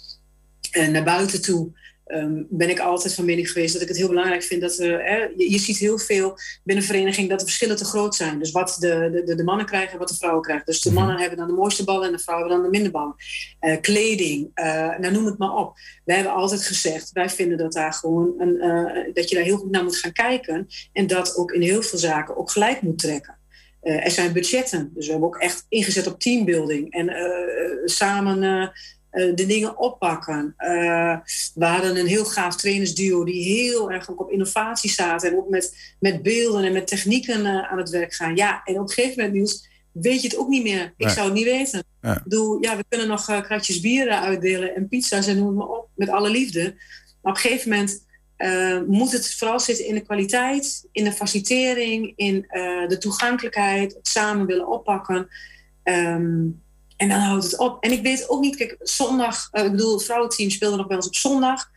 En 0.70 0.92
naar 0.92 1.04
buiten 1.04 1.42
toe 1.42 1.72
ehm, 2.10 2.42
ben 2.48 2.70
ik 2.70 2.78
altijd 2.78 3.14
van 3.14 3.24
mening 3.24 3.50
geweest 3.50 3.72
dat 3.72 3.82
ik 3.82 3.88
het 3.88 3.96
heel 3.96 4.08
belangrijk 4.08 4.42
vind 4.42 4.60
dat 4.60 4.78
er, 4.78 5.04
hè, 5.04 5.16
je, 5.36 5.50
je 5.50 5.58
ziet 5.58 5.78
heel 5.78 5.98
veel 5.98 6.38
binnen 6.64 6.84
vereniging 6.84 7.28
dat 7.28 7.38
de 7.38 7.44
verschillen 7.44 7.76
te 7.76 7.84
groot 7.84 8.14
zijn. 8.14 8.38
Dus 8.38 8.50
wat 8.50 8.76
de, 8.78 9.22
de, 9.24 9.34
de 9.34 9.44
mannen 9.44 9.66
krijgen 9.66 9.92
en 9.92 9.98
wat 9.98 10.08
de 10.08 10.14
vrouwen 10.16 10.42
krijgen. 10.42 10.66
Dus 10.66 10.80
de 10.80 10.90
Mhm. 10.90 10.98
mannen 10.98 11.18
hebben 11.18 11.38
dan 11.38 11.46
de 11.46 11.52
mooiste 11.52 11.84
ballen 11.84 12.06
en 12.06 12.12
de 12.12 12.22
vrouwen 12.22 12.48
dan 12.48 12.62
de 12.62 12.68
minder 12.68 12.90
ballen. 12.92 13.14
Eh, 13.58 13.80
kleding, 13.80 14.50
eh, 14.54 14.98
nou 14.98 15.12
noem 15.12 15.26
het 15.26 15.38
maar 15.38 15.56
op. 15.56 15.76
Wij 16.04 16.14
hebben 16.14 16.34
altijd 16.34 16.62
gezegd, 16.62 17.10
wij 17.12 17.30
vinden 17.30 17.58
dat 17.58 17.72
daar 17.72 17.92
gewoon 17.92 18.34
een, 18.38 18.60
eh, 18.60 19.14
dat 19.14 19.28
je 19.28 19.34
daar 19.34 19.44
heel 19.44 19.56
goed 19.56 19.70
naar 19.70 19.84
moet 19.84 19.96
gaan 19.96 20.12
kijken. 20.12 20.66
En 20.92 21.06
dat 21.06 21.36
ook 21.36 21.52
in 21.52 21.62
heel 21.62 21.82
veel 21.82 21.98
zaken 21.98 22.36
ook 22.36 22.50
gelijk 22.50 22.82
moet 22.82 22.98
trekken. 22.98 23.38
Eh, 23.80 24.04
er 24.04 24.10
zijn 24.10 24.32
budgetten, 24.32 24.90
dus 24.94 25.04
we 25.06 25.10
hebben 25.10 25.28
ook 25.28 25.36
echt 25.36 25.66
ingezet 25.68 26.06
op 26.06 26.20
teambuilding. 26.20 26.92
En 26.92 27.08
eh, 27.08 27.24
samen 27.84 28.72
eh, 29.10 29.34
de 29.34 29.46
dingen 29.46 29.78
oppakken. 29.78 30.54
Eh, 30.56 31.16
we 31.54 31.64
hadden 31.64 31.96
een 31.96 32.06
heel 32.06 32.24
gaaf 32.24 32.56
trainersduo 32.56 33.24
die 33.24 33.44
heel 33.44 33.90
erg 33.90 34.10
ook 34.10 34.20
op 34.20 34.30
innovatie 34.30 34.90
zaten. 34.90 35.30
En 35.30 35.36
ook 35.36 35.48
met, 35.48 35.94
met 36.00 36.22
beelden 36.22 36.64
en 36.64 36.72
met 36.72 36.86
technieken 36.86 37.46
eh, 37.46 37.72
aan 37.72 37.78
het 37.78 37.90
werk 37.90 38.14
gaan. 38.14 38.36
Ja, 38.36 38.62
en 38.64 38.74
op 38.74 38.80
een 38.80 38.88
gegeven 38.88 39.16
moment, 39.16 39.32
Niels, 39.32 39.68
weet 39.92 40.22
je 40.22 40.28
het 40.28 40.36
ook 40.36 40.48
niet 40.48 40.62
meer. 40.62 40.84
Ik 40.96 41.04
Nee. 41.06 41.14
zou 41.14 41.26
het 41.26 41.34
niet 41.34 41.44
weten. 41.44 41.84
Ja. 42.02 42.16
Ik 42.16 42.22
bedoel, 42.22 42.62
ja, 42.62 42.76
we 42.76 42.84
kunnen 42.88 43.08
nog 43.08 43.24
kratjes 43.24 43.80
bieren 43.80 44.20
uitdelen 44.20 44.74
en 44.74 44.88
pizza's 44.88 45.26
en 45.26 45.38
noem 45.38 45.54
maar 45.54 45.68
op. 45.68 45.88
Met 45.94 46.08
alle 46.08 46.30
liefde. 46.30 46.62
Maar 47.22 47.32
op 47.32 47.38
een 47.38 47.50
gegeven 47.50 47.70
moment 47.70 48.08
moet 48.88 49.12
het 49.12 49.34
vooral 49.34 49.60
zitten 49.60 49.86
in 49.86 49.94
de 49.94 50.00
kwaliteit, 50.00 50.88
in 50.92 51.04
de 51.04 51.12
facilitering, 51.12 52.12
in 52.16 52.46
de 52.88 52.96
toegankelijkheid, 52.98 53.94
het 53.94 54.08
samen 54.08 54.46
willen 54.46 54.68
oppakken. 54.68 55.28
Ehm, 55.82 56.46
en 57.00 57.08
dan 57.08 57.18
houdt 57.18 57.44
het 57.44 57.58
op. 57.58 57.84
En 57.84 57.92
ik 57.92 58.02
weet 58.02 58.28
ook 58.28 58.40
niet, 58.40 58.56
kijk, 58.56 58.76
zondag, 58.80 59.48
eh, 59.52 59.64
ik 59.64 59.70
bedoel, 59.70 59.92
het 59.92 60.04
vrouwenteam 60.04 60.50
speelde 60.50 60.76
nog 60.76 60.86
bij 60.86 60.96
ons 60.96 61.06
op 61.06 61.14
zondag. 61.14 61.70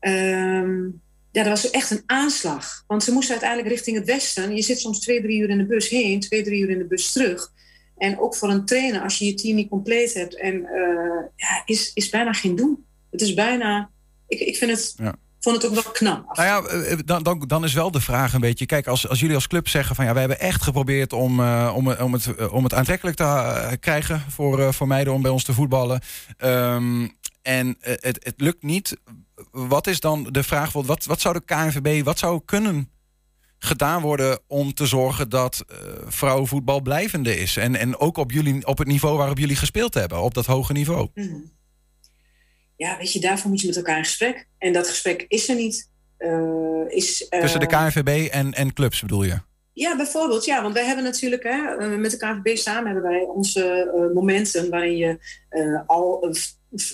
Ehm, 0.00 0.84
ja, 1.30 1.42
dat 1.42 1.46
was 1.46 1.70
echt 1.70 1.90
een 1.90 2.02
aanslag. 2.06 2.84
Want 2.86 3.04
ze 3.04 3.12
moesten 3.12 3.30
uiteindelijk 3.30 3.70
richting 3.70 3.96
het 3.96 4.06
westen. 4.06 4.56
Je 4.56 4.62
zit 4.62 4.78
soms 4.78 5.00
twee, 5.00 5.22
drie 5.22 5.40
uur 5.40 5.48
in 5.48 5.58
de 5.58 5.66
bus 5.66 5.88
heen, 5.88 6.20
twee, 6.20 6.42
drie 6.42 6.62
uur 6.62 6.70
in 6.70 6.78
de 6.78 6.86
bus 6.86 7.12
terug. 7.12 7.52
En 7.96 8.18
ook 8.18 8.34
voor 8.34 8.50
een 8.50 8.64
trainer, 8.64 9.02
als 9.02 9.18
je 9.18 9.24
je 9.24 9.34
team 9.34 9.56
niet 9.56 9.68
compleet 9.68 10.14
hebt, 10.14 10.36
en, 10.36 10.54
uh, 10.54 11.22
ja, 11.36 11.62
is, 11.64 11.90
is 11.94 12.08
bijna 12.08 12.32
geen 12.32 12.56
doen. 12.56 12.86
Het 13.10 13.20
is 13.20 13.34
bijna. 13.34 13.90
Ik, 14.28 14.40
ik 14.40 14.56
vind 14.56 14.70
het. 14.70 14.94
Ja 14.96 15.18
vond 15.50 15.62
het 15.62 15.70
ook 15.70 15.82
wel 15.82 15.92
knap. 15.92 16.36
Nou 16.36 16.48
ja, 16.48 16.68
eh, 16.68 16.92
eh, 16.92 16.98
dan, 17.04 17.22
dan, 17.22 17.44
dan 17.46 17.64
is 17.64 17.72
wel 17.72 17.90
de 17.90 18.00
vraag 18.00 18.32
een 18.32 18.40
beetje... 18.40 18.66
Kijk, 18.66 18.86
als, 18.86 19.08
als 19.08 19.20
jullie 19.20 19.34
als 19.34 19.46
club 19.46 19.68
zeggen 19.68 19.96
van... 19.96 20.04
ja, 20.04 20.12
we 20.12 20.18
hebben 20.18 20.40
echt 20.40 20.62
geprobeerd 20.62 21.12
om, 21.12 21.40
uh, 21.40 21.72
om, 21.74 21.90
om, 21.90 22.12
het, 22.12 22.48
om 22.50 22.64
het 22.64 22.74
aantrekkelijk 22.74 23.16
te 23.16 23.76
krijgen... 23.80 24.22
voor, 24.28 24.74
voor 24.74 24.86
meiden 24.86 25.12
om 25.12 25.22
bij 25.22 25.30
ons 25.30 25.44
te 25.44 25.52
voetballen. 25.52 26.00
Um, 26.44 27.16
en 27.42 27.76
het, 27.80 28.24
het 28.24 28.34
lukt 28.36 28.62
niet. 28.62 28.96
Wat 29.50 29.86
is 29.86 30.00
dan 30.00 30.28
de 30.30 30.42
vraag... 30.42 30.72
Wat, 30.72 31.04
wat 31.04 31.20
zou 31.20 31.34
de 31.34 31.44
KNVB, 31.44 32.04
wat 32.04 32.18
zou 32.18 32.40
kunnen 32.44 32.90
gedaan 33.58 34.02
worden 34.02 34.38
om 34.46 34.74
te 34.74 34.86
zorgen 34.86 35.28
dat 35.28 35.64
uh, 35.70 35.76
vrouwenvoetbal 36.06 36.80
blijvende 36.80 37.38
is? 37.38 37.56
En, 37.56 37.76
en 37.76 37.98
ook 37.98 38.16
op, 38.16 38.30
jullie, 38.30 38.66
op 38.66 38.78
het 38.78 38.88
niveau 38.88 39.16
waarop 39.16 39.38
jullie 39.38 39.56
gespeeld 39.56 39.94
hebben, 39.94 40.20
op 40.20 40.34
dat 40.34 40.46
hoge 40.46 40.72
niveau. 40.72 41.08
Mm 41.14 41.56
ja, 42.78 42.96
weet 42.96 43.12
je, 43.12 43.20
daarvoor 43.20 43.50
moet 43.50 43.60
je 43.60 43.66
met 43.66 43.76
elkaar 43.76 43.96
in 43.96 44.04
gesprek. 44.04 44.46
En 44.58 44.72
dat 44.72 44.88
gesprek 44.88 45.24
is 45.28 45.48
er 45.48 45.54
niet. 45.54 45.90
Uh, 46.18 46.84
is, 46.88 47.26
uh, 47.30 47.40
Tussen 47.40 47.60
de 47.60 47.66
KNVB 47.66 48.30
en, 48.30 48.52
en 48.54 48.72
clubs 48.72 49.00
bedoel 49.00 49.22
je? 49.22 49.38
Ja, 49.72 49.96
bijvoorbeeld. 49.96 50.44
Ja, 50.44 50.62
want 50.62 50.74
wij 50.74 50.84
hebben 50.84 51.04
natuurlijk 51.04 51.42
hè, 51.42 51.76
eh, 51.76 51.98
met 51.98 52.10
de 52.10 52.16
KNVB 52.16 52.56
samen 52.56 52.92
hebben 52.92 53.10
wij 53.10 53.20
onze 53.20 53.92
uh, 53.94 54.14
momenten 54.14 54.70
waarin 54.70 54.96
je 54.96 55.18
al 55.86 56.34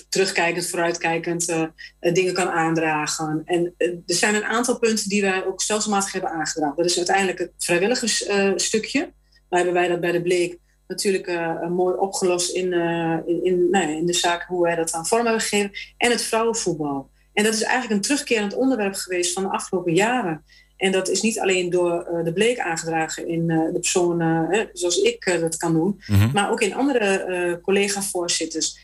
terugkijkend, 0.09 0.67
vooruitkijkend 0.67 1.55
dingen 1.99 2.33
kan 2.33 2.49
aandragen. 2.49 3.41
En 3.45 3.73
er 3.77 4.01
zijn 4.05 4.35
een 4.35 4.45
aantal 4.45 4.79
punten 4.79 5.09
die 5.09 5.21
wij 5.21 5.45
ook 5.45 5.61
stelselmatig 5.61 6.11
hebben 6.11 6.29
aangedragen. 6.31 6.77
Dat 6.77 6.85
is 6.85 6.97
uiteindelijk 6.97 7.39
het 7.39 7.51
vrijwilligersstukje. 7.57 9.13
Waar 9.49 9.59
hebben 9.59 9.73
wij 9.73 9.87
dat 9.87 9.99
bij 9.99 10.11
de 10.11 10.21
Bleek 10.21 10.59
natuurlijk 10.87 11.27
uh, 11.27 11.67
mooi 11.67 11.95
opgelost 11.95 12.55
in, 12.55 12.71
uh, 12.73 13.17
in, 13.25 13.43
in, 13.43 13.69
nou 13.69 13.87
ja, 13.87 13.97
in 13.97 14.05
de 14.05 14.13
zaak 14.13 14.43
hoe 14.43 14.63
wij 14.63 14.75
dat 14.75 14.93
aan 14.93 15.05
vorm 15.05 15.23
hebben 15.23 15.41
gegeven. 15.41 15.71
En 15.97 16.11
het 16.11 16.21
vrouwenvoetbal. 16.21 17.09
En 17.33 17.43
dat 17.43 17.53
is 17.53 17.63
eigenlijk 17.63 17.93
een 17.93 18.01
terugkerend 18.01 18.55
onderwerp 18.55 18.93
geweest 18.93 19.33
van 19.33 19.43
de 19.43 19.49
afgelopen 19.49 19.93
jaren. 19.93 20.43
En 20.77 20.91
dat 20.91 21.09
is 21.09 21.21
niet 21.21 21.39
alleen 21.39 21.69
door 21.69 22.07
uh, 22.11 22.23
de 22.23 22.33
bleek 22.33 22.59
aangedragen 22.59 23.27
in 23.27 23.47
de 23.47 23.79
persoon 23.79 24.47
zoals 24.73 24.97
ik 25.01 25.37
dat 25.39 25.57
kan 25.57 25.73
doen, 25.73 26.01
mm-hmm. 26.07 26.31
maar 26.33 26.51
ook 26.51 26.61
in 26.61 26.75
andere 26.75 27.59
collega-voorzitters 27.63 28.79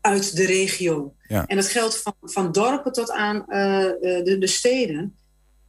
uit 0.00 0.36
de 0.36 0.46
regio. 0.46 1.14
Ja. 1.28 1.46
En 1.46 1.56
dat 1.56 1.68
geldt 1.68 2.02
van, 2.02 2.14
van 2.20 2.52
dorpen 2.52 2.92
tot 2.92 3.10
aan 3.10 3.44
de, 3.48 4.36
de, 4.38 4.46
steden. 4.46 5.16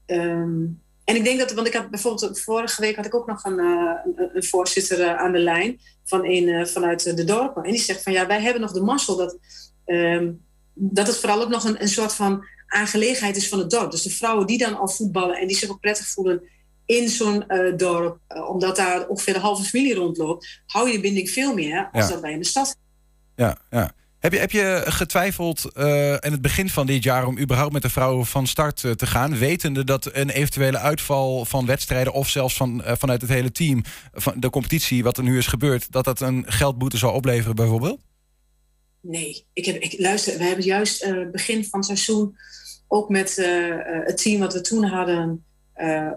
Um, 0.06 0.84
en 1.06 1.16
ik 1.16 1.24
denk 1.24 1.40
dat, 1.40 1.52
want 1.52 1.68
ik 1.68 1.74
had 1.74 1.90
bijvoorbeeld 1.90 2.40
vorige 2.40 2.82
week 2.82 2.96
had 2.96 3.06
ik 3.06 3.16
ook 3.16 3.28
nog 3.28 3.44
een, 3.44 3.60
uh, 3.60 3.92
een, 4.06 4.30
een, 4.34 4.44
voorzitter 4.44 5.00
uh, 5.00 5.16
aan 5.16 5.32
de 5.32 5.40
lijn 5.40 5.80
van 6.04 6.26
een, 6.26 6.48
uh, 6.48 6.66
vanuit 6.66 7.16
de 7.18 7.24
dorpen. 7.24 7.64
En 7.64 7.72
die 7.72 7.80
zegt 7.80 8.04
van 8.04 8.14
ja, 8.14 8.28
wij 8.28 8.42
hebben 8.42 8.62
nog 8.62 8.72
de 8.72 8.82
mazzel 8.82 9.16
dat, 9.16 9.38
um, 9.86 10.46
dat 10.74 11.08
het 11.08 11.18
vooral 11.18 11.42
ook 11.42 11.50
nog 11.50 11.64
een, 11.64 11.82
een 11.82 11.88
soort 11.88 12.14
van 12.14 12.46
aangelegenheid 12.68 13.36
is 13.36 13.50
van 13.50 13.60
het 13.60 13.70
dorp. 13.70 13.92
Dus 13.92 14.02
de 14.02 14.10
vrouwen 14.10 14.48
die 14.48 14.58
dan 14.58 14.78
al 14.78 14.88
voetballen 14.88 15.38
en 15.38 15.48
die 15.48 15.58
zich 15.58 15.70
ook 15.70 15.80
prettig 15.80 16.08
voelen 16.08 16.44
in 16.86 17.10
zo'n 17.10 17.46
dorp, 17.78 18.20
omdat 18.48 18.76
daar 18.76 19.08
ongeveer 19.08 19.34
de 19.34 19.40
halve 19.40 19.64
familie 19.64 19.96
rondloopt, 19.96 20.62
hou 20.66 20.88
je 20.88 20.94
de 20.94 21.00
binding 21.00 21.30
veel 21.30 21.54
meer 21.54 21.90
als 21.92 22.10
dat 22.10 22.22
wij 22.22 22.32
in 22.32 22.40
de 22.40 22.46
stad. 22.46 22.78
Ja, 23.36 23.58
ja. 23.70 23.92
Heb 24.26 24.34
je, 24.34 24.40
heb 24.40 24.52
je 24.52 24.84
getwijfeld 24.86 25.72
uh, 25.78 26.12
in 26.12 26.32
het 26.32 26.42
begin 26.42 26.70
van 26.70 26.86
dit 26.86 27.04
jaar 27.04 27.28
om 27.28 27.40
überhaupt 27.40 27.74
met 27.74 27.82
de 27.82 27.90
vrouwen 27.90 28.26
van 28.26 28.48
start 28.48 28.84
uh, 28.84 28.92
te 28.92 29.06
gaan, 29.06 29.38
wetende 29.38 29.84
dat 29.84 30.10
een 30.14 30.30
eventuele 30.30 30.78
uitval 30.78 31.46
van 31.46 31.66
wedstrijden 31.66 32.14
of 32.14 32.30
zelfs 32.30 32.56
van, 32.56 32.82
uh, 32.82 32.92
vanuit 32.98 33.22
het 33.22 33.30
hele 33.30 33.52
team, 33.52 33.84
van 34.14 34.40
de 34.40 34.50
competitie, 34.50 35.04
wat 35.04 35.18
er 35.18 35.24
nu 35.24 35.38
is 35.38 35.48
gebeurd, 35.48 35.92
dat 35.92 36.06
dat 36.06 36.22
een 36.22 36.44
geldboete 36.48 36.98
zou 36.98 37.14
opleveren 37.14 37.56
bijvoorbeeld? 37.56 38.02
Nee, 39.02 39.46
ik 39.54 39.66
heb, 39.66 39.76
ik, 39.76 40.00
luister, 40.00 40.38
we 40.38 40.44
hebben 40.44 40.66
juist 40.66 41.14
begin 41.32 41.66
van 41.66 41.80
het 41.80 41.88
seizoen 41.88 42.38
ook 42.88 43.10
met 43.10 43.36
het 44.06 44.18
team 44.18 44.40
wat 44.40 44.54
we 44.54 44.62
toen 44.62 44.84
hadden, 44.84 45.46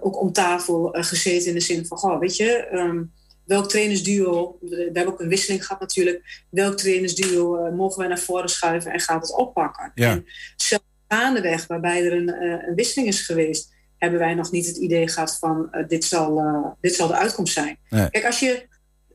ook 0.01 0.21
om 0.21 0.33
tafel 0.33 0.88
gezeten 0.92 1.49
in 1.49 1.55
de 1.55 1.61
zin 1.61 1.87
van, 1.87 1.99
goh, 1.99 2.18
weet 2.18 2.37
je, 2.37 2.68
um, 2.73 3.12
welk 3.49 3.69
trainersduo, 3.69 4.59
we 4.61 4.91
hebben 4.93 5.13
ook 5.13 5.21
een 5.21 5.29
wisseling 5.29 5.65
gehad 5.65 5.81
natuurlijk, 5.81 6.45
welk 6.51 6.77
trainersduo 6.77 7.67
uh, 7.67 7.73
mogen 7.73 7.99
wij 7.99 8.09
naar 8.09 8.19
voren 8.19 8.49
schuiven 8.49 8.93
en 8.93 9.01
gaat 9.01 9.23
het 9.23 9.37
oppakken. 9.37 9.93
Ja. 9.95 10.11
En 10.11 10.25
zelfs 10.57 10.85
gaandeweg, 11.09 11.67
waarbij 11.67 12.05
er 12.05 12.13
een, 12.13 12.29
uh, 12.29 12.69
een, 12.69 12.75
wisseling 12.75 13.09
is 13.09 13.21
geweest, 13.21 13.75
hebben 13.99 14.19
wij 14.19 14.35
nog 14.35 14.51
niet 14.51 14.67
het 14.67 14.77
idee 14.77 15.09
gehad 15.09 15.39
van 15.39 15.69
uh, 15.73 15.89
dit, 15.89 16.05
zal, 16.05 16.43
dit 16.81 16.95
zal 16.95 17.07
de 17.07 17.17
uitkomst 17.17 17.53
zijn. 17.53 17.79
Nee. 17.89 18.11
Kijk, 18.11 18.27
als 18.27 18.39
je. 18.39 18.67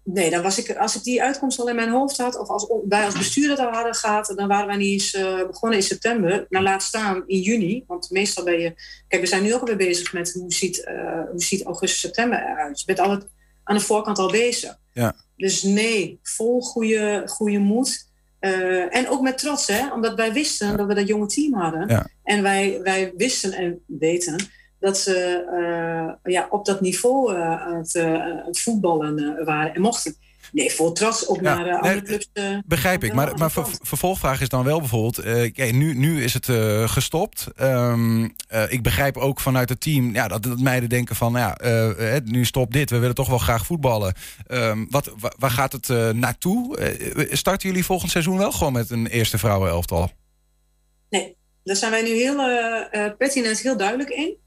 Nee, 0.05 0.29
dan 0.29 0.41
was 0.41 0.57
ik, 0.57 0.75
als 0.77 0.95
ik 0.95 1.03
die 1.03 1.23
uitkomst 1.23 1.59
al 1.59 1.69
in 1.69 1.75
mijn 1.75 1.89
hoofd 1.89 2.17
had, 2.17 2.39
of 2.39 2.47
als 2.47 2.73
wij 2.87 3.05
als 3.05 3.17
bestuur 3.17 3.47
dat 3.47 3.59
al 3.59 3.71
hadden 3.71 3.95
gehad, 3.95 4.33
dan 4.35 4.47
waren 4.47 4.67
wij 4.67 4.75
niet 4.75 4.91
eens 4.91 5.11
begonnen 5.47 5.79
in 5.79 5.85
september. 5.85 6.45
Nou, 6.49 6.63
laat 6.63 6.83
staan 6.83 7.23
in 7.27 7.39
juni. 7.39 7.83
Want 7.87 8.09
meestal 8.09 8.43
ben 8.43 8.59
je. 8.59 8.73
Kijk, 9.07 9.21
we 9.21 9.27
zijn 9.27 9.43
nu 9.43 9.53
ook 9.53 9.59
alweer 9.59 9.75
bezig 9.75 10.13
met 10.13 10.31
hoe 10.33 10.53
ziet, 10.53 10.91
hoe 11.31 11.41
ziet 11.41 11.63
augustus, 11.63 11.99
september 11.99 12.39
eruit. 12.39 12.79
Je 12.79 12.85
bent 12.85 12.99
altijd 12.99 13.27
aan 13.63 13.75
de 13.75 13.81
voorkant 13.81 14.19
al 14.19 14.31
bezig. 14.31 14.77
Ja. 14.91 15.15
Dus 15.35 15.63
nee, 15.63 16.19
vol 16.23 16.61
goede, 16.61 17.23
goede 17.25 17.59
moed. 17.59 18.11
Uh, 18.39 18.95
en 18.95 19.09
ook 19.09 19.21
met 19.21 19.37
trots, 19.37 19.67
hè? 19.67 19.93
omdat 19.93 20.15
wij 20.15 20.33
wisten 20.33 20.77
dat 20.77 20.87
we 20.87 20.93
dat 20.93 21.07
jonge 21.07 21.27
team 21.27 21.53
hadden. 21.53 21.87
Ja. 21.87 22.07
En 22.23 22.41
wij, 22.41 22.79
wij 22.81 23.13
wisten 23.17 23.51
en 23.51 23.83
weten 23.85 24.35
dat 24.79 24.97
ze 24.97 25.45
uh, 26.23 26.33
ja, 26.33 26.47
op 26.49 26.65
dat 26.65 26.81
niveau 26.81 27.33
uh, 27.33 27.61
aan 27.61 27.75
het, 27.75 27.93
het 28.45 28.59
voetballen 28.59 29.45
waren 29.45 29.73
en 29.73 29.81
mochten. 29.81 30.15
Nee, 30.53 30.71
vol 30.71 30.91
trots 30.91 31.27
ook 31.27 31.41
naar 31.41 31.67
uh, 31.67 31.75
andere 31.75 32.01
clubs. 32.01 32.29
Uh, 32.33 32.57
begrijp 32.65 33.03
ik. 33.03 33.13
Maar, 33.13 33.37
maar 33.37 33.51
ver, 33.51 33.65
vervolgvraag 33.81 34.41
is 34.41 34.49
dan 34.49 34.63
wel 34.63 34.79
bijvoorbeeld... 34.79 35.25
Uh, 35.25 35.51
kijk, 35.51 35.73
nu, 35.73 35.93
nu 35.93 36.23
is 36.23 36.33
het 36.33 36.45
gestopt. 36.91 37.47
Um, 37.61 38.35
ik 38.69 38.83
begrijp 38.83 39.17
ook 39.17 39.39
vanuit 39.39 39.69
het 39.69 39.81
team 39.81 40.13
ja, 40.13 40.27
dat, 40.27 40.43
dat 40.43 40.59
meiden 40.59 40.89
denken 40.89 41.15
van... 41.15 41.33
Ja, 41.33 41.57
nu 42.23 42.45
stopt 42.45 42.73
dit, 42.73 42.89
we 42.89 42.97
willen 42.97 43.15
toch 43.15 43.29
wel 43.29 43.37
graag 43.37 43.65
voetballen. 43.65 44.13
Um, 44.47 44.87
wat, 44.89 45.13
waar 45.37 45.51
gaat 45.51 45.71
het 45.71 46.15
naartoe? 46.15 46.77
starten 47.31 47.69
jullie 47.69 47.85
volgend 47.85 48.11
seizoen 48.11 48.37
wel 48.37 48.51
gewoon 48.51 48.73
met 48.73 48.89
een 48.89 49.07
eerste 49.07 49.37
vrouwenelftal? 49.37 50.11
Nee, 51.09 51.37
daar 51.63 51.75
zijn 51.75 51.91
wij 51.91 52.01
nu 52.01 52.09
heel 52.09 52.35
pertinent 53.17 53.59
heel 53.59 53.77
duidelijk 53.77 54.09
in. 54.09 54.37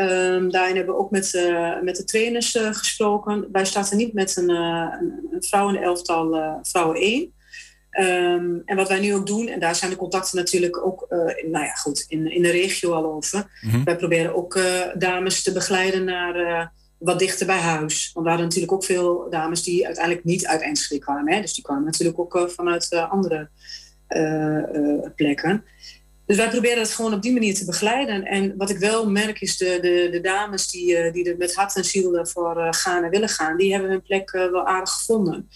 Um, 0.00 0.50
daarin 0.50 0.76
hebben 0.76 0.94
we 0.94 1.00
ook 1.00 1.10
met, 1.10 1.34
uh, 1.34 1.80
met 1.82 1.96
de 1.96 2.04
trainers 2.04 2.54
uh, 2.54 2.72
gesproken. 2.72 3.48
Wij 3.52 3.64
starten 3.64 3.96
niet 3.96 4.12
met 4.12 4.36
een, 4.36 4.48
een, 4.48 5.28
een 5.30 5.42
vrouwenelftal, 5.42 6.58
vrouwen 6.62 6.96
1. 6.96 7.20
Um, 7.20 7.32
ehm, 7.90 8.58
en 8.64 8.76
wat 8.76 8.88
wij 8.88 9.00
nu 9.00 9.14
ook 9.14 9.26
doen, 9.26 9.48
en 9.48 9.60
daar 9.60 9.74
zijn 9.74 9.90
de 9.90 9.96
contacten 9.96 10.38
natuurlijk 10.38 10.86
ook 10.86 11.06
in, 11.36 11.50
nou 11.50 11.64
ja, 11.64 11.72
goed, 11.72 12.04
in, 12.08 12.30
in 12.32 12.42
de 12.42 12.50
regio 12.50 12.92
al 12.92 13.12
over. 13.12 13.60
Mm-hmm. 13.60 13.84
Wij 13.84 13.96
proberen 13.96 14.34
ook 14.34 14.60
dames 14.94 15.42
te 15.42 15.52
begeleiden 15.52 16.04
naar 16.04 16.72
wat 16.98 17.18
dichter 17.18 17.46
bij 17.46 17.60
huis. 17.60 18.10
Want 18.12 18.24
we 18.24 18.30
hadden 18.30 18.48
natuurlijk 18.48 18.72
ook 18.72 18.84
veel 18.84 19.26
dames 19.30 19.62
die 19.62 19.86
uiteindelijk 19.86 20.24
niet 20.24 20.46
uit 20.46 20.60
Enschede 20.62 21.00
kwamen. 21.00 21.32
Hè? 21.32 21.40
Dus 21.40 21.54
die 21.54 21.64
kwamen 21.64 21.84
natuurlijk 21.84 22.18
ook 22.18 22.50
vanuit 22.50 22.90
andere 22.90 23.48
plekken. 25.14 25.64
Dus 26.28 26.36
wij 26.36 26.48
proberen 26.48 26.78
het 26.78 26.90
gewoon 26.90 27.14
op 27.14 27.22
die 27.22 27.32
manier 27.32 27.54
te 27.54 27.64
begeleiden. 27.64 28.24
En 28.24 28.56
wat 28.56 28.70
ik 28.70 28.78
wel 28.78 29.10
merk 29.10 29.40
is 29.40 29.56
de, 29.56 29.78
de, 29.80 30.08
de 30.10 30.20
dames 30.20 30.70
die, 30.70 30.96
eh, 30.96 31.12
die 31.12 31.30
er 31.30 31.36
met 31.36 31.54
hart 31.54 31.76
en 31.76 31.84
ziel 31.84 32.26
voor 32.26 32.56
eh, 32.56 32.68
gaan 32.70 33.04
en 33.04 33.10
willen 33.10 33.28
gaan, 33.28 33.56
die 33.56 33.72
hebben 33.72 33.90
hun 33.90 34.02
plek 34.02 34.30
eh, 34.30 34.50
wel 34.50 34.66
aardig 34.66 34.90
gevonden. 34.90 35.48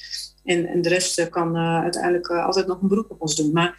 En, 0.45 0.67
en 0.67 0.83
de 0.83 0.89
rest 0.89 1.29
kan 1.29 1.57
uiteindelijk 1.57 2.31
altijd 2.31 2.67
nog 2.67 2.83
een 2.83 2.89
beroep 2.89 3.11
op 3.11 3.21
ons 3.21 3.37
doen. 3.37 3.53
Maar 3.53 3.77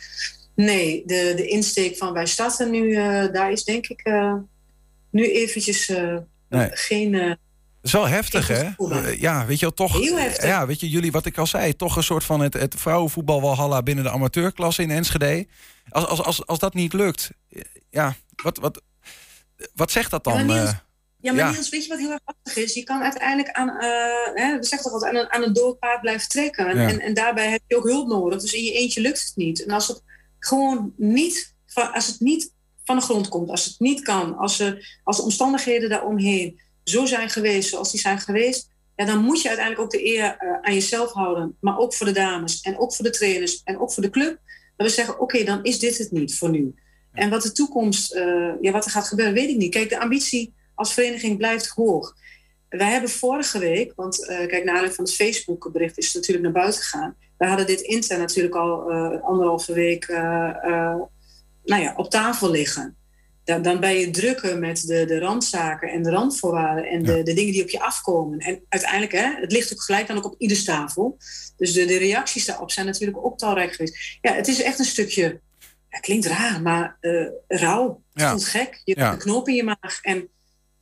nee, 0.55 1.03
de, 1.05 1.33
de 1.35 1.47
insteek 1.47 1.97
van 1.97 2.13
wij 2.13 2.25
starten 2.25 2.71
nu, 2.71 2.93
daar 3.31 3.51
is 3.51 3.63
denk 3.63 3.87
ik 3.87 4.11
nu 5.09 5.31
eventjes 5.31 5.91
geen 6.69 7.37
is 7.83 7.91
wel 7.91 8.07
heftig, 8.07 8.47
hè? 8.47 8.69
Ja, 9.11 9.45
weet 9.45 9.59
je 9.59 9.65
wel, 9.65 9.73
toch. 9.73 9.99
Heel 9.99 10.17
heftig. 10.17 10.45
Ja, 10.45 10.65
weet 10.67 10.79
je, 10.79 10.89
jullie, 10.89 11.11
wat 11.11 11.25
ik 11.25 11.37
al 11.37 11.47
zei, 11.47 11.75
toch 11.75 11.95
een 11.95 12.03
soort 12.03 12.23
van 12.23 12.39
het, 12.39 12.53
het 12.53 12.75
vrouwenvoetbal 12.77 13.41
Walhalla 13.41 13.83
binnen 13.83 14.03
de 14.03 14.09
amateurklasse 14.09 14.81
in 14.81 14.91
Enschede. 14.91 15.47
Als, 15.89 16.05
als, 16.05 16.23
als, 16.23 16.45
als 16.45 16.59
dat 16.59 16.73
niet 16.73 16.93
lukt, 16.93 17.31
ja, 17.89 18.15
wat, 18.43 18.57
wat, 18.57 18.81
wat 19.73 19.91
zegt 19.91 20.11
dat 20.11 20.23
dan? 20.23 20.37
Ja, 20.37 20.43
maar, 20.43 20.55
Niels, 20.55 20.73
ja, 21.19 21.33
maar 21.33 21.51
Niels, 21.51 21.69
weet 21.69 21.83
je 21.83 21.89
wat 21.89 21.99
heel 21.99 22.11
erg 22.11 22.21
lastig 22.25 22.63
is? 22.63 22.73
Je 22.73 22.83
kan 22.83 23.01
uiteindelijk 23.01 23.51
aan, 23.51 23.67
uh, 23.67 24.43
hè, 24.43 24.57
we 24.57 24.65
zeggen 24.65 24.91
toch 24.91 24.91
altijd, 24.91 25.15
aan 25.15 25.21
een, 25.21 25.31
aan 25.31 25.43
een 25.43 25.53
doorpaard 25.53 26.01
blijven 26.01 26.29
trekken. 26.29 26.67
En, 26.67 26.99
en 26.99 27.13
daarbij 27.13 27.49
heb 27.49 27.61
je 27.67 27.77
ook 27.77 27.87
hulp 27.87 28.07
nodig. 28.07 28.41
Dus 28.41 28.53
in 28.53 28.63
je 28.63 28.73
eentje 28.73 29.01
lukt 29.01 29.19
het 29.19 29.35
niet. 29.35 29.65
En 29.65 29.71
als 29.73 29.87
het 29.87 30.03
gewoon 30.39 30.93
niet, 30.97 31.55
als 31.93 32.07
het 32.07 32.19
niet 32.19 32.53
van 32.85 32.95
de 32.95 33.01
grond 33.01 33.27
komt, 33.27 33.49
als 33.49 33.65
het 33.65 33.79
niet 33.79 34.01
kan, 34.01 34.37
als, 34.37 34.59
er, 34.59 34.99
als 35.03 35.17
de 35.17 35.23
omstandigheden 35.23 35.89
daaromheen 35.89 36.61
zo 36.83 37.05
zijn 37.05 37.29
geweest 37.29 37.69
zoals 37.69 37.91
die 37.91 37.99
zijn 37.99 38.19
geweest, 38.19 38.71
ja, 38.95 39.05
dan 39.05 39.23
moet 39.23 39.41
je 39.41 39.47
uiteindelijk 39.47 39.85
ook 39.85 39.99
de 39.99 40.05
eer 40.05 40.37
uh, 40.39 40.53
aan 40.61 40.73
jezelf 40.73 41.11
houden. 41.11 41.57
Maar 41.59 41.77
ook 41.77 41.93
voor 41.93 42.05
de 42.05 42.11
dames 42.11 42.61
en 42.61 42.79
ook 42.79 42.93
voor 42.93 43.05
de 43.05 43.11
trainers 43.11 43.61
en 43.63 43.79
ook 43.79 43.91
voor 43.91 44.03
de 44.03 44.09
club. 44.09 44.39
Dat 44.75 44.87
we 44.87 44.93
zeggen, 44.93 45.19
oké, 45.19 45.43
dan 45.43 45.63
is 45.63 45.79
dit 45.79 45.97
het 45.97 46.11
niet 46.11 46.37
voor 46.37 46.49
nu. 46.49 46.73
En 47.11 47.29
wat 47.29 47.41
de 47.41 47.51
toekomst, 47.51 48.15
uh, 48.15 48.51
ja, 48.61 48.71
wat 48.71 48.85
er 48.85 48.91
gaat 48.91 49.07
gebeuren, 49.07 49.33
weet 49.33 49.49
ik 49.49 49.57
niet. 49.57 49.71
Kijk, 49.71 49.89
de 49.89 49.99
ambitie 49.99 50.53
als 50.75 50.93
vereniging 50.93 51.37
blijft 51.37 51.67
hoog. 51.67 52.15
Wij 52.69 52.91
hebben 52.91 53.09
vorige 53.09 53.59
week, 53.59 53.93
want 53.95 54.19
uh, 54.19 54.27
kijk, 54.27 54.51
naar 54.51 54.59
aanleiding 54.59 54.95
van 54.95 55.05
het 55.05 55.13
Facebook-bericht 55.13 55.97
is 55.97 56.05
het 56.05 56.15
natuurlijk 56.15 56.43
naar 56.43 56.63
buiten 56.63 56.81
gegaan. 56.81 57.15
We 57.37 57.45
hadden 57.45 57.65
dit 57.67 57.81
intern 57.81 58.19
natuurlijk 58.19 58.55
al 58.55 58.91
anderhalve 59.21 59.73
week 59.73 60.07
nou 61.63 61.81
ja, 61.81 61.93
op 61.95 62.09
tafel 62.09 62.49
liggen. 62.49 62.95
Dan, 63.43 63.61
dan 63.61 63.79
ben 63.79 63.99
je 63.99 64.09
drukker 64.09 64.57
met 64.57 64.87
de, 64.87 65.05
de 65.05 65.19
randzaken 65.19 65.91
en 65.91 66.03
de 66.03 66.09
randvoorwaarden 66.09 66.85
en 66.85 67.03
de, 67.03 67.23
de 67.23 67.33
dingen 67.33 67.51
die 67.51 67.61
op 67.61 67.69
je 67.69 67.79
afkomen. 67.79 68.39
En 68.39 68.61
uiteindelijk, 68.69 69.11
hè, 69.11 69.35
het 69.39 69.51
ligt 69.51 69.73
ook 69.73 69.81
gelijk 69.81 70.07
dan 70.07 70.17
ook 70.17 70.25
op 70.25 70.35
ieders 70.37 70.63
tafel. 70.63 71.17
Dus 71.57 71.73
de, 71.73 71.85
de 71.85 71.97
reacties 71.97 72.45
daarop 72.45 72.71
zijn 72.71 72.85
natuurlijk 72.85 73.25
ook 73.25 73.37
talrijk 73.37 73.73
geweest. 73.73 74.17
Ja, 74.21 74.33
het 74.33 74.47
is 74.47 74.61
echt 74.61 74.79
een 74.79 74.85
stukje, 74.85 75.39
het 75.89 76.01
klinkt 76.01 76.25
raar, 76.25 76.61
maar 76.61 76.97
uh. 77.01 77.27
Het 77.47 78.21
ja. 78.21 78.29
voelt 78.29 78.45
gek. 78.45 78.81
Je 78.83 78.93
hebt 78.99 79.13
een 79.13 79.19
knoop 79.19 79.47
in 79.47 79.55
je 79.55 79.63
maag. 79.63 79.99
En, 80.01 80.27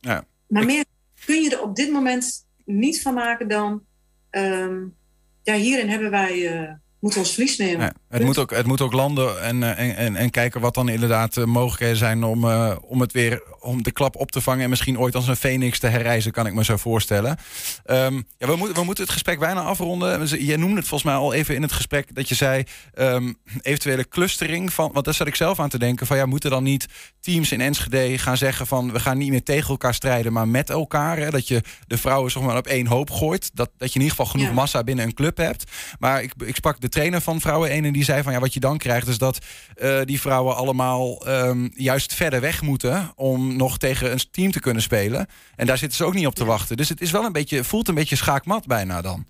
ja. 0.00 0.24
Maar 0.46 0.64
meer 0.64 0.84
kun 1.24 1.42
je 1.42 1.50
er 1.50 1.62
op 1.62 1.76
dit 1.76 1.90
moment 1.90 2.46
niet 2.64 3.02
van 3.02 3.14
maken 3.14 3.48
dan... 3.48 3.82
Um, 4.30 4.96
ja, 5.42 5.54
hierin 5.54 5.88
hebben 5.88 6.10
wij... 6.10 6.62
Uh, 6.62 6.72
moeten 6.98 7.20
ons 7.20 7.32
verlies 7.32 7.56
nemen. 7.56 7.94
Het, 8.12 8.24
moet 8.24 8.38
ook, 8.38 8.50
het 8.50 8.66
moet 8.66 8.80
ook 8.80 8.92
landen 8.92 9.42
en, 9.42 9.76
en, 9.76 9.96
en, 9.96 10.16
en 10.16 10.30
kijken 10.30 10.60
wat 10.60 10.74
dan 10.74 10.88
inderdaad 10.88 11.36
uh, 11.36 11.44
mogelijkheden 11.44 11.96
zijn 11.96 12.24
om, 12.24 12.44
uh, 12.44 12.76
om 12.80 13.00
het 13.00 13.12
weer 13.12 13.42
om 13.60 13.82
de 13.82 13.92
klap 13.92 14.16
op 14.16 14.30
te 14.30 14.40
vangen 14.40 14.62
en 14.62 14.70
misschien 14.70 14.98
ooit 14.98 15.14
als 15.14 15.28
een 15.28 15.36
phoenix 15.36 15.78
te 15.78 15.86
herreizen, 15.86 16.32
kan 16.32 16.46
ik 16.46 16.54
me 16.54 16.64
zo 16.64 16.76
voorstellen. 16.76 17.38
Um, 17.86 18.26
ja, 18.38 18.46
we, 18.46 18.56
moeten 18.56 18.76
we 18.76 18.84
moeten 18.84 19.04
het 19.04 19.12
gesprek 19.12 19.38
bijna 19.38 19.60
afronden. 19.60 20.44
Je 20.46 20.56
noemde 20.56 20.76
het 20.76 20.88
volgens 20.88 21.10
mij 21.10 21.20
al 21.20 21.32
even 21.32 21.54
in 21.54 21.62
het 21.62 21.72
gesprek 21.72 22.14
dat 22.14 22.28
je 22.28 22.34
zei 22.34 22.64
um, 22.94 23.38
eventuele 23.60 24.08
clustering 24.08 24.72
van, 24.72 24.90
want 24.92 25.04
daar 25.04 25.14
zat 25.14 25.26
ik 25.26 25.34
zelf 25.34 25.60
aan 25.60 25.68
te 25.68 25.78
denken 25.78 26.06
van 26.06 26.16
ja, 26.16 26.26
moeten 26.26 26.50
dan 26.50 26.62
niet 26.62 26.86
teams 27.20 27.52
in 27.52 27.60
Enschede 27.60 28.18
gaan 28.18 28.36
zeggen 28.36 28.66
van 28.66 28.92
we 28.92 29.00
gaan 29.00 29.18
niet 29.18 29.30
meer 29.30 29.42
tegen 29.42 29.70
elkaar 29.70 29.94
strijden, 29.94 30.32
maar 30.32 30.48
met 30.48 30.70
elkaar. 30.70 31.16
Hè? 31.16 31.30
Dat 31.30 31.48
je 31.48 31.62
de 31.86 31.98
vrouwen 31.98 32.30
zeg 32.30 32.42
maar 32.42 32.56
op 32.56 32.66
één 32.66 32.86
hoop 32.86 33.10
gooit. 33.10 33.50
Dat, 33.54 33.70
dat 33.76 33.92
je 33.92 33.98
in 33.98 34.04
ieder 34.04 34.16
geval 34.16 34.32
genoeg 34.32 34.46
ja. 34.46 34.52
massa 34.52 34.84
binnen 34.84 35.04
een 35.04 35.14
club 35.14 35.36
hebt. 35.36 35.70
Maar 35.98 36.22
ik, 36.22 36.32
ik 36.44 36.56
sprak 36.56 36.80
de 36.80 36.88
trainer 36.88 37.20
van 37.20 37.40
vrouwen 37.40 37.70
1 37.70 37.84
en 37.84 37.92
die 37.92 38.01
zei 38.04 38.22
van 38.22 38.32
ja, 38.32 38.40
wat 38.40 38.54
je 38.54 38.60
dan 38.60 38.78
krijgt 38.78 39.08
is 39.08 39.18
dat 39.18 39.38
uh, 39.82 40.00
die 40.04 40.20
vrouwen 40.20 40.56
allemaal 40.56 41.28
um, 41.28 41.70
juist 41.74 42.14
verder 42.14 42.40
weg 42.40 42.62
moeten 42.62 43.12
om 43.16 43.56
nog 43.56 43.78
tegen 43.78 44.12
een 44.12 44.20
team 44.30 44.50
te 44.50 44.60
kunnen 44.60 44.82
spelen. 44.82 45.26
En 45.56 45.66
daar 45.66 45.78
zitten 45.78 45.96
ze 45.96 46.04
ook 46.04 46.14
niet 46.14 46.26
op 46.26 46.34
te 46.34 46.44
wachten. 46.44 46.76
Dus 46.76 46.88
het 46.88 47.00
is 47.00 47.10
wel 47.10 47.24
een 47.24 47.32
beetje, 47.32 47.64
voelt 47.64 47.88
een 47.88 47.94
beetje 47.94 48.16
schaakmat 48.16 48.66
bijna 48.66 49.02
dan. 49.02 49.26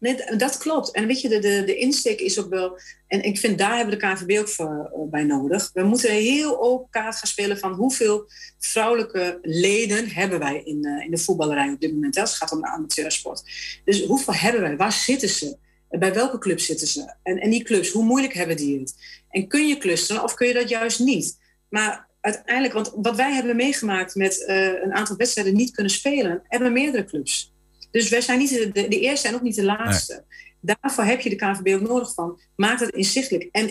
Nee, 0.00 0.36
dat 0.36 0.58
klopt. 0.58 0.90
En 0.90 1.06
weet 1.06 1.20
je, 1.20 1.28
de, 1.28 1.38
de, 1.38 1.62
de 1.64 1.76
insteek 1.76 2.20
is 2.20 2.40
ook 2.40 2.48
wel. 2.48 2.80
En 3.06 3.22
ik 3.22 3.38
vind 3.38 3.58
daar 3.58 3.76
hebben 3.76 3.94
we 3.94 4.00
de 4.00 4.12
KVB 4.12 4.38
ook 4.38 4.48
voor, 4.48 4.90
uh, 4.96 5.10
bij 5.10 5.24
nodig. 5.24 5.70
We 5.72 5.82
moeten 5.82 6.10
heel 6.10 6.62
open 6.62 6.90
kaart 6.90 7.16
gaan 7.16 7.28
spelen 7.28 7.58
van 7.58 7.72
hoeveel 7.72 8.30
vrouwelijke 8.58 9.38
leden 9.42 10.08
hebben 10.08 10.38
wij 10.38 10.62
in, 10.64 10.86
uh, 10.86 11.04
in 11.04 11.10
de 11.10 11.18
voetballerij 11.18 11.72
op 11.72 11.80
dit 11.80 11.92
moment. 11.92 12.14
Het 12.14 12.30
gaat 12.30 12.52
om 12.52 12.60
de 12.60 12.66
amateursport. 12.66 13.42
Dus 13.84 14.04
hoeveel 14.04 14.34
hebben 14.34 14.60
wij? 14.60 14.76
Waar 14.76 14.92
zitten 14.92 15.28
ze? 15.28 15.56
Bij 15.98 16.14
welke 16.14 16.38
club 16.38 16.60
zitten 16.60 16.86
ze? 16.86 17.14
En, 17.22 17.38
en 17.38 17.50
die 17.50 17.64
clubs, 17.64 17.90
hoe 17.90 18.04
moeilijk 18.04 18.32
hebben 18.32 18.56
die 18.56 18.78
het? 18.78 18.94
En 19.30 19.48
kun 19.48 19.68
je 19.68 19.78
clusteren 19.78 20.22
of 20.22 20.34
kun 20.34 20.46
je 20.46 20.54
dat 20.54 20.68
juist 20.68 20.98
niet? 20.98 21.38
Maar 21.68 22.08
uiteindelijk, 22.20 22.74
want 22.74 22.92
wat 22.94 23.16
wij 23.16 23.32
hebben 23.32 23.56
meegemaakt 23.56 24.14
met 24.14 24.44
uh, 24.46 24.82
een 24.82 24.92
aantal 24.92 25.16
wedstrijden 25.16 25.54
niet 25.54 25.70
kunnen 25.70 25.92
spelen, 25.92 26.42
hebben 26.48 26.72
meerdere 26.72 27.04
clubs. 27.04 27.52
Dus 27.90 28.08
wij 28.08 28.20
zijn 28.20 28.38
niet 28.38 28.50
de, 28.50 28.88
de, 28.88 29.00
eerste 29.00 29.28
en 29.28 29.34
ook 29.34 29.42
niet 29.42 29.54
de 29.54 29.64
laatste. 29.64 30.12
Nee. 30.60 30.76
Daarvoor 30.76 31.04
heb 31.04 31.20
je 31.20 31.30
de 31.30 31.36
KVB 31.36 31.74
ook 31.74 31.88
nodig 31.88 32.14
van. 32.14 32.40
Maak 32.56 32.78
dat 32.78 32.90
inzichtelijk. 32.90 33.48
En 33.52 33.70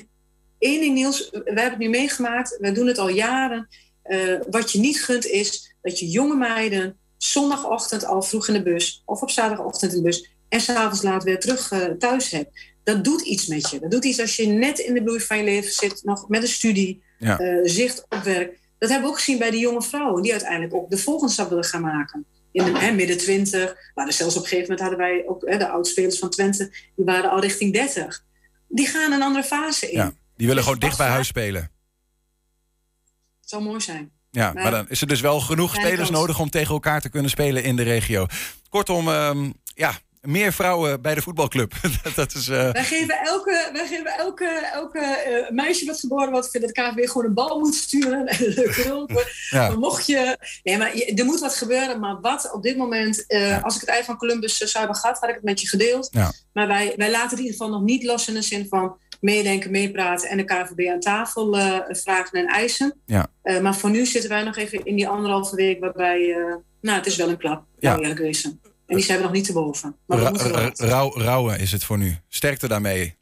één 0.59 0.79
ding, 0.79 0.93
Niels, 0.93 1.29
wij 1.29 1.41
hebben 1.43 1.63
het 1.63 1.77
nu 1.77 1.89
meegemaakt, 1.89 2.57
we 2.59 2.71
doen 2.71 2.87
het 2.87 2.97
al 2.97 3.09
jaren. 3.09 3.67
Uh, 4.05 4.39
wat 4.49 4.71
je 4.71 4.79
niet 4.79 5.03
gunt 5.03 5.25
is 5.25 5.75
dat 5.81 5.99
je 5.99 6.09
jonge 6.09 6.35
meiden 6.35 6.97
zondagochtend 7.17 8.05
al 8.05 8.21
vroeg 8.21 8.47
in 8.47 8.53
de 8.53 8.63
bus 8.63 9.01
of 9.05 9.21
op 9.21 9.29
zaterdagochtend 9.29 9.91
in 9.91 9.97
de 9.97 10.03
bus 10.03 10.29
en 10.49 10.61
s'avonds 10.61 11.01
laat 11.01 11.23
weer 11.23 11.39
terug 11.39 11.71
uh, 11.71 11.85
thuis 11.85 12.31
hebt. 12.31 12.59
Dat 12.83 13.03
doet 13.03 13.21
iets 13.21 13.47
met 13.47 13.69
je. 13.69 13.79
Dat 13.79 13.91
doet 13.91 14.05
iets 14.05 14.19
als 14.19 14.35
je 14.35 14.45
net 14.45 14.79
in 14.79 14.93
de 14.93 15.03
bloei 15.03 15.19
van 15.19 15.37
je 15.37 15.43
leven 15.43 15.71
zit, 15.71 16.03
nog 16.03 16.29
met 16.29 16.41
een 16.41 16.47
studie 16.47 17.03
ja. 17.19 17.39
uh, 17.39 17.59
zicht 17.63 18.05
op 18.09 18.23
werk. 18.23 18.59
Dat 18.77 18.89
hebben 18.89 19.07
we 19.07 19.13
ook 19.13 19.19
gezien 19.19 19.37
bij 19.37 19.51
die 19.51 19.59
jonge 19.59 19.81
vrouwen, 19.81 20.21
die 20.21 20.31
uiteindelijk 20.31 20.73
ook 20.73 20.89
de 20.89 20.97
volgende 20.97 21.33
stap 21.33 21.49
willen 21.49 21.63
gaan 21.63 21.81
maken. 21.81 22.25
In 22.51 22.65
de 22.65 22.79
hè, 22.79 22.91
midden 22.91 23.17
twintig, 23.17 23.75
maar 23.95 24.13
zelfs 24.13 24.35
op 24.35 24.41
een 24.41 24.47
gegeven 24.47 24.71
moment 24.71 24.79
hadden 24.79 24.99
wij 24.99 25.23
ook 25.27 25.49
hè, 25.49 25.57
de 25.57 25.67
oudspelers 25.67 26.19
van 26.19 26.29
Twente, 26.29 26.71
die 26.95 27.05
waren 27.05 27.29
al 27.29 27.39
richting 27.39 27.73
30. 27.73 28.23
Die 28.67 28.87
gaan 28.87 29.11
een 29.11 29.21
andere 29.21 29.43
fase 29.43 29.91
in. 29.91 29.97
Ja, 29.97 30.13
die 30.35 30.47
willen 30.47 30.63
gewoon 30.63 30.79
dicht 30.79 30.97
bij 30.97 31.07
huis 31.07 31.27
spelen. 31.27 31.61
Het 33.39 33.49
zou 33.49 33.63
mooi 33.63 33.81
zijn. 33.81 34.11
Ja, 34.31 34.53
maar, 34.53 34.71
dan 34.71 34.89
is 34.89 35.01
er 35.01 35.07
dus 35.07 35.21
wel 35.21 35.39
genoeg 35.39 35.75
spelers 35.75 36.09
nodig 36.09 36.39
om 36.39 36.49
tegen 36.49 36.73
elkaar 36.73 37.01
te 37.01 37.09
kunnen 37.09 37.29
spelen 37.29 37.63
in 37.63 37.75
de 37.75 37.83
regio. 37.83 38.25
Kortom, 38.69 39.07
um, 39.07 39.53
ja, 39.75 39.99
meer 40.21 40.53
vrouwen 40.53 41.01
bij 41.01 41.15
de 41.15 41.21
voetbalclub. 41.21 41.73
dat 42.15 42.33
is, 42.33 42.47
uh... 42.47 42.71
Wij 42.71 42.83
geven 42.83 43.19
elke, 43.19 43.69
wij 43.73 43.87
geven 43.87 44.17
elke, 44.17 44.69
elke 44.73 44.99
uh, 44.99 45.55
meisje 45.55 45.85
wat 45.85 45.99
geboren 45.99 46.31
wordt, 46.31 46.49
vindt 46.49 46.67
dat 46.67 46.75
de 46.75 46.81
KVB 46.81 47.09
gewoon 47.09 47.27
een 47.27 47.33
bal 47.33 47.59
moet 47.59 47.75
sturen. 47.75 48.25
ja. 49.49 49.67
Maar 49.67 49.79
mocht 49.79 50.05
je. 50.05 50.37
Nee, 50.63 50.77
maar 50.77 50.97
je, 50.97 51.13
er 51.13 51.25
moet 51.25 51.39
wat 51.39 51.55
gebeuren. 51.55 51.99
Maar 51.99 52.21
wat 52.21 52.51
op 52.53 52.63
dit 52.63 52.77
moment. 52.77 53.23
Uh, 53.27 53.49
ja. 53.49 53.59
Als 53.59 53.75
ik 53.75 53.81
het 53.81 53.89
ei 53.89 54.03
van 54.03 54.17
Columbus 54.17 54.57
zou 54.57 54.77
hebben 54.77 54.95
gehad, 54.95 55.19
had 55.19 55.29
ik 55.29 55.35
het 55.35 55.43
met 55.43 55.61
je 55.61 55.67
gedeeld. 55.67 56.09
Ja. 56.11 56.31
Maar 56.53 56.67
wij, 56.67 56.93
wij 56.95 57.11
laten 57.11 57.29
het 57.29 57.39
in 57.39 57.45
ieder 57.45 57.57
geval 57.57 57.69
nog 57.69 57.81
niet 57.81 58.03
los 58.03 58.27
in 58.27 58.33
de 58.33 58.41
zin 58.41 58.67
van 58.69 58.97
meedenken, 59.21 59.71
meepraten 59.71 60.29
en 60.29 60.37
de 60.37 60.43
KVB 60.43 60.89
aan 60.89 60.99
tafel 60.99 61.55
vragen 61.89 62.39
en 62.39 62.45
eisen. 62.45 63.01
Ja. 63.05 63.27
maar 63.61 63.75
voor 63.75 63.89
nu 63.89 64.05
zitten 64.05 64.29
wij 64.29 64.43
nog 64.43 64.57
even 64.57 64.85
in 64.85 64.95
die 64.95 65.07
anderhalve 65.07 65.55
week 65.55 65.79
waarbij. 65.79 66.35
nou, 66.81 66.97
het 66.97 67.05
is 67.05 67.15
wel 67.15 67.29
een 67.29 67.37
klap, 67.37 67.63
ja. 67.79 67.97
eerlijk 67.97 68.19
wezen. 68.19 68.61
En 68.89 68.95
die 68.95 69.05
zijn 69.05 69.17
we 69.17 69.23
nog 69.23 69.33
niet 69.33 69.45
te 69.45 69.53
boven. 69.53 69.95
Maar 70.05 70.17
Ra 70.17 70.31
ra 70.31 70.71
rauw, 70.75 71.17
rauwen 71.17 71.59
is 71.59 71.71
het 71.71 71.83
voor 71.83 71.97
nu. 71.97 72.17
Sterkte 72.27 72.67
daarmee. 72.67 73.17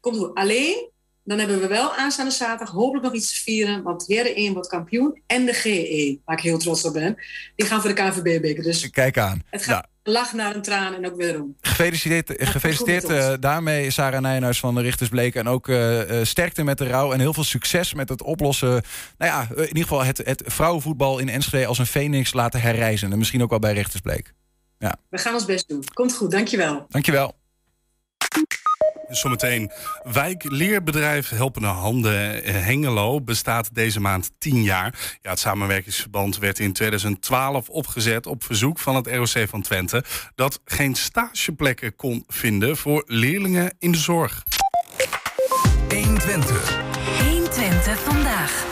Komt 0.00 0.16
goed. 0.16 0.34
Alleen, 0.34 0.88
dan 1.24 1.38
hebben 1.38 1.60
we 1.60 1.66
wel 1.66 1.94
aanstaande 1.94 2.30
zaterdag 2.30 2.74
hopelijk 2.74 3.04
nog 3.04 3.14
iets 3.14 3.32
te 3.32 3.42
vieren. 3.42 3.82
Want 3.82 4.06
Heren 4.06 4.34
1 4.34 4.52
wordt 4.52 4.68
kampioen. 4.68 5.22
En 5.26 5.46
de 5.46 5.52
GE, 5.52 6.18
waar 6.24 6.36
ik 6.36 6.42
heel 6.42 6.58
trots 6.58 6.84
op 6.84 6.92
ben. 6.92 7.16
Die 7.56 7.66
gaan 7.66 7.80
voor 7.80 7.94
de 7.94 8.02
KVB-beker. 8.02 8.62
Dus 8.62 8.90
Kijk 8.90 9.18
aan. 9.18 9.42
Het 9.50 9.62
gaat 9.62 9.88
lach 10.02 10.32
naar 10.32 10.54
een 10.54 10.62
traan 10.62 10.94
en 10.94 11.06
ook 11.06 11.16
wederom. 11.16 11.56
Gefeliciteerd, 11.60 12.32
gefeliciteerd 12.48 13.10
uh, 13.10 13.32
daarmee, 13.40 13.90
Sarah 13.90 14.20
Nijnhuis 14.20 14.60
van 14.60 14.74
de 14.74 14.80
Richtersbleken. 14.80 15.40
En 15.40 15.48
ook 15.48 15.68
uh, 15.68 16.10
uh, 16.10 16.24
sterkte 16.24 16.64
met 16.64 16.78
de 16.78 16.86
rouw. 16.86 17.12
En 17.12 17.20
heel 17.20 17.34
veel 17.34 17.44
succes 17.44 17.94
met 17.94 18.08
het 18.08 18.22
oplossen. 18.22 18.82
Nou 19.18 19.32
ja, 19.32 19.46
in 19.56 19.66
ieder 19.66 19.82
geval 19.82 20.04
het, 20.04 20.18
het 20.24 20.42
vrouwenvoetbal 20.46 21.18
in 21.18 21.28
Enschede 21.28 21.66
als 21.66 21.78
een 21.78 21.86
phoenix 21.86 22.32
laten 22.32 22.60
herreizen. 22.60 23.12
En 23.12 23.18
misschien 23.18 23.42
ook 23.42 23.50
wel 23.50 23.58
bij 23.58 23.72
Richtersbleek. 23.72 24.32
Ja. 24.82 24.96
We 25.08 25.18
gaan 25.18 25.34
ons 25.34 25.44
best 25.44 25.68
doen. 25.68 25.84
Komt 25.94 26.14
goed, 26.14 26.30
dankjewel. 26.30 26.86
Dankjewel. 26.88 27.34
Zometeen. 29.08 29.70
Wijkleerbedrijf 30.02 31.28
Helpende 31.28 31.68
Handen 31.68 32.44
Hengelo 32.44 33.20
bestaat 33.20 33.74
deze 33.74 34.00
maand 34.00 34.30
10 34.38 34.62
jaar. 34.62 35.18
Ja, 35.20 35.30
het 35.30 35.38
samenwerkingsverband 35.38 36.38
werd 36.38 36.58
in 36.58 36.72
2012 36.72 37.68
opgezet 37.68 38.26
op 38.26 38.44
verzoek 38.44 38.78
van 38.78 38.94
het 38.94 39.06
ROC 39.06 39.48
van 39.48 39.62
Twente... 39.62 40.04
dat 40.34 40.60
geen 40.64 40.94
stageplekken 40.94 41.96
kon 41.96 42.24
vinden 42.28 42.76
voor 42.76 43.02
leerlingen 43.06 43.74
in 43.78 43.92
de 43.92 43.98
zorg. 43.98 44.42
120. 45.88 46.80
120 47.28 48.00
vandaag. 48.00 48.64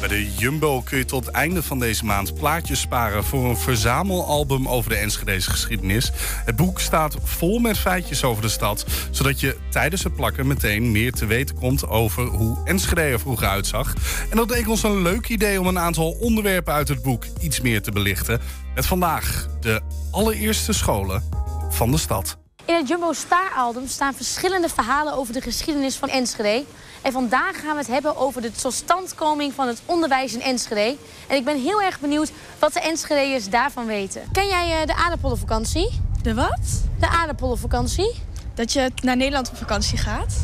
Bij 0.00 0.08
de 0.08 0.34
Jumbo 0.34 0.82
kun 0.82 0.98
je 0.98 1.04
tot 1.04 1.26
het 1.26 1.34
einde 1.34 1.62
van 1.62 1.78
deze 1.78 2.04
maand 2.04 2.34
plaatjes 2.34 2.80
sparen 2.80 3.24
voor 3.24 3.44
een 3.44 3.56
verzamelalbum 3.56 4.68
over 4.68 4.90
de 4.90 4.96
Enschedese 4.96 5.50
geschiedenis. 5.50 6.10
Het 6.44 6.56
boek 6.56 6.80
staat 6.80 7.16
vol 7.22 7.58
met 7.58 7.78
feitjes 7.78 8.24
over 8.24 8.42
de 8.42 8.48
stad, 8.48 8.84
zodat 9.10 9.40
je 9.40 9.56
tijdens 9.70 10.04
het 10.04 10.14
plakken 10.14 10.46
meteen 10.46 10.92
meer 10.92 11.12
te 11.12 11.26
weten 11.26 11.54
komt 11.56 11.88
over 11.88 12.26
hoe 12.26 12.58
Enschede 12.64 13.00
er 13.00 13.20
vroeger 13.20 13.48
uitzag. 13.48 13.94
En 14.30 14.36
dat 14.36 14.50
leek 14.50 14.68
ons 14.68 14.82
een 14.82 15.02
leuk 15.02 15.28
idee 15.28 15.60
om 15.60 15.66
een 15.66 15.78
aantal 15.78 16.10
onderwerpen 16.10 16.72
uit 16.72 16.88
het 16.88 17.02
boek 17.02 17.24
iets 17.40 17.60
meer 17.60 17.82
te 17.82 17.92
belichten. 17.92 18.40
Met 18.74 18.86
vandaag 18.86 19.48
de 19.60 19.80
allereerste 20.10 20.72
scholen 20.72 21.22
van 21.70 21.90
de 21.90 21.98
stad. 21.98 22.43
In 22.66 22.74
het 22.74 22.88
Jumbo 22.88 23.12
Star-album 23.12 23.88
staan 23.88 24.14
verschillende 24.14 24.68
verhalen 24.68 25.12
over 25.12 25.32
de 25.32 25.40
geschiedenis 25.40 25.96
van 25.96 26.08
Enschede. 26.08 26.64
En 27.02 27.12
vandaag 27.12 27.60
gaan 27.60 27.72
we 27.72 27.78
het 27.78 27.86
hebben 27.86 28.16
over 28.16 28.42
de 28.42 28.52
totstandkoming 28.52 29.52
van 29.52 29.68
het 29.68 29.82
onderwijs 29.86 30.34
in 30.34 30.42
Enschede. 30.42 30.96
En 31.26 31.36
ik 31.36 31.44
ben 31.44 31.62
heel 31.62 31.82
erg 31.82 32.00
benieuwd 32.00 32.30
wat 32.58 32.72
de 32.72 32.80
Enschedeërs 32.80 33.48
daarvan 33.48 33.86
weten. 33.86 34.22
Ken 34.32 34.46
jij 34.46 34.80
uh, 34.80 34.86
de 34.86 34.94
aardappellenvakantie? 34.94 36.00
De 36.22 36.34
wat? 36.34 36.82
De 36.98 37.08
aardappellenvakantie. 37.08 38.14
Dat 38.54 38.72
je 38.72 38.90
naar 39.02 39.16
Nederland 39.16 39.48
op 39.50 39.56
vakantie 39.56 39.98
gaat? 39.98 40.34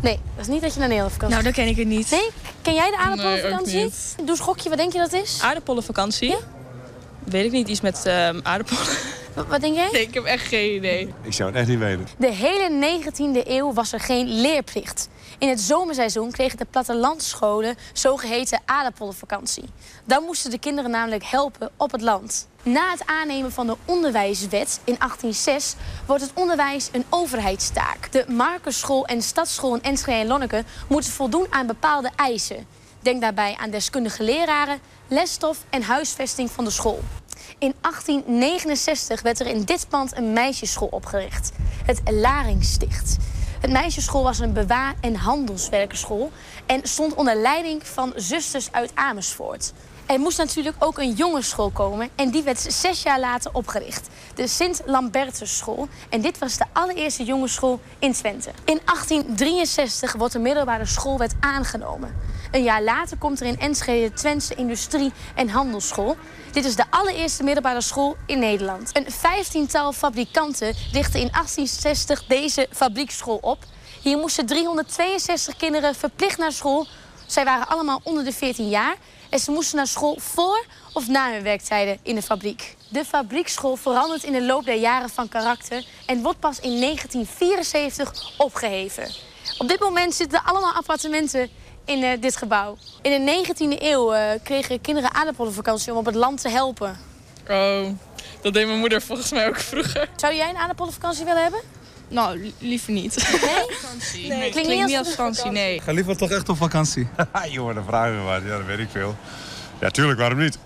Nee, 0.00 0.20
dat 0.36 0.46
is 0.46 0.52
niet 0.52 0.62
dat 0.62 0.72
je 0.72 0.78
naar 0.78 0.88
Nederland 0.88 1.14
op 1.14 1.20
vakantie 1.20 1.42
Nou, 1.42 1.54
dan 1.54 1.64
ken 1.64 1.72
ik 1.72 1.76
het 1.76 1.96
niet. 1.96 2.10
Nee? 2.10 2.30
Ken 2.62 2.74
jij 2.74 2.90
de 2.90 2.96
aardappellenvakantie? 2.96 3.76
Nee, 3.76 4.26
Doe 4.26 4.36
schokje, 4.36 4.68
wat 4.68 4.78
denk 4.78 4.92
je 4.92 4.98
dat 4.98 5.12
is? 5.12 5.38
Aardappellenvakantie? 5.42 6.28
Ja? 6.28 6.38
Weet 7.24 7.44
ik 7.44 7.52
niet, 7.52 7.68
iets 7.68 7.80
met 7.80 8.02
uh, 8.06 8.28
aardappelen. 8.42 8.82
Wat, 9.36 9.46
wat 9.46 9.60
denk 9.60 9.74
jij? 9.74 9.88
Nee, 9.92 10.02
ik 10.02 10.14
heb 10.14 10.24
echt 10.24 10.46
geen 10.46 10.74
idee. 10.74 11.14
Ik 11.22 11.32
zou 11.32 11.48
het 11.48 11.58
echt 11.58 11.68
niet 11.68 11.78
weten. 11.78 12.06
De 12.18 12.32
hele 12.32 13.00
19e 13.02 13.46
eeuw 13.48 13.72
was 13.72 13.92
er 13.92 14.00
geen 14.00 14.40
leerplicht. 14.40 15.08
In 15.38 15.48
het 15.48 15.60
zomerseizoen 15.60 16.30
kregen 16.30 16.58
de 16.58 16.66
plattelandscholen 16.70 17.76
zogeheten 17.92 18.60
aardappelvakantie. 18.64 19.64
Dan 20.04 20.22
moesten 20.22 20.50
de 20.50 20.58
kinderen 20.58 20.90
namelijk 20.90 21.24
helpen 21.24 21.70
op 21.76 21.92
het 21.92 22.00
land. 22.00 22.48
Na 22.62 22.90
het 22.90 23.06
aannemen 23.06 23.52
van 23.52 23.66
de 23.66 23.76
onderwijswet 23.84 24.80
in 24.84 24.96
1806 24.98 25.74
wordt 26.06 26.22
het 26.22 26.32
onderwijs 26.34 26.88
een 26.92 27.04
overheidstaak. 27.08 28.12
De 28.12 28.24
Markerschool 28.28 29.06
en 29.06 29.22
Stadsschool 29.22 29.74
in 29.74 29.82
Enschede 29.82 30.20
en 30.20 30.26
Lonneke 30.26 30.64
moeten 30.88 31.10
voldoen 31.10 31.46
aan 31.50 31.66
bepaalde 31.66 32.10
eisen. 32.16 32.66
Denk 33.00 33.20
daarbij 33.20 33.56
aan 33.60 33.70
deskundige 33.70 34.22
leraren, 34.22 34.78
lesstof 35.08 35.58
en 35.70 35.82
huisvesting 35.82 36.50
van 36.50 36.64
de 36.64 36.70
school. 36.70 37.02
In 37.58 37.74
1869 37.80 39.22
werd 39.22 39.40
er 39.40 39.46
in 39.46 39.62
dit 39.62 39.86
pand 39.88 40.16
een 40.16 40.32
meisjesschool 40.32 40.88
opgericht, 40.90 41.52
het 41.84 42.00
Laringssticht. 42.10 43.16
Het 43.60 43.70
meisjesschool 43.70 44.22
was 44.22 44.38
een 44.38 44.52
bewaar- 44.52 44.94
en 45.00 45.14
handelswerkerschool 45.14 46.32
en 46.66 46.80
stond 46.82 47.14
onder 47.14 47.36
leiding 47.36 47.86
van 47.86 48.12
zusters 48.16 48.72
uit 48.72 48.90
Amersfoort. 48.94 49.72
Er 50.06 50.20
moest 50.20 50.38
natuurlijk 50.38 50.76
ook 50.78 50.98
een 50.98 51.12
jongensschool 51.12 51.70
komen 51.70 52.08
en 52.14 52.30
die 52.30 52.42
werd 52.42 52.66
zes 52.68 53.02
jaar 53.02 53.20
later 53.20 53.50
opgericht. 53.54 54.08
De 54.34 54.48
Sint-Lambertusschool. 54.48 55.88
En 56.08 56.20
dit 56.20 56.38
was 56.38 56.56
de 56.56 56.64
allereerste 56.72 57.24
jongensschool 57.24 57.80
in 57.98 58.12
Twente. 58.12 58.50
In 58.64 58.80
1863 58.84 60.12
wordt 60.12 60.32
de 60.32 60.38
middelbare 60.38 60.86
schoolwet 60.86 61.34
aangenomen. 61.40 62.14
Een 62.50 62.62
jaar 62.62 62.82
later 62.82 63.16
komt 63.16 63.40
er 63.40 63.46
in 63.46 63.58
Enschede 63.58 64.08
de 64.08 64.14
Twentse 64.14 64.54
Industrie- 64.54 65.12
en 65.34 65.48
Handelsschool. 65.48 66.16
Dit 66.52 66.64
is 66.64 66.76
de 66.76 66.84
allereerste 66.90 67.42
middelbare 67.42 67.80
school 67.80 68.16
in 68.26 68.38
Nederland. 68.38 68.90
Een 68.92 69.10
vijftiental 69.10 69.92
fabrikanten 69.92 70.74
richtten 70.92 71.20
in 71.20 71.28
1860 71.30 72.24
deze 72.26 72.68
fabrieksschool 72.70 73.38
op. 73.40 73.64
Hier 74.02 74.18
moesten 74.18 74.46
362 74.46 75.56
kinderen 75.56 75.94
verplicht 75.94 76.38
naar 76.38 76.52
school. 76.52 76.86
Zij 77.26 77.44
waren 77.44 77.68
allemaal 77.68 78.00
onder 78.02 78.24
de 78.24 78.32
14 78.32 78.68
jaar. 78.68 78.96
En 79.30 79.38
ze 79.38 79.50
moesten 79.50 79.76
naar 79.76 79.86
school 79.86 80.18
voor 80.20 80.64
of 80.92 81.08
na 81.08 81.32
hun 81.32 81.42
werktijden 81.42 81.98
in 82.02 82.14
de 82.14 82.22
fabriek. 82.22 82.76
De 82.88 83.04
fabrieksschool 83.04 83.76
verandert 83.76 84.24
in 84.24 84.32
de 84.32 84.42
loop 84.42 84.64
der 84.64 84.78
jaren 84.78 85.10
van 85.10 85.28
karakter 85.28 85.86
en 86.06 86.22
wordt 86.22 86.40
pas 86.40 86.60
in 86.60 86.80
1974 86.80 88.32
opgeheven. 88.38 89.08
Op 89.58 89.68
dit 89.68 89.80
moment 89.80 90.14
zitten 90.14 90.38
er 90.38 90.50
allemaal 90.50 90.72
appartementen 90.72 91.50
in 91.86 92.02
eh, 92.02 92.20
dit 92.20 92.36
gebouw. 92.36 92.76
In 93.02 93.24
de 93.26 93.44
19e 93.46 93.82
eeuw 93.82 94.12
eh, 94.12 94.40
kregen 94.42 94.80
kinderen 94.80 95.14
aardappelvakantie 95.14 95.92
om 95.92 95.98
op 95.98 96.06
het 96.06 96.14
land 96.14 96.40
te 96.40 96.48
helpen. 96.48 96.96
Oh, 97.50 97.86
dat 98.42 98.52
deed 98.54 98.66
mijn 98.66 98.78
moeder 98.78 99.02
volgens 99.02 99.30
mij 99.30 99.48
ook 99.48 99.60
vroeger. 99.60 100.08
Zou 100.16 100.34
jij 100.34 100.48
een 100.48 100.56
aardappelvakantie 100.56 101.24
willen 101.24 101.42
hebben? 101.42 101.60
Nou, 102.08 102.38
li- 102.40 102.54
liever 102.58 102.92
niet. 102.92 103.28
Nee? 103.42 103.50
Nee, 104.28 104.38
klinkt 104.38 104.50
klinkt 104.50 104.68
niet 104.68 104.86
niet 104.86 104.96
als 104.96 105.06
als 105.06 105.16
vakantie, 105.16 105.50
nee. 105.50 105.74
Ik 105.74 105.82
ga 105.82 105.92
liever 105.92 106.16
toch 106.16 106.30
echt 106.30 106.48
op 106.48 106.56
vakantie. 106.56 107.08
Jongen, 107.50 107.74
dan 107.74 107.84
vragen 107.84 108.16
we 108.16 108.22
wat. 108.22 108.42
Ja, 108.42 108.56
dat 108.56 108.66
weet 108.66 108.78
ik 108.78 108.88
veel. 108.90 109.16
Ja, 109.80 109.88
tuurlijk, 109.90 110.18
waarom 110.18 110.38
niet? 110.38 110.58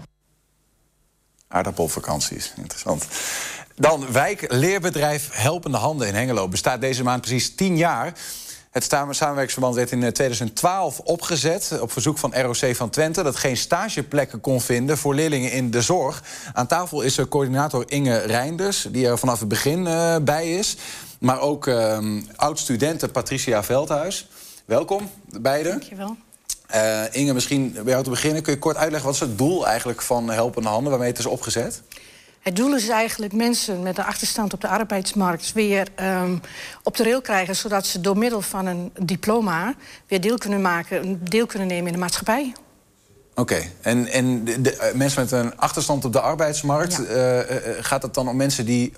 Aardappelvakanties, 1.49 2.53
interessant. 2.57 3.07
Dan 3.77 4.13
wijk 4.13 4.53
leerbedrijf 4.53 5.29
Helpende 5.33 5.77
Handen 5.77 6.09
in 6.09 6.15
Hengelo. 6.15 6.49
Bestaat 6.49 6.81
deze 6.81 7.03
maand 7.03 7.21
precies 7.21 7.55
10 7.55 7.77
jaar. 7.77 8.13
Het 8.71 8.85
samen- 8.85 9.15
samenwerkingsverband 9.15 9.75
werd 9.75 9.91
in 9.91 10.03
eh, 10.03 10.11
2012 10.11 10.99
opgezet... 10.99 11.79
op 11.81 11.93
verzoek 11.93 12.19
van 12.19 12.35
ROC 12.35 12.77
van 12.77 12.91
Twente... 12.91 13.23
dat 13.23 13.37
geen 13.37 13.57
stageplekken 13.57 14.41
kon 14.41 14.61
vinden 14.61 14.99
voor 14.99 15.15
leerlingen 15.15 15.53
in 15.53 15.71
de 15.71 15.83
zorg. 15.83 16.23
Aan 16.53 16.67
tafel 16.67 17.03
is 17.03 17.19
er 17.19 17.29
coördinator 17.29 17.85
Inge 17.87 18.19
Reinders... 18.19 18.89
die 18.91 19.07
er 19.07 19.19
vanaf 19.19 19.39
het 19.39 19.49
begin 19.49 19.87
eh, 19.87 20.17
bij 20.23 20.55
is. 20.55 20.77
Maar 21.19 21.41
ook 21.41 21.67
ehm, 21.67 22.21
oud-studente 22.37 23.09
Patricia 23.09 23.63
Veldhuis. 23.63 24.29
Welkom, 24.65 25.11
beide. 25.41 25.69
Dankjewel. 25.69 26.17
Eh 26.67 27.03
Inge, 27.11 27.33
misschien 27.33 27.73
bij 27.73 27.93
jou 27.93 28.05
te 28.05 28.11
beginnen. 28.11 28.43
Kun 28.43 28.53
je 28.53 28.59
kort 28.59 28.77
uitleggen 28.77 29.07
wat 29.07 29.15
is 29.15 29.29
het 29.29 29.39
doel 29.39 29.67
eigenlijk 29.67 30.03
van 30.03 30.31
Helpende 30.31 30.69
Handen... 30.69 30.91
waarmee 30.91 31.11
het 31.11 31.19
is 31.19 31.27
opgezet? 31.27 31.83
Het 32.41 32.57
doel 32.57 32.75
is 32.75 32.89
eigenlijk 32.89 33.33
mensen 33.33 33.83
met 33.83 33.99
een 33.99 34.05
achterstand 34.05 34.53
op 34.53 34.61
de 34.61 34.69
arbeidsmarkt 34.69 35.53
weer 35.53 35.89
ehm, 35.95 36.37
op 36.83 36.97
de 36.97 37.03
rail 37.03 37.21
krijgen, 37.21 37.57
zodat 37.57 37.87
ze 37.87 38.01
door 38.01 38.19
middel 38.19 38.41
van 38.41 38.67
een 38.67 38.93
diploma 39.03 39.75
weer 40.07 40.21
deel 40.21 40.39
kunnen 40.39 40.61
maken, 40.61 41.21
deel 41.25 41.47
kunnen 41.47 41.69
nemen 41.69 41.87
in 41.87 41.93
de 41.93 41.99
maatschappij. 41.99 42.53
Oké, 43.35 43.63
en, 43.81 44.07
en 44.07 44.45
de, 44.45 44.61
de, 44.61 44.77
eh, 44.77 44.95
mensen 44.95 45.23
met 45.23 45.33
een 45.33 45.57
achterstand 45.57 46.05
op 46.05 46.13
de 46.13 46.21
arbeidsmarkt... 46.21 46.97
Ja. 46.97 47.03
eh, 47.03 47.41
eh, 47.41 47.85
gaat 47.85 48.03
het 48.03 48.15
dan 48.15 48.29
om 48.29 48.37
mensen 48.37 48.65
die 48.65 48.93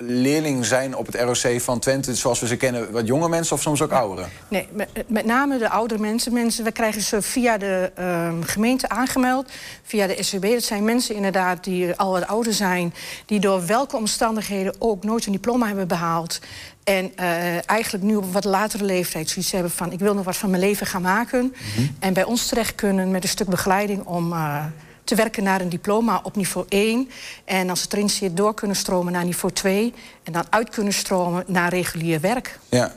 leerling 0.00 0.66
zijn 0.66 0.96
op 0.96 1.06
het 1.06 1.14
ROC 1.14 1.60
van 1.60 1.78
Twente... 1.78 2.14
zoals 2.14 2.40
we 2.40 2.46
ze 2.46 2.56
kennen, 2.56 2.92
wat 2.92 3.06
jonge 3.06 3.28
mensen 3.28 3.56
of 3.56 3.62
soms 3.62 3.82
ook 3.82 3.92
ouderen? 3.92 4.30
Nee, 4.48 4.68
met, 4.72 4.88
met 5.06 5.24
name 5.24 5.58
de 5.58 5.68
oudere 5.68 6.00
mensen. 6.00 6.32
mensen 6.32 6.64
we 6.64 6.72
krijgen 6.72 7.02
ze 7.02 7.22
via 7.22 7.58
de 7.58 7.92
ehm, 7.94 8.42
gemeente 8.42 8.88
aangemeld, 8.88 9.50
via 9.82 10.06
de 10.06 10.22
SWB. 10.22 10.52
Dat 10.52 10.62
zijn 10.62 10.84
mensen 10.84 11.14
inderdaad 11.14 11.64
die 11.64 11.94
al 11.94 12.10
wat 12.10 12.26
ouder 12.26 12.52
zijn... 12.52 12.94
die 13.26 13.40
door 13.40 13.66
welke 13.66 13.96
omstandigheden 13.96 14.74
ook 14.78 15.04
nooit 15.04 15.26
een 15.26 15.32
diploma 15.32 15.66
hebben 15.66 15.88
behaald... 15.88 16.40
En 16.84 17.12
eh, 17.16 17.70
eigenlijk 17.70 18.04
nu 18.04 18.16
op 18.16 18.32
wat 18.32 18.44
latere 18.44 18.84
leeftijd 18.84 19.28
zoiets 19.28 19.52
hebben 19.52 19.70
van... 19.70 19.92
ik 19.92 19.98
wil 19.98 20.14
nog 20.14 20.24
wat 20.24 20.36
van 20.36 20.50
mijn 20.50 20.62
leven 20.62 20.86
gaan 20.86 21.02
maken. 21.02 21.54
En 21.98 22.12
bij 22.12 22.24
ons 22.24 22.46
terecht 22.46 22.74
kunnen 22.74 23.10
met 23.10 23.22
een 23.22 23.28
stuk 23.28 23.48
begeleiding 23.48 24.04
om... 24.04 24.32
eh, 24.32 24.64
te 25.08 25.14
werken 25.14 25.42
naar 25.42 25.60
een 25.60 25.68
diploma 25.68 26.20
op 26.22 26.36
niveau 26.36 26.66
1. 26.68 27.10
En 27.44 27.70
als 27.70 27.82
het 27.82 27.92
erin 27.92 28.10
zit, 28.10 28.36
door 28.36 28.54
kunnen 28.54 28.76
stromen 28.76 29.12
naar 29.12 29.24
niveau 29.24 29.54
2. 29.54 29.94
En 30.22 30.32
dan 30.32 30.44
uit 30.50 30.68
kunnen 30.68 30.92
stromen 30.92 31.44
naar 31.46 31.70
regulier 31.70 32.20
werk. 32.20 32.58
Ja. 32.68 32.94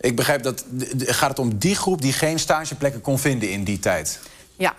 Ik 0.00 0.16
begrijp 0.16 0.42
dat... 0.42 0.64
Gaat 0.98 1.28
het 1.28 1.38
om 1.38 1.58
die 1.58 1.74
groep 1.74 2.02
die 2.02 2.12
geen 2.12 2.38
stageplekken 2.38 3.00
kon 3.00 3.18
vinden 3.18 3.50
in 3.50 3.64
die 3.64 3.78
tijd? 3.78 4.18
Ja, 4.56 4.74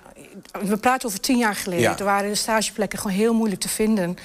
we 0.51 0.78
praten 0.78 1.07
over 1.07 1.19
tien 1.19 1.38
jaar 1.38 1.55
geleden. 1.55 1.84
Ja. 1.84 1.97
Er 1.97 2.05
waren 2.05 2.30
de 2.30 2.36
stageplekken 2.36 2.99
gewoon 2.99 3.17
heel 3.17 3.34
moeilijk 3.34 3.61
te 3.61 3.69
vinden. 3.69 4.17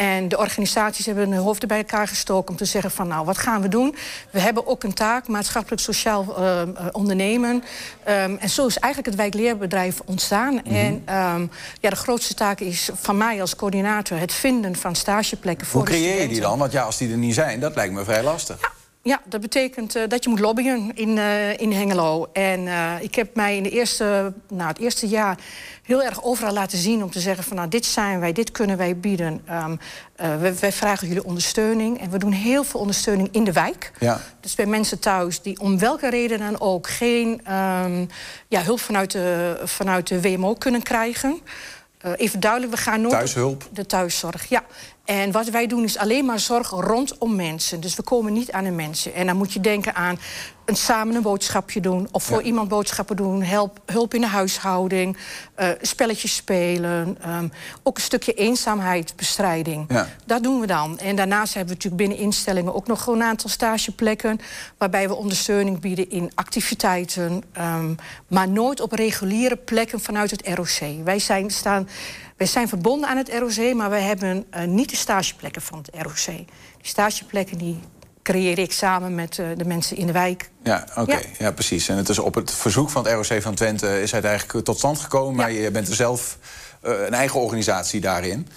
En 0.00 0.28
de 0.28 0.38
organisaties 0.38 1.06
hebben 1.06 1.30
hun 1.30 1.42
hoofden 1.42 1.68
bij 1.68 1.78
elkaar 1.78 2.08
gestoken 2.08 2.50
om 2.50 2.56
te 2.56 2.64
zeggen 2.64 2.90
van 2.90 3.08
nou, 3.08 3.24
wat 3.24 3.38
gaan 3.38 3.62
we 3.62 3.68
doen? 3.68 3.94
We 4.30 4.40
hebben 4.40 4.66
ook 4.66 4.82
een 4.82 4.94
taak, 4.94 5.28
maatschappelijk 5.28 5.82
sociaal 5.82 6.36
eh, 6.36 6.62
eh, 6.62 6.68
ondernemen. 6.92 7.64
Ehm, 8.04 8.36
en 8.38 8.48
zo 8.48 8.66
is 8.66 8.78
eigenlijk 8.78 9.06
het 9.06 9.22
wijkleerbedrijf 9.22 10.00
ontstaan. 10.04 10.54
Mhm. 10.54 10.74
En 10.74 11.02
ehm, 11.04 11.46
ja, 11.80 11.90
de 11.90 11.96
grootste 11.96 12.34
taak 12.34 12.60
is 12.60 12.90
van 12.94 13.16
mij 13.16 13.40
als 13.40 13.56
coördinator 13.56 14.18
het 14.18 14.32
vinden 14.32 14.76
van 14.76 14.94
stageplekken 14.94 15.66
voor 15.66 15.80
Hoe 15.80 15.88
creëer 15.88 16.20
je 16.22 16.28
die 16.28 16.40
dan? 16.40 16.58
Want 16.58 16.72
ja, 16.72 16.82
als 16.82 16.96
die 16.96 17.10
er 17.10 17.16
niet 17.16 17.34
zijn, 17.34 17.60
dat 17.60 17.74
lijkt 17.74 17.94
me 17.94 18.04
vrij 18.04 18.22
lastig. 18.22 18.74
Ja, 19.02 19.20
dat 19.24 19.40
betekent 19.40 19.96
eh, 19.96 20.02
dat 20.08 20.24
je 20.24 20.30
moet 20.30 20.40
lobbyen 20.40 20.90
in, 20.94 21.18
in 21.58 21.72
Hengelo. 21.72 22.28
En 22.32 22.68
ik 23.00 23.14
heb 23.14 23.34
mij 23.34 23.56
in 23.56 23.62
de 23.62 23.70
eerste, 23.70 24.32
nou, 24.48 24.68
het 24.68 24.78
eerste 24.78 25.08
jaar 25.08 25.38
heel 25.90 26.02
erg 26.02 26.22
overal 26.22 26.52
laten 26.52 26.78
zien... 26.78 27.02
om 27.02 27.10
te 27.10 27.20
zeggen 27.20 27.44
van 27.44 27.56
nou, 27.56 27.68
dit 27.68 27.86
zijn 27.86 28.20
wij, 28.20 28.32
dit 28.32 28.50
kunnen 28.50 28.76
wij 28.76 28.96
bieden. 28.96 29.40
Ehm, 29.46 29.76
eh, 30.16 30.36
wij, 30.36 30.54
wij 30.54 30.72
vragen 30.72 31.08
jullie 31.08 31.24
ondersteuning. 31.24 32.00
En 32.00 32.10
we 32.10 32.18
doen 32.18 32.32
heel 32.32 32.64
veel 32.64 32.80
ondersteuning 32.80 33.28
in 33.32 33.44
de 33.44 33.52
wijk. 33.52 33.92
Ja. 33.98 34.20
Dus 34.40 34.54
bij 34.54 34.66
mensen 34.66 34.98
thuis 34.98 35.42
die 35.42 35.60
om 35.60 35.78
welke 35.78 36.10
reden 36.10 36.38
dan 36.38 36.60
ook... 36.60 36.88
geen 36.88 37.40
ehm, 37.44 38.06
ja, 38.48 38.62
hulp 38.62 38.80
vanuit 38.80 39.10
de, 39.10 39.60
vanuit 39.64 40.06
de 40.08 40.20
WMO 40.20 40.54
kunnen 40.54 40.82
krijgen... 40.82 41.40
Eh, 42.00 42.12
even 42.16 42.40
duidelijk, 42.40 42.72
we 42.72 42.78
gaan 42.78 43.00
nooit... 43.00 43.14
Thuishulp? 43.14 43.68
De 43.72 43.86
thuiszorg, 43.86 44.48
ja. 44.48 44.64
En 45.04 45.32
wat 45.32 45.48
wij 45.48 45.66
doen 45.66 45.84
is 45.84 45.98
alleen 45.98 46.24
maar 46.24 46.38
zorg 46.38 46.70
rondom 46.70 47.36
mensen. 47.36 47.80
Dus 47.80 47.96
we 47.96 48.02
komen 48.02 48.32
niet 48.32 48.52
aan 48.52 48.64
de 48.64 48.70
mensen. 48.70 49.14
En 49.14 49.26
dan 49.26 49.36
moet 49.36 49.52
je 49.52 49.60
denken 49.60 49.94
aan 49.94 50.18
een, 50.70 50.76
samen 50.76 51.14
een 51.14 51.22
boodschapje 51.22 51.80
doen... 51.80 52.08
of 52.10 52.24
voor 52.24 52.38
Ja. 52.38 52.44
iemand 52.44 52.68
boodschappen 52.68 53.16
doen, 53.16 53.42
help, 53.42 53.80
hulp 53.86 54.14
in 54.14 54.20
de 54.20 54.26
huishouding... 54.26 55.16
eh, 55.54 55.68
spelletjes 55.80 56.34
spelen, 56.34 57.16
ehm, 57.20 57.48
ook 57.82 57.96
een 57.96 58.02
stukje 58.02 58.32
eenzaamheidsbestrijding. 58.32 59.84
Ja. 59.88 60.08
Dat 60.26 60.42
doen 60.42 60.60
we 60.60 60.66
dan. 60.66 60.98
En 60.98 61.16
daarnaast 61.16 61.54
hebben 61.54 61.76
we 61.76 61.82
natuurlijk 61.82 62.08
binnen 62.08 62.26
instellingen... 62.26 62.74
ook 62.74 62.86
nog 62.86 63.02
gewoon 63.02 63.20
een 63.20 63.26
aantal 63.26 63.50
stageplekken... 63.50 64.38
waarbij 64.78 65.08
we 65.08 65.14
ondersteuning 65.14 65.80
bieden 65.80 66.10
in 66.10 66.30
activiteiten... 66.34 67.42
ehm, 67.52 67.94
maar 68.28 68.48
nooit 68.48 68.80
op 68.80 68.92
reguliere 68.92 69.56
plekken 69.56 70.00
vanuit 70.00 70.30
het 70.30 70.48
ROC. 70.48 71.04
Wij 71.04 71.18
zijn, 71.18 71.50
staan, 71.50 71.88
wij 72.36 72.46
zijn 72.46 72.68
verbonden 72.68 73.08
aan 73.08 73.16
het 73.16 73.32
ROC... 73.38 73.74
maar 73.74 73.90
wij 73.90 74.02
hebben 74.02 74.44
eh, 74.50 74.64
niet 74.64 74.90
de 74.90 74.96
stageplekken 74.96 75.62
van 75.62 75.78
het 75.78 76.02
ROC. 76.02 76.26
Die 76.26 76.46
stageplekken 76.82 77.58
die 77.58 77.78
creëer 78.30 78.58
ik 78.58 78.72
samen 78.72 79.14
met 79.14 79.38
eh, 79.38 79.46
de 79.56 79.64
mensen 79.64 79.96
in 79.96 80.06
de 80.06 80.12
wijk. 80.12 80.50
Ja, 80.62 80.84
oké. 80.96 81.12
Ja. 81.12 81.20
Ja. 81.38 81.50
precies. 81.52 81.88
En 81.88 81.96
het 81.96 82.08
is 82.08 82.18
op 82.18 82.34
het 82.34 82.50
verzoek 82.50 82.90
van 82.90 83.06
het 83.06 83.28
ROC 83.28 83.42
van 83.42 83.54
Twente 83.54 84.02
is 84.02 84.12
het 84.12 84.24
eigenlijk 84.24 84.64
tot 84.64 84.78
stand 84.78 84.98
gekomen. 84.98 85.34
Maar 85.34 85.52
je 85.52 85.70
bent 85.70 85.88
er 85.88 85.94
zelf 85.94 86.38
eh, 86.80 86.92
een 87.06 87.14
eigen 87.14 87.40
organisatie 87.40 88.00
daarin. 88.00 88.48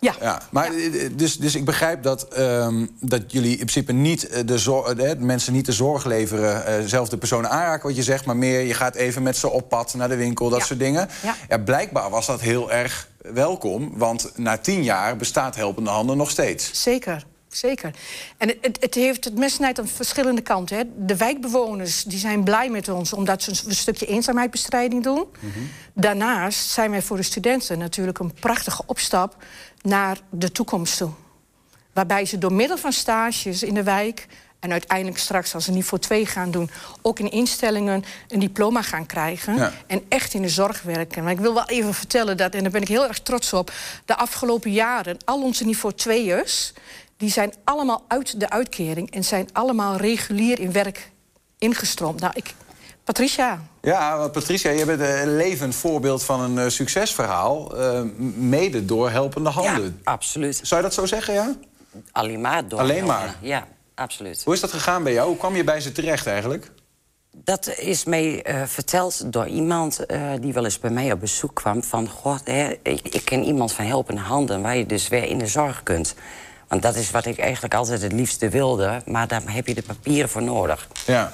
Ja. 0.00 0.14
ja. 0.20 0.40
Maar, 0.50 0.66
eh, 0.74 1.10
Dus, 1.12 1.36
dus 1.36 1.54
ik 1.54 1.64
begrijp 1.64 2.02
dat, 2.02 2.28
ehm, 2.28 2.86
dat 3.00 3.32
jullie 3.32 3.50
in 3.50 3.56
principe 3.56 3.92
niet 3.92 4.48
de 4.48 4.58
zor- 4.58 4.96
de 4.96 5.16
mensen 5.18 5.52
niet 5.52 5.66
de 5.66 5.72
zorg 5.72 6.04
leveren, 6.04 6.66
eh, 6.66 6.74
zelf 6.86 7.08
de 7.08 7.16
personen 7.16 7.50
aanraken, 7.50 7.86
wat 7.88 7.96
je 7.96 8.02
zegt, 8.02 8.24
maar 8.24 8.36
meer 8.36 8.60
je 8.60 8.74
gaat 8.74 8.94
even 8.94 9.22
met 9.22 9.36
ze 9.36 9.50
op 9.50 9.68
pad 9.68 9.94
naar 9.94 10.08
de 10.08 10.16
winkel, 10.16 10.48
dat 10.48 10.58
Ja. 10.58 10.64
soort 10.64 10.78
dingen. 10.78 11.08
Ja. 11.22 11.34
Ja, 11.48 11.58
blijkbaar 11.58 12.10
was 12.10 12.26
dat 12.26 12.40
heel 12.40 12.72
erg 12.72 13.08
welkom, 13.32 13.92
want 13.94 14.30
na 14.36 14.56
tien 14.58 14.82
jaar 14.82 15.16
bestaat 15.16 15.56
Helpende 15.56 15.90
Handen 15.90 16.16
nog 16.16 16.30
steeds. 16.30 16.82
Zeker, 16.82 17.24
zeker. 17.56 17.90
En 18.36 18.48
het, 18.60 18.76
het, 18.80 18.94
heeft 18.94 19.24
het 19.24 19.38
mes 19.38 19.54
snijdt 19.54 19.78
aan 19.78 19.88
verschillende 19.88 20.40
kanten. 20.40 20.76
Hè. 20.76 20.82
De 20.96 21.16
wijkbewoners 21.16 22.04
die 22.04 22.18
zijn 22.18 22.44
blij 22.44 22.70
met 22.70 22.88
ons 22.88 23.12
omdat 23.12 23.42
ze 23.42 23.50
een 23.66 23.74
stukje 23.74 24.06
eenzaamheidsbestrijding 24.06 25.02
doen. 25.02 25.26
Daarnaast 25.92 26.68
zijn 26.68 26.90
wij 26.90 27.02
voor 27.02 27.16
de 27.16 27.22
studenten 27.22 27.78
natuurlijk 27.78 28.18
een 28.18 28.34
prachtige 28.34 28.82
opstap 28.86 29.36
naar 29.82 30.18
de 30.30 30.52
toekomst 30.52 30.96
toe. 30.96 31.10
Waarbij 31.92 32.24
ze 32.24 32.38
door 32.38 32.52
middel 32.52 32.78
van 32.78 32.92
stages 32.92 33.62
in 33.62 33.74
de 33.74 33.82
wijk 33.82 34.26
en 34.60 34.72
uiteindelijk 34.72 35.18
straks 35.18 35.54
als 35.54 35.64
ze 35.64 35.72
niveau 35.72 36.02
2 36.02 36.26
gaan 36.26 36.50
doen, 36.50 36.70
ook 37.02 37.18
in 37.18 37.30
instellingen 37.30 38.04
een 38.28 38.38
diploma 38.38 38.82
gaan 38.82 39.06
krijgen 39.06 39.56
Ja. 39.56 39.72
en 39.86 40.04
echt 40.08 40.34
in 40.34 40.42
de 40.42 40.48
zorg 40.48 40.82
werken. 40.82 41.22
Maar 41.22 41.32
ik 41.32 41.40
wil 41.40 41.54
wel 41.54 41.68
even 41.68 41.94
vertellen 41.94 42.36
dat, 42.36 42.54
en 42.54 42.62
daar 42.62 42.70
ben 42.70 42.80
ik 42.80 42.88
heel 42.88 43.06
erg 43.06 43.20
trots 43.20 43.52
op, 43.52 43.72
de 44.04 44.16
afgelopen 44.16 44.72
jaren 44.72 45.16
al 45.24 45.42
onze 45.42 45.64
niveau 45.64 45.94
2'ers, 45.94 46.72
die 47.16 47.30
zijn 47.30 47.54
allemaal 47.64 48.04
uit 48.08 48.40
de 48.40 48.50
uitkering 48.50 49.10
en 49.10 49.24
zijn 49.24 49.48
allemaal 49.52 49.96
regulier 49.96 50.60
in 50.60 50.72
werk 50.72 51.12
ingestroomd. 51.58 52.20
Nou, 52.20 52.32
ik, 52.36 52.54
Patricia, 53.04 53.62
Ja, 53.82 54.18
want 54.18 54.32
Patricia, 54.32 54.70
je 54.70 54.84
bent 54.84 55.00
een 55.00 55.36
levend 55.36 55.74
voorbeeld 55.74 56.22
van 56.22 56.40
een 56.40 56.58
eh, 56.58 56.68
succesverhaal, 56.68 57.76
eh, 57.76 58.02
mede 58.36 58.84
door 58.84 59.10
Helpende 59.10 59.50
Handen. 59.50 60.00
Ja, 60.04 60.10
absoluut. 60.12 60.60
Zou 60.62 60.80
je 60.80 60.86
dat 60.86 60.96
zo 60.96 61.06
zeggen, 61.06 61.34
ja? 61.34 61.54
Alleen 62.12 62.40
maar 62.40 62.68
door. 62.68 62.78
Alleen 62.78 63.06
maar? 63.06 63.36
Ja, 63.40 63.66
absoluut. 63.94 64.44
Hoe 64.44 64.54
is 64.54 64.60
dat 64.60 64.70
gegaan 64.70 65.02
bij 65.02 65.12
jou? 65.12 65.28
Hoe 65.28 65.36
kwam 65.36 65.56
je 65.56 65.64
bij 65.64 65.80
ze 65.80 65.92
terecht 65.92 66.26
eigenlijk? 66.26 66.70
Dat 67.44 67.78
is 67.78 68.04
mij 68.04 68.42
eh, 68.42 68.62
verteld 68.62 69.32
door 69.32 69.46
iemand 69.46 70.06
eh, 70.06 70.30
die 70.40 70.52
wel 70.52 70.64
eens 70.64 70.78
bij 70.78 70.90
mij 70.90 71.12
op 71.12 71.20
bezoek 71.20 71.54
kwam. 71.54 71.82
Van, 71.82 72.08
god, 72.08 72.40
hè, 72.44 72.70
ik, 72.82 73.08
ik 73.08 73.24
ken 73.24 73.44
iemand 73.44 73.72
van 73.72 73.84
helpende 73.84 74.20
handen... 74.20 74.62
waar 74.62 74.76
je 74.76 74.86
dus 74.86 75.08
weer 75.08 75.24
in 75.24 75.38
de 75.38 75.46
zorg 75.46 75.82
kunt. 75.82 76.14
Want 76.68 76.82
dat 76.82 76.94
is 76.96 77.10
wat 77.10 77.26
ik 77.26 77.38
eigenlijk 77.38 77.74
altijd 77.74 78.02
het 78.02 78.12
liefste 78.12 78.48
wilde. 78.48 79.02
Maar 79.06 79.28
daar 79.28 79.42
heb 79.46 79.66
je 79.66 79.74
de 79.74 79.82
papieren 79.82 80.28
voor 80.28 80.42
nodig. 80.42 80.88
Ja. 81.06 81.32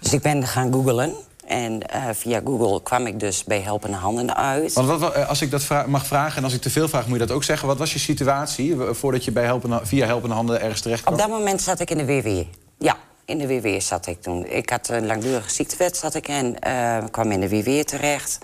Dus 0.00 0.12
ik 0.12 0.22
ben 0.22 0.46
gaan 0.46 0.72
googlen. 0.72 1.14
En 1.46 1.82
eh, 1.88 2.02
via 2.12 2.40
Google 2.44 2.82
kwam 2.82 3.06
ik 3.06 3.20
dus 3.20 3.44
bij 3.44 3.60
helpende 3.60 3.96
handen 3.96 4.36
uit. 4.36 4.72
Want 4.72 4.88
wat, 4.88 5.12
eh, 5.12 5.28
als 5.28 5.42
ik 5.42 5.50
dat 5.50 5.62
vra- 5.64 5.84
mag 5.86 6.06
vragen 6.06 6.36
en 6.38 6.44
als 6.44 6.52
ik 6.52 6.60
te 6.60 6.70
veel 6.70 6.88
vraag, 6.88 7.06
moet 7.06 7.18
je 7.20 7.26
dat 7.26 7.36
ook 7.36 7.44
zeggen. 7.44 7.68
Wat 7.68 7.78
was 7.78 7.92
je 7.92 7.98
situatie 7.98 8.72
eh, 8.72 8.92
voordat 8.92 9.24
je 9.24 9.30
bij 9.32 9.44
helpende, 9.44 9.80
via 9.82 10.06
Helpende 10.06 10.34
Handen 10.34 10.60
ergens 10.60 10.80
terecht 10.80 11.00
kwam? 11.02 11.14
Op 11.14 11.20
dat 11.20 11.28
moment 11.28 11.60
zat 11.62 11.80
ik 11.80 11.90
in 11.90 11.98
de 11.98 12.04
WW. 12.04 12.42
Ja, 12.78 12.96
in 13.24 13.38
de 13.38 13.46
WW 13.46 13.80
zat 13.80 14.06
ik 14.06 14.22
toen. 14.22 14.46
Ik 14.46 14.70
had 14.70 14.88
een 14.88 15.06
langdurige 15.06 15.50
ziektewet 15.50 15.96
zat 15.96 16.14
ik 16.14 16.28
en 16.28 16.58
eh, 16.58 16.98
kwam 17.10 17.30
in 17.30 17.40
de 17.40 17.48
WW 17.48 17.80
terecht. 17.82 18.38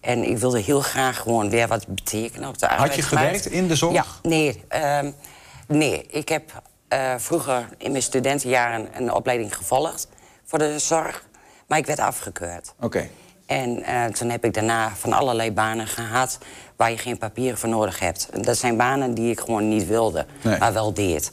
En 0.00 0.28
ik 0.30 0.38
wilde 0.38 0.60
heel 0.60 0.80
graag 0.80 1.18
gewoon 1.18 1.50
weer 1.50 1.68
wat 1.68 1.86
betekenen 1.86 2.48
op 2.48 2.58
de 2.58 2.66
Had 2.66 2.74
je 2.76 2.82
arbeidsmarkt. 2.82 3.24
gewerkt 3.26 3.46
in 3.46 3.68
de 3.68 3.76
zorg? 3.76 3.94
Ja, 3.94 4.04
nee. 4.22 4.62
ehm, 4.68 5.10
nee, 5.72 6.06
ik 6.06 6.28
heb 6.28 6.62
eh, 6.88 7.14
vroeger 7.16 7.68
in 7.78 7.90
mijn 7.90 8.02
studentenjaren 8.02 8.88
een 8.96 9.12
opleiding 9.12 9.56
gevolgd 9.56 10.08
voor 10.44 10.58
de 10.58 10.78
zorg. 10.78 11.24
Maar 11.66 11.78
ik 11.78 11.86
werd 11.86 11.98
afgekeurd. 11.98 12.74
Oké. 12.80 13.08
En 13.46 13.82
eh, 13.82 14.04
toen 14.04 14.30
heb 14.30 14.44
ik 14.44 14.54
daarna 14.54 14.90
van 14.96 15.12
allerlei 15.12 15.52
banen 15.52 15.86
gehad 15.86 16.38
waar 16.76 16.90
je 16.90 16.98
geen 16.98 17.18
papieren 17.18 17.58
voor 17.58 17.68
nodig 17.68 17.98
hebt. 17.98 18.28
Dat 18.44 18.56
zijn 18.56 18.76
banen 18.76 19.14
die 19.14 19.30
ik 19.30 19.40
gewoon 19.40 19.68
niet 19.68 19.86
wilde, 19.86 20.26
Nee. 20.42 20.58
maar 20.58 20.72
wel 20.72 20.92
deed. 20.92 21.30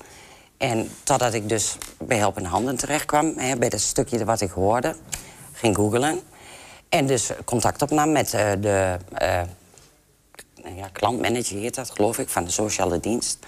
En 0.58 0.90
totdat 1.04 1.34
ik 1.34 1.50
dus 1.50 1.78
bij 1.98 2.18
Helpende 2.18 2.50
Handen 2.50 2.76
terecht 2.78 3.06
kwam, 3.06 3.34
hè, 3.38 3.56
bij 3.56 3.70
dat 3.70 3.80
stukje 3.80 4.26
wat 4.26 4.42
ik 4.42 4.52
hoorde, 4.52 4.96
ging 5.54 5.76
googlen. 5.76 6.22
En 6.90 7.06
dus 7.06 7.32
contact 7.46 7.82
opnam 7.82 8.12
met 8.12 8.34
eh, 8.34 8.52
de 8.60 8.98
ja, 10.76 10.88
klantmanager, 10.92 11.58
heet 11.58 11.76
dat 11.76 11.90
geloof 11.90 12.18
ik, 12.18 12.30
van 12.30 12.44
de 12.44 12.52
sociale 12.52 13.00
dienst. 13.00 13.40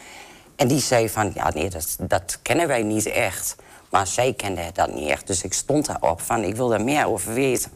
En 0.62 0.68
die 0.68 0.80
zei 0.80 1.10
van, 1.10 1.32
ja 1.34 1.52
nee, 1.54 1.70
dat, 1.70 1.96
dat 2.00 2.40
kennen 2.42 2.68
wij 2.68 2.84
niet 2.84 3.06
echt. 3.06 3.56
Maar 3.90 4.08
zij 4.08 4.34
kende 4.34 4.70
dat 4.74 4.94
niet 4.94 5.10
echt. 5.10 5.28
Dus 5.28 5.44
ik 5.44 5.54
stond 5.54 5.86
daarop 5.86 6.22
van, 6.22 6.44
ik 6.44 6.56
wil 6.56 6.68
daar 6.68 6.84
meer 6.84 7.08
over 7.08 7.34
weten. 7.34 7.72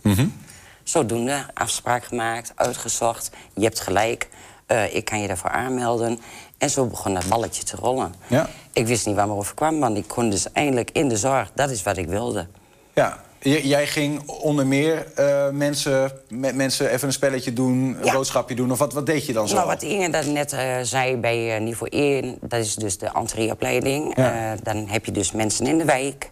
Zodoende, 0.84 1.46
afspraak 1.54 2.04
gemaakt, 2.04 2.52
uitgezocht. 2.56 3.32
Je 3.54 3.64
hebt 3.64 3.80
gelijk, 3.80 4.30
eh, 4.66 4.96
ik 4.96 5.06
kan 5.06 5.22
je 5.22 5.28
daarvoor 5.28 5.50
aanmelden. 5.50 6.20
En 6.58 6.70
zo 6.70 6.86
begon 6.86 7.14
dat 7.14 7.28
balletje 7.28 7.64
te 7.64 7.76
rollen. 7.76 8.14
Ja. 8.28 8.50
Ik 8.74 8.88
wist 8.88 9.06
niet 9.06 9.16
waar 9.16 9.28
me 9.28 9.34
over 9.34 9.56
kwam, 9.56 9.80
want 9.80 9.98
ik 9.98 10.08
kon 10.08 10.30
dus 10.30 10.52
eindelijk 10.52 10.92
in 10.92 11.08
de 11.08 11.18
zorg. 11.18 11.52
Dat 11.56 11.70
is 11.70 11.84
wat 11.84 11.98
ik 11.98 12.08
wilde. 12.08 12.48
Ja. 12.94 13.22
Jij 13.52 13.88
ging 13.88 14.30
onder 14.30 14.68
meer 14.68 15.08
eh, 15.16 15.50
mensen, 15.50 16.12
met 16.30 16.56
mensen 16.56 16.90
even 16.90 17.08
een 17.08 17.14
spelletje 17.14 17.54
doen, 17.54 17.98
een 18.00 18.06
Ja. 18.06 18.14
boodschapje 18.14 18.56
doen. 18.56 18.72
Of 18.72 18.78
wat, 18.78 18.94
wat 18.94 19.06
deed 19.06 19.26
je 19.26 19.34
dan 19.34 19.48
zo? 19.48 19.56
Nou, 19.56 19.68
wat 19.68 19.82
Inge 19.82 20.10
dat 20.10 20.26
net 20.26 20.54
eh, 20.54 20.76
zei 20.82 21.18
bij 21.18 21.56
eh, 21.56 21.62
niveau 21.62 21.92
1, 21.92 22.38
dat 22.42 22.60
is 22.60 22.76
dus 22.76 22.98
de 22.98 23.10
entreeopleiding. 23.14 24.18
Ja. 24.18 24.56
Dan 24.64 24.88
heb 24.88 25.06
je 25.06 25.12
dus 25.12 25.32
mensen 25.32 25.66
in 25.68 25.78
de 25.78 25.86
wijk. 25.86 26.32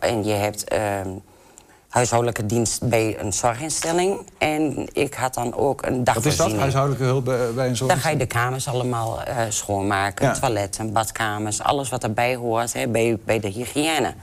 En 0.00 0.24
je 0.24 0.32
hebt 0.32 0.64
ehm, 0.64 1.08
huishoudelijke 1.88 2.46
dienst 2.46 2.88
bij 2.88 3.16
een 3.18 3.32
zorginstelling. 3.32 4.18
En 4.38 4.88
ik 4.92 5.14
had 5.14 5.34
dan 5.34 5.54
ook 5.54 5.82
een 5.86 5.90
wat 5.90 5.98
is 5.98 6.04
dagvoorziening. 6.04 6.50
dat, 6.52 6.60
huishoudelijke 6.60 7.04
hulp 7.04 7.24
bij, 7.24 7.52
bij 7.52 7.68
een 7.68 7.76
zorg? 7.76 7.92
Dan 7.92 8.00
ga 8.00 8.08
je 8.10 8.16
de 8.16 8.26
kamers 8.26 8.68
allemaal 8.68 9.18
schoonmaken. 9.48 10.26
Ja. 10.26 10.32
Toiletten, 10.32 10.92
badkamers, 10.92 11.62
alles 11.62 11.88
wat 11.88 12.02
erbij 12.02 12.34
hoort 12.36 12.72
hè, 12.72 12.88
bij, 12.88 13.18
bij 13.24 13.40
de 13.40 13.48
hygiëne. 13.48 14.14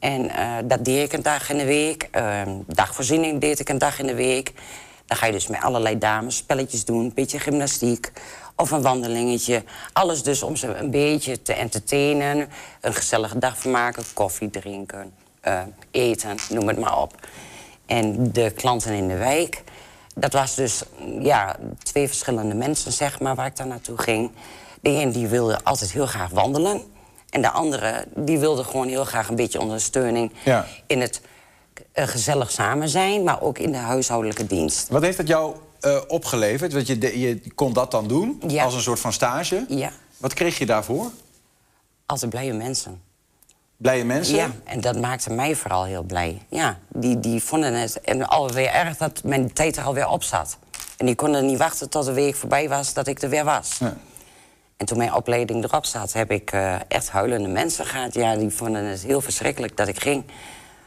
En 0.00 0.30
eh, 0.30 0.56
dat 0.64 0.84
deed 0.84 1.04
ik 1.04 1.12
een 1.12 1.22
dag 1.22 1.50
in 1.50 1.58
de 1.58 1.64
week. 1.64 2.08
Ehm, 2.10 2.50
dagvoorziening 2.66 3.40
deed 3.40 3.58
ik 3.58 3.68
een 3.68 3.78
dag 3.78 3.98
in 3.98 4.06
de 4.06 4.14
week. 4.14 4.52
Dan 5.06 5.16
ga 5.16 5.26
je 5.26 5.32
dus 5.32 5.46
met 5.46 5.60
allerlei 5.60 5.98
dames 5.98 6.36
spelletjes 6.36 6.84
doen. 6.84 7.04
Een 7.04 7.14
beetje 7.14 7.38
gymnastiek 7.38 8.12
of 8.56 8.70
een 8.70 8.82
wandelingetje. 8.82 9.64
Alles 9.92 10.22
dus 10.22 10.42
om 10.42 10.56
ze 10.56 10.74
een 10.74 10.90
beetje 10.90 11.42
te 11.42 11.52
entertainen. 11.52 12.48
Een 12.80 12.94
gezellige 12.94 13.38
dag 13.38 13.58
van 13.58 13.70
maken. 13.70 14.04
Koffie 14.14 14.50
drinken, 14.50 15.12
eh, 15.40 15.62
eten, 15.90 16.36
noem 16.48 16.68
het 16.68 16.78
maar 16.78 16.98
op. 16.98 17.14
En 17.86 18.32
de 18.32 18.50
klanten 18.50 18.92
in 18.92 19.08
de 19.08 19.16
wijk... 19.16 19.62
Dat 20.14 20.32
was 20.32 20.54
dus 20.54 20.82
ja, 21.20 21.56
twee 21.82 22.08
verschillende 22.08 22.54
mensen, 22.54 22.92
zeg 22.92 23.20
maar, 23.20 23.34
waar 23.34 23.46
ik 23.46 23.56
daar 23.56 23.66
naartoe 23.66 23.98
ging. 23.98 24.30
De 24.80 24.90
een 24.90 25.12
die 25.12 25.28
wilde 25.28 25.60
altijd 25.64 25.92
heel 25.92 26.06
graag 26.06 26.30
wandelen. 26.30 26.82
En 27.30 27.42
de 27.42 27.50
andere 27.50 28.04
die 28.14 28.38
wilde 28.38 28.64
gewoon 28.64 28.88
heel 28.88 29.04
graag 29.04 29.28
een 29.28 29.36
beetje 29.36 29.60
ondersteuning... 29.60 30.32
Ja. 30.44 30.66
in 30.86 31.00
het 31.00 31.20
eh, 31.92 32.06
gezellig 32.06 32.50
samen 32.50 32.88
zijn, 32.88 33.22
maar 33.24 33.40
ook 33.42 33.58
in 33.58 33.72
de 33.72 33.78
huishoudelijke 33.78 34.46
dienst. 34.46 34.88
Wat 34.88 35.02
heeft 35.02 35.16
dat 35.16 35.26
jou 35.28 35.54
eh, 35.80 35.96
opgeleverd? 36.08 36.72
Want 36.72 36.86
je, 36.86 36.98
de- 36.98 37.18
je 37.20 37.52
kon 37.54 37.72
dat 37.72 37.90
dan 37.90 38.08
doen 38.08 38.42
Ja. 38.46 38.64
als 38.64 38.74
een 38.74 38.80
soort 38.80 39.00
van 39.00 39.12
stage. 39.12 39.64
Ja, 39.68 39.90
Wat 40.16 40.34
kreeg 40.34 40.58
je 40.58 40.66
daarvoor? 40.66 41.10
altijd 42.06 42.30
blije 42.30 42.52
mensen. 42.52 43.02
Blije 43.76 44.04
mensen? 44.04 44.34
Ja, 44.34 44.50
en 44.64 44.80
dat 44.80 45.00
maakte 45.00 45.32
mij 45.32 45.54
vooral 45.56 45.84
heel 45.84 46.02
blij. 46.02 46.42
Ja, 46.48 46.78
die, 46.88 47.20
die 47.20 47.42
vonden 47.42 47.74
het 47.74 48.00
en 48.00 48.28
alweer 48.28 48.68
erg 48.70 48.96
dat 48.96 49.22
mijn 49.24 49.52
tijd 49.52 49.76
er 49.76 49.84
alweer 49.84 50.08
op 50.08 50.22
zat. 50.22 50.58
En 50.96 51.06
die 51.06 51.14
konden 51.14 51.46
niet 51.46 51.58
wachten 51.58 51.88
tot 51.88 52.04
de 52.04 52.12
week 52.12 52.34
voorbij 52.34 52.68
was 52.68 52.92
dat 52.94 53.06
ik 53.06 53.22
er 53.22 53.28
weer 53.28 53.44
was. 53.44 53.76
Ja. 53.78 53.96
En 54.80 54.86
toen 54.86 54.98
mijn 54.98 55.14
opleiding 55.14 55.64
erop 55.64 55.86
zat, 55.86 56.12
heb 56.12 56.30
ik 56.30 56.50
eh, 56.52 56.74
echt 56.88 57.08
huilende 57.10 57.48
mensen 57.48 57.86
gehad. 57.86 58.14
Ja, 58.14 58.36
die 58.36 58.50
vonden 58.50 58.84
het 58.84 59.02
heel 59.02 59.20
verschrikkelijk 59.20 59.76
dat 59.76 59.88
ik 59.88 60.00
ging. 60.02 60.24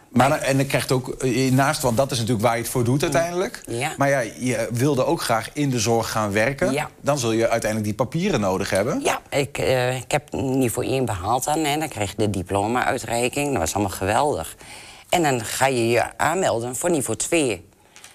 Maar, 0.10 0.30
dan- 0.30 0.38
en 0.40 0.58
dan 0.58 0.66
krijgt 0.66 0.92
ook 0.92 1.10
eh, 1.10 1.52
naast, 1.52 1.82
want 1.82 1.98
dat 1.98 2.12
is 2.12 2.18
natuurlijk 2.18 2.46
waar 2.46 2.56
je 2.56 2.62
het 2.62 2.72
voor 2.72 2.84
doet 2.84 3.02
uiteindelijk. 3.04 3.62
Ja. 3.66 3.94
Maar 3.98 4.10
ja, 4.10 4.20
je 4.20 4.68
wilde 4.72 5.06
ook 5.06 5.22
graag 5.22 5.50
in 5.54 5.70
de 5.70 5.80
zorg 5.80 6.12
gaan 6.12 6.32
werken. 6.32 6.72
Ja. 6.72 6.90
Dan 7.02 7.18
zul 7.18 7.32
je 7.32 7.50
uiteindelijk 7.50 7.84
die 7.98 8.06
papieren 8.08 8.40
nodig 8.40 8.70
hebben. 8.70 9.02
Ja, 9.04 9.20
ik, 9.30 9.58
eh, 9.58 9.96
ik 9.98 10.12
heb 10.12 10.32
niveau 10.32 10.88
1 10.88 11.06
behaald 11.06 11.44
dan. 11.44 11.58
En 11.64 11.80
dan 11.80 11.90
kreeg 11.90 12.10
je 12.10 12.16
de 12.18 12.30
diploma-uitreiking. 12.30 13.50
Dat 13.50 13.58
was 13.60 13.74
allemaal 13.74 13.98
geweldig. 13.98 14.56
En 15.10 15.24
dan 15.24 15.46
ga 15.46 15.68
je 15.68 15.90
je 15.90 16.18
aanmelden 16.18 16.76
voor 16.76 16.90
niveau 16.90 17.18
2. 17.18 17.66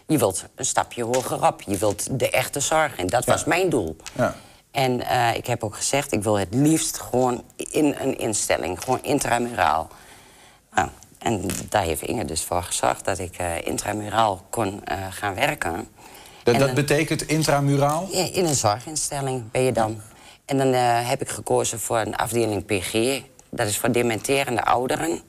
Je 0.07 0.19
wilt 0.19 0.45
een 0.55 0.65
stapje 0.65 1.05
hoger 1.05 1.47
op. 1.47 1.63
Je 1.63 1.77
wilt 1.77 2.19
de 2.21 2.31
echte 2.31 2.61
zorg. 2.61 2.97
En 2.97 3.07
dat 3.07 3.25
was 3.25 3.45
mijn 3.45 3.69
doel. 3.69 3.97
Ja. 4.17 4.35
En 4.71 5.07
eh, 5.07 5.35
ik 5.37 5.47
heb 5.47 5.65
ook 5.65 5.75
gezegd, 5.77 6.13
ik 6.13 6.23
wil 6.23 6.39
het 6.39 6.49
liefst 6.55 7.01
gewoon 7.01 7.45
in 7.71 7.95
een 8.01 8.19
instelling. 8.19 8.83
Gewoon 8.83 9.03
intramuraal. 9.03 9.89
Nou, 10.75 10.89
en 11.19 11.47
daar 11.69 11.83
heeft 11.83 12.03
Inge 12.03 12.25
dus 12.25 12.43
voor 12.43 12.63
gezorgd 12.63 13.05
dat 13.05 13.19
ik 13.19 13.37
eh, 13.37 13.67
intramuraal 13.67 14.45
kon 14.51 14.85
eh, 14.85 14.97
gaan 15.11 15.35
werken. 15.35 15.73
Dat, 16.43 16.55
En 16.55 16.61
dat 16.61 16.67
dan- 16.67 16.75
betekent 16.75 17.23
intramuraal? 17.27 18.09
in 18.33 18.45
een 18.45 18.55
zorginstelling 18.55 19.51
ben 19.51 19.63
je 19.63 19.73
dan. 19.73 20.01
En 20.45 20.59
dan 20.59 20.73
heb 21.07 21.21
ik 21.21 21.29
gekozen 21.29 21.81
voor 21.81 21.99
een 21.99 22.17
afdeling 22.17 22.65
PG. 22.65 23.21
Dat 23.51 23.67
is 23.69 23.79
voor 23.79 23.93
dementerende 23.93 24.65
ouderen. 24.65 25.21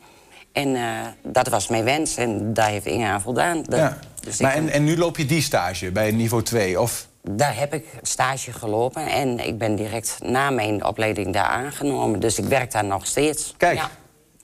En 0.52 0.78
dat 1.24 1.48
was 1.48 1.68
mijn 1.68 1.84
wens 1.84 2.16
en 2.18 2.54
daar 2.54 2.70
heeft 2.70 2.86
Inge 2.86 3.08
aan 3.08 3.22
voldaan. 3.22 3.64
Dat- 3.64 3.80
Ja. 3.80 4.00
Dus 4.24 4.40
Maar 4.40 4.54
en, 4.54 4.70
en 4.70 4.84
nu 4.84 4.98
loop 4.98 5.18
je 5.18 5.26
die 5.26 5.42
stage 5.42 5.92
bij 5.92 6.12
niveau 6.12 6.44
2? 6.44 6.80
Of 6.82 7.08
Daar 7.32 7.58
heb 7.58 7.74
ik 7.74 7.86
stage 8.02 8.52
gelopen 8.54 9.06
en 9.08 9.40
ik 9.48 9.58
ben 9.58 9.76
direct 9.76 10.18
na 10.22 10.50
mijn 10.50 10.86
opleiding 10.86 11.34
daar 11.34 11.46
aangenomen. 11.46 12.20
Dus 12.20 12.38
ik 12.38 12.46
werk 12.46 12.72
daar 12.72 12.86
nog 12.86 13.06
steeds. 13.06 13.54
Kijk, 13.58 13.78
Ja. 13.78 13.90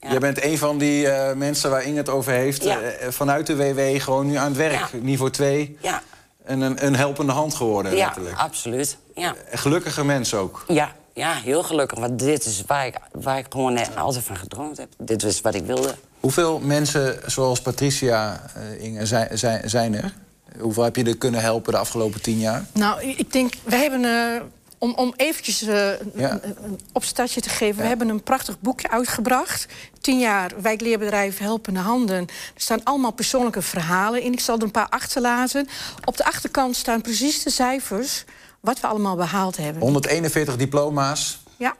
jij 0.09 0.19
bent 0.19 0.43
een 0.43 0.57
van 0.57 0.77
die 0.77 1.07
eh, 1.09 1.35
mensen 1.35 1.69
waar 1.69 1.83
Inge 1.83 1.97
het 1.97 2.09
over 2.09 2.33
heeft. 2.33 2.63
Ja. 2.63 2.79
eh, 2.81 3.07
vanuit 3.11 3.47
de 3.47 3.55
WW 3.55 4.01
gewoon 4.01 4.25
nu 4.27 4.35
aan 4.35 4.47
het 4.47 4.57
werk. 4.57 4.93
Niveau 5.01 5.31
2. 5.31 5.77
Ja. 5.81 6.01
En 6.43 6.61
een, 6.61 6.85
een 6.85 6.95
helpende 6.95 7.31
hand 7.31 7.55
geworden, 7.55 7.95
Ja, 7.95 8.05
letterlijk. 8.05 8.37
absoluut. 8.37 8.97
Ja. 9.15 9.33
Gelukkige 9.51 10.05
mens 10.05 10.33
ook. 10.33 10.63
Ja, 10.67 10.91
ja, 11.13 11.33
heel 11.33 11.63
gelukkig. 11.63 11.99
Want 11.99 12.19
dit 12.19 12.45
is 12.45 12.63
waar 12.67 12.85
ik, 12.85 12.95
waar 13.11 13.37
ik 13.37 13.45
gewoon 13.49 13.77
eh, 13.77 13.95
altijd 13.97 14.23
van 14.23 14.35
gedroomd 14.35 14.77
heb. 14.77 14.87
Dit 14.97 15.23
is 15.23 15.41
wat 15.41 15.55
ik 15.55 15.65
wilde. 15.65 15.95
Hoeveel 16.19 16.59
mensen 16.59 17.19
zoals 17.25 17.61
Patricia, 17.61 18.41
eh, 18.55 18.83
Inge, 18.83 19.05
zijn, 19.05 19.37
zijn, 19.37 19.69
zijn 19.69 19.95
er? 19.95 20.13
Hoeveel 20.59 20.83
heb 20.83 20.95
je 20.95 21.03
er 21.03 21.17
kunnen 21.17 21.41
helpen 21.41 21.73
de 21.73 21.79
afgelopen 21.79 22.21
tien 22.21 22.39
jaar? 22.39 22.65
Nou, 22.73 23.01
ik 23.03 23.31
denk, 23.31 23.53
we 23.63 23.75
hebben... 23.75 24.05
eh, 24.05 24.41
om, 24.77 24.93
om 24.93 25.13
eventjes 25.15 25.61
eh, 25.61 25.89
een- 25.89 26.11
Ja. 26.15 26.39
een, 26.41 26.55
een 26.63 26.79
opstartje 26.93 27.41
te 27.41 27.49
geven... 27.49 27.81
we 27.81 27.87
hebben 27.87 28.09
een 28.09 28.23
prachtig 28.23 28.59
boekje 28.59 28.89
uitgebracht. 28.89 29.65
Tien 30.01 30.19
jaar 30.19 30.51
wijkleerbedrijf 30.61 31.37
Helpende 31.37 31.79
Handen. 31.79 32.17
Er 32.27 32.61
staan 32.61 32.83
allemaal 32.83 33.11
persoonlijke 33.11 33.61
verhalen 33.61 34.21
in. 34.21 34.33
Ik 34.33 34.39
zal 34.39 34.57
er 34.57 34.63
een 34.63 34.71
paar 34.71 34.89
achterlaten. 34.89 35.67
Op 36.05 36.17
de 36.17 36.25
achterkant 36.25 36.75
staan 36.75 37.01
precies 37.01 37.43
de 37.43 37.49
cijfers... 37.49 38.23
wat 38.59 38.79
we 38.79 38.87
allemaal 38.87 39.15
behaald 39.15 39.57
hebben. 39.57 39.81
141 39.81 40.55
diploma's, 40.57 41.39
Ja, 41.57 41.75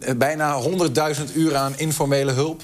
eh, 0.00 0.14
bijna 0.16 0.62
100.000 0.62 1.34
uur 1.34 1.56
aan 1.56 1.72
informele 1.78 2.32
hulp. 2.32 2.62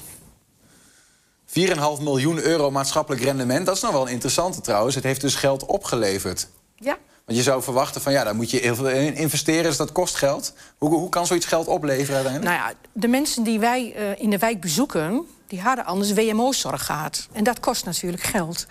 4,5 1.98 2.02
miljoen 2.02 2.38
euro 2.38 2.70
maatschappelijk 2.70 3.22
rendement. 3.22 3.66
Dat 3.66 3.76
is 3.76 3.82
nog 3.82 3.92
wel 3.92 4.06
een 4.06 4.12
interessante 4.12 4.60
trouwens. 4.60 4.94
Het 4.94 5.04
heeft 5.04 5.20
dus 5.20 5.34
geld 5.34 5.64
opgeleverd. 5.66 6.48
ja. 6.76 6.98
Want 7.24 7.38
je 7.38 7.44
zou 7.44 7.62
verwachten 7.62 8.00
van 8.00 8.12
ja, 8.12 8.24
daar 8.24 8.34
moet 8.34 8.50
je 8.50 8.58
heel 8.58 8.74
veel 8.74 8.88
in 8.88 9.14
investeren, 9.14 9.62
dus 9.62 9.76
dat 9.76 9.92
kost 9.92 10.14
geld. 10.14 10.52
Hoe, 10.78 10.90
hoe 10.90 11.08
kan 11.08 11.26
zoiets 11.26 11.46
geld 11.46 11.66
opleveren 11.66 12.14
uiteindelijk? 12.14 12.56
Nou 12.56 12.68
ja, 12.68 12.76
de 12.92 13.08
mensen 13.08 13.42
die 13.42 13.58
wij 13.58 13.94
eh, 13.94 14.22
in 14.22 14.30
de 14.30 14.38
wijk 14.38 14.60
bezoeken... 14.60 15.26
die 15.46 15.60
hadden 15.60 15.84
anders 15.84 16.12
WMO-zorg 16.12 16.86
gehad. 16.86 17.28
En 17.32 17.44
dat 17.44 17.60
kost 17.60 17.84
natuurlijk 17.84 18.22
geld. 18.22 18.66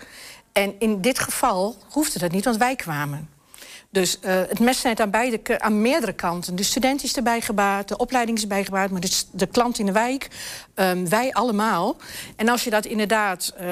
En 0.52 0.74
in 0.78 1.00
dit 1.00 1.18
geval 1.18 1.76
hoefde 1.90 2.18
dat 2.18 2.30
niet, 2.30 2.44
want 2.44 2.56
wij 2.56 2.76
kwamen. 2.76 3.28
Dus 3.94 4.20
eh, 4.20 4.34
het 4.34 4.58
mes 4.58 4.78
snijdt 4.78 5.00
aan, 5.00 5.10
beide, 5.10 5.60
aan 5.60 5.80
meerdere 5.80 6.12
kanten. 6.12 6.56
De 6.56 6.62
student 6.62 7.02
is 7.02 7.16
erbij 7.16 7.40
gebaat, 7.40 7.88
de 7.88 7.96
opleiding 7.96 8.36
is 8.36 8.42
erbij 8.42 8.64
gebaat... 8.64 8.90
maar 8.90 9.00
de, 9.30 9.46
klant 9.46 9.78
in 9.78 9.86
de 9.86 9.92
wijk, 9.92 10.28
ehm, 10.74 11.08
wij 11.08 11.32
allemaal. 11.32 11.96
En 12.36 12.48
als 12.48 12.64
je 12.64 12.70
dat 12.70 12.84
inderdaad... 12.84 13.52
eh, 13.56 13.66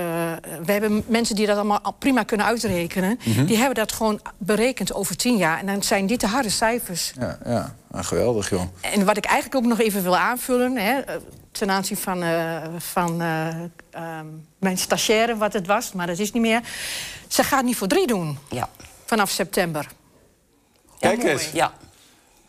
we 0.64 0.72
hebben 0.72 1.04
mensen 1.06 1.36
die 1.36 1.46
dat 1.46 1.56
allemaal 1.56 1.80
al 1.80 1.92
prima 1.92 2.22
kunnen 2.22 2.46
uitrekenen... 2.46 3.18
Mhm. 3.24 3.44
die 3.44 3.56
hebben 3.56 3.74
dat 3.74 3.92
gewoon 3.92 4.20
berekend 4.38 4.94
over 4.94 5.16
tien 5.16 5.36
jaar. 5.36 5.58
En 5.58 5.66
dan 5.66 5.82
zijn 5.82 6.06
dit 6.06 6.20
de 6.20 6.26
harde 6.26 6.50
cijfers. 6.50 7.12
Ja, 7.20 7.38
ja. 7.44 7.74
Ah, 7.90 8.04
geweldig 8.04 8.50
joh. 8.50 8.62
En 8.80 9.04
wat 9.04 9.16
ik 9.16 9.24
eigenlijk 9.24 9.64
ook 9.64 9.70
nog 9.70 9.80
even 9.80 10.02
wil 10.02 10.16
aanvullen... 10.16 10.76
Hè, 10.76 10.98
eh, 10.98 11.14
ten 11.52 11.70
aanzien 11.70 11.96
van, 11.96 12.22
eh, 12.22 12.62
van 12.78 13.22
eh, 13.22 13.48
ehm, 13.90 14.26
mijn 14.58 14.78
stagiaire, 14.78 15.36
wat 15.36 15.52
het 15.52 15.66
was, 15.66 15.92
maar 15.92 16.06
dat 16.06 16.18
is 16.18 16.32
niet 16.32 16.42
meer. 16.42 16.60
Ze 17.28 17.44
gaat 17.44 17.64
niet 17.64 17.76
voor 17.76 17.88
drie 17.88 18.06
doen 18.06 18.38
Ja. 18.50 18.68
vanaf 19.04 19.30
september. 19.30 19.86
Kijk 21.02 21.22
eens. 21.22 21.50
Ja. 21.52 21.72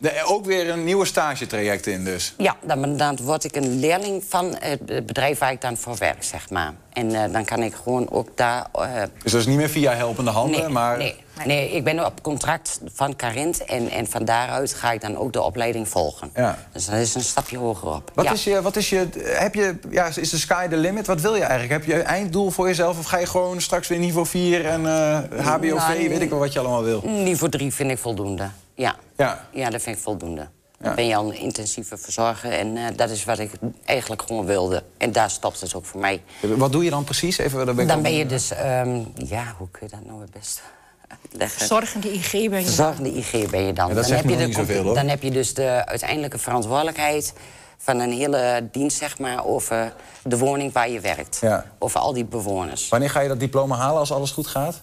Er 0.03 0.25
ook 0.25 0.45
weer 0.45 0.69
een 0.69 0.83
nieuwe 0.83 1.05
stagetraject 1.05 1.87
in 1.87 2.03
dus. 2.03 2.33
Ja, 2.37 2.55
dan, 2.61 2.97
dan 2.97 3.17
word 3.21 3.43
ik 3.43 3.55
een 3.55 3.79
leerling 3.79 4.23
van 4.29 4.55
het 4.59 5.05
bedrijf 5.05 5.39
waar 5.39 5.51
ik 5.51 5.61
dan 5.61 5.77
voor 5.77 5.95
werk, 5.97 6.23
zeg 6.23 6.49
maar. 6.49 6.73
En 6.93 7.15
eh, 7.23 7.31
dan 7.33 7.45
kan 7.45 7.63
ik 7.63 7.73
gewoon 7.83 8.11
ook 8.11 8.27
daar... 8.37 8.65
eh, 8.73 8.87
Dus 9.23 9.31
dat 9.31 9.41
is 9.41 9.47
niet 9.47 9.57
meer 9.57 9.69
via 9.69 9.93
helpende 9.93 10.31
handen, 10.31 10.59
nee, 10.59 10.69
maar... 10.69 10.97
nee, 10.97 11.15
nee, 11.45 11.71
ik 11.71 11.83
ben 11.83 12.05
op 12.05 12.21
contract 12.21 12.79
van 12.93 13.15
Carint 13.15 13.65
en, 13.65 13.89
en 13.89 14.07
van 14.07 14.25
daaruit 14.25 14.73
ga 14.73 14.91
ik 14.91 15.01
dan 15.01 15.17
ook 15.17 15.33
de 15.33 15.41
opleiding 15.41 15.87
volgen. 15.87 16.29
Ja. 16.35 16.57
Dus 16.71 16.85
dat 16.85 16.95
is 16.95 17.15
een 17.15 17.21
stapje 17.21 17.57
hoger 17.57 17.87
op. 17.95 18.11
Wat 18.13 18.25
ja. 18.25 18.31
is 18.31 18.43
je, 18.43 18.61
wat 18.61 18.75
is 18.75 18.89
je, 18.89 19.07
heb 19.23 19.55
je, 19.55 19.75
ja, 19.89 20.09
is 20.15 20.29
de 20.29 20.37
sky 20.37 20.67
the 20.67 20.77
limit? 20.77 21.07
Wat 21.07 21.21
wil 21.21 21.35
je 21.35 21.41
eigenlijk? 21.43 21.71
Heb 21.71 21.85
je 21.85 21.99
een 21.99 22.05
einddoel 22.07 22.49
voor 22.51 22.67
jezelf? 22.67 22.99
Of 22.99 23.05
ga 23.05 23.17
je 23.17 23.25
gewoon 23.25 23.61
straks 23.61 23.87
weer 23.87 23.99
niveau 23.99 24.25
4 24.27 24.65
en 24.65 24.85
eh 24.85 25.45
HBOV, 25.45 25.87
Nou, 25.87 26.09
weet 26.09 26.21
ik 26.21 26.29
wel 26.29 26.39
wat 26.39 26.53
je 26.53 26.59
allemaal 26.59 26.83
wil? 26.83 27.01
Niveau 27.05 27.51
3 27.51 27.73
vind 27.73 27.91
ik 27.91 27.97
voldoende. 27.97 28.49
Ja. 28.76 28.95
Ja. 29.17 29.47
Ja, 29.51 29.69
dat 29.69 29.82
vind 29.82 29.95
ik 29.95 30.01
voldoende. 30.01 30.41
Ja. 30.41 30.49
Dan 30.80 30.95
ben 30.95 31.07
je 31.07 31.15
al 31.15 31.28
een 31.28 31.38
intensieve 31.38 31.97
verzorger 31.97 32.51
en 32.51 32.78
eh, 32.78 32.84
dat 32.95 33.09
is 33.09 33.26
wat 33.26 33.39
ik 33.39 33.51
eigenlijk 33.86 34.21
gewoon 34.21 34.45
wilde. 34.45 34.84
En 34.97 35.11
daar 35.11 35.30
stopt 35.30 35.61
het 35.61 35.76
ook 35.76 35.86
voor 35.86 35.99
mij. 35.99 36.24
Wat 36.41 36.71
doe 36.71 36.84
je 36.84 36.89
dan 36.89 37.03
precies? 37.03 37.38
Even, 37.38 37.65
dan 37.65 37.76
ben 37.76 37.84
ik 37.84 37.91
Dan 37.91 38.01
ben 38.01 38.13
je 38.13 38.26
dus, 38.26 38.51
ehm, 38.51 39.01
ja, 39.15 39.55
hoe 39.57 39.67
kun 39.71 39.88
je 39.89 39.95
dat 39.95 40.05
nou 40.05 40.21
het 40.21 40.32
beste 40.32 40.61
uitleggen? 41.21 41.67
Zorgende 41.67 42.13
IG 42.13 42.32
ben 42.32 42.59
je. 42.59 42.65
Verzorgende 42.65 43.09
IG 43.09 43.49
ben 43.49 43.61
je 43.61 43.74
dan. 43.74 43.88
Ja, 43.88 43.93
dat 43.93 44.07
dan, 44.07 44.15
heb 44.15 44.30
je 44.30 44.38
de, 44.38 44.53
zoveel, 44.53 44.84
hoor. 44.84 44.95
dan 44.95 45.07
heb 45.07 45.24
je 45.24 45.32
dus 45.32 45.53
de 45.53 45.86
uiteindelijke 45.86 46.38
verantwoordelijkheid 46.38 47.34
van 47.78 47.99
een 47.99 48.11
hele 48.11 48.67
dienst, 48.71 48.97
zeg 48.97 49.19
maar, 49.19 49.45
over 49.45 49.93
de 50.24 50.38
woning 50.38 50.74
waar 50.74 50.89
je 50.89 50.99
werkt. 50.99 51.38
Ja. 51.41 51.65
Over 51.80 51.99
al 51.99 52.13
die 52.13 52.26
bewoners. 52.26 52.89
Wanneer 52.89 53.09
ga 53.09 53.19
je 53.19 53.28
dat 53.28 53.39
diploma 53.39 53.76
halen 53.76 53.99
als 53.99 54.11
alles 54.11 54.32
goed 54.32 54.47
gaat? 54.47 54.82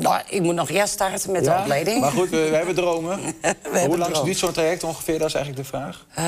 Nou, 0.00 0.20
ik 0.28 0.40
moet 0.42 0.54
nog 0.54 0.70
eerst 0.70 0.92
starten 0.92 1.32
met 1.32 1.44
de 1.44 1.54
opleiding. 1.60 2.00
Maar 2.00 2.10
goed, 2.10 2.30
we, 2.30 2.48
we 2.50 2.56
hebben 2.56 2.74
dromen. 2.74 3.18
Hoe 3.20 3.78
hebben 3.78 3.98
lang 3.98 4.12
droom. 4.12 4.24
duurt 4.24 4.38
zo'n 4.38 4.52
traject 4.52 4.84
ongeveer? 4.84 5.18
Dat 5.18 5.28
is 5.28 5.34
eigenlijk 5.34 5.64
de 5.64 5.76
vraag. 5.76 6.06
Eh, 6.14 6.24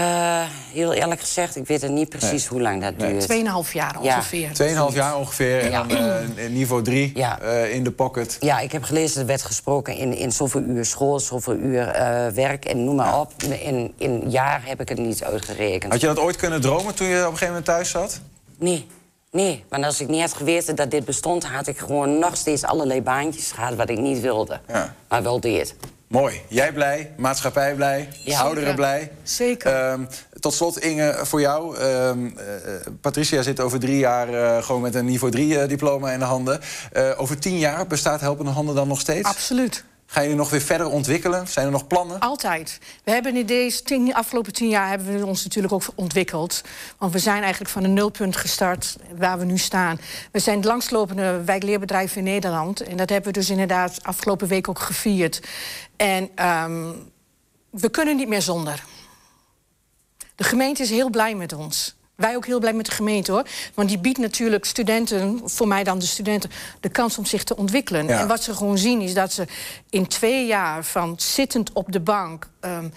heel 0.73 0.93
eerlijk 0.93 1.21
gezegd, 1.21 1.57
ik 1.57 1.67
weet 1.67 1.83
het 1.83 1.91
niet 1.91 2.09
precies 2.09 2.31
Nee. 2.31 2.49
hoe 2.49 2.61
lang 2.61 2.83
dat 2.83 2.97
Nee. 2.97 3.11
duurt. 3.11 3.23
Tweeënhalf 3.23 3.73
jaar 3.73 3.97
Ja. 4.03 4.17
ongeveer. 4.17 4.53
Tweeënhalf 4.53 4.95
jaar 4.95 5.17
ongeveer 5.17 5.61
en 5.61 5.71
Ja. 5.71 5.83
dan 5.85 5.97
eh, 6.37 6.49
niveau 6.51 6.83
3 6.83 7.13
Ja. 7.15 7.39
in 7.73 7.85
de 7.85 7.91
pocket. 7.91 8.37
Ja, 8.41 8.59
ik 8.61 8.73
heb 8.73 8.83
gelezen, 8.83 9.21
er 9.21 9.27
werd 9.27 9.43
gesproken 9.43 9.97
in, 9.97 10.17
in 10.17 10.33
zoveel 10.33 10.61
uur 10.63 10.85
school, 10.85 11.21
zoveel 11.21 11.55
uur 11.55 11.89
eh, 11.89 12.27
werk 12.33 12.65
en 12.65 12.85
noem 12.85 12.97
maar 12.97 13.21
op. 13.21 13.33
In, 13.43 13.93
in 13.99 14.31
jaar 14.31 14.63
heb 14.65 14.81
ik 14.81 14.89
het 14.89 14.99
niet 14.99 15.25
uitgerekend. 15.25 15.93
Had 15.93 16.01
je 16.01 16.07
dat 16.07 16.19
ooit 16.19 16.37
kunnen 16.37 16.61
dromen 16.61 16.95
toen 16.95 17.07
je 17.07 17.15
op 17.17 17.21
een 17.23 17.27
gegeven 17.29 17.47
moment 17.47 17.65
thuis 17.65 17.91
zat? 17.91 18.21
Nee, 18.59 18.87
nee. 19.35 19.65
Want 19.69 19.85
als 19.85 20.01
ik 20.01 20.09
niet 20.09 20.21
had 20.21 20.33
geweten 20.35 20.75
dat 20.77 20.91
dit 20.91 21.05
bestond... 21.05 21.45
had 21.45 21.67
ik 21.67 21.79
gewoon 21.79 22.19
nog 22.19 22.37
steeds 22.37 22.63
allerlei 22.65 23.03
baantjes 23.03 23.53
gehad 23.53 23.75
wat 23.75 23.89
ik 23.91 23.99
niet 23.99 24.21
wilde. 24.21 24.61
Ja. 24.69 24.95
Maar 25.09 25.23
wel 25.23 25.41
deed. 25.41 25.75
Mooi. 26.09 26.41
Jij 26.49 26.73
blij, 26.73 27.13
maatschappij 27.17 27.75
blij, 27.75 28.09
Ja. 28.25 28.39
ouderen 28.41 28.61
Zeker. 28.63 28.75
blij. 28.75 29.11
Zeker. 29.23 29.73
Ehm, 29.73 30.05
tot 30.41 30.55
slot, 30.55 30.79
Inge, 30.79 31.19
voor 31.23 31.41
jou. 31.41 31.77
Ehm, 31.77 32.27
eh, 32.27 32.45
Patricia 33.01 33.43
zit 33.43 33.61
over 33.61 33.79
drie 33.81 33.99
jaar 33.99 34.29
eh, 34.35 34.63
gewoon 34.63 34.81
met 34.83 34.95
een 34.95 35.05
niveau 35.05 35.33
3 35.33 35.59
eh, 35.61 35.69
diploma 35.69 36.11
in 36.13 36.19
de 36.19 36.25
handen. 36.25 36.61
Eh, 36.93 37.11
over 37.17 37.39
tien 37.39 37.59
jaar 37.59 37.87
bestaat 37.87 38.21
Helpende 38.21 38.51
Handen 38.51 38.75
dan 38.75 38.89
nog 38.89 39.01
steeds? 39.01 39.29
Absoluut. 39.29 39.85
Ga 40.15 40.21
je 40.21 40.35
nog 40.35 40.51
weer 40.51 40.61
verder 40.61 40.87
ontwikkelen? 40.87 41.49
Zijn 41.49 41.67
er 41.67 41.73
nog 41.73 41.87
plannen? 41.87 42.21
Altijd. 42.21 42.79
We 43.05 43.11
hebben 43.11 43.37
in 43.37 43.47
deze 43.47 44.13
afgelopen 44.13 44.53
tien 44.53 44.69
jaar 44.69 44.89
hebben 44.89 45.19
we 45.19 45.27
ons 45.27 45.45
natuurlijk 45.45 45.73
ook 45.73 45.83
ontwikkeld. 45.95 46.63
Want 46.99 47.13
we 47.13 47.19
zijn 47.19 47.43
eigenlijk 47.43 47.71
van 47.71 47.85
een 47.85 47.93
nulpunt 47.93 48.37
gestart 48.37 48.97
waar 49.17 49.39
we 49.39 49.45
nu 49.45 49.59
staan. 49.59 50.01
We 50.33 50.39
zijn 50.39 50.57
het 50.57 50.65
langslopende 50.65 51.45
wijkleerbedrijf 51.45 52.17
in 52.17 52.25
Nederland. 52.25 52.81
En 52.81 52.97
dat 52.97 53.09
hebben 53.09 53.33
we 53.33 53.39
dus 53.39 53.51
inderdaad 53.51 53.99
afgelopen 54.03 54.49
week 54.49 54.69
ook 54.69 54.79
gevierd. 54.79 55.41
En 55.97 56.31
ehm, 56.35 56.93
we 57.71 57.91
kunnen 57.91 58.17
niet 58.17 58.29
meer 58.29 58.43
zonder. 58.43 58.85
De 60.35 60.45
gemeente 60.45 60.83
is 60.83 60.91
heel 60.91 61.11
blij 61.11 61.35
met 61.35 61.53
ons. 61.53 61.97
Wij 62.17 62.37
ook 62.37 62.47
heel 62.47 62.59
blij 62.59 62.73
met 62.73 62.87
de 62.87 62.93
gemeente 62.93 63.33
hoor. 63.33 63.47
Want 63.75 63.89
die 63.89 63.99
biedt 63.99 64.19
natuurlijk 64.19 64.65
studenten, 64.65 65.41
voor 65.45 65.69
mij 65.69 65.85
dan 65.85 65.99
de 65.99 66.07
studenten, 66.07 66.51
de 66.81 66.89
kans 66.89 67.19
om 67.19 67.25
zich 67.25 67.45
te 67.45 67.57
ontwikkelen. 67.57 68.07
Ja. 68.07 68.21
En 68.21 68.29
wat 68.29 68.43
ze 68.43 68.55
gewoon 68.55 68.79
zien 68.79 69.01
is 69.01 69.15
dat 69.15 69.33
ze 69.33 69.47
in 69.91 70.07
twee 70.07 70.47
jaar 70.47 70.85
van 70.85 71.15
zittend 71.17 71.73
op 71.73 71.93
de 71.93 72.01
bank. 72.01 72.49
ehm, 72.61 72.89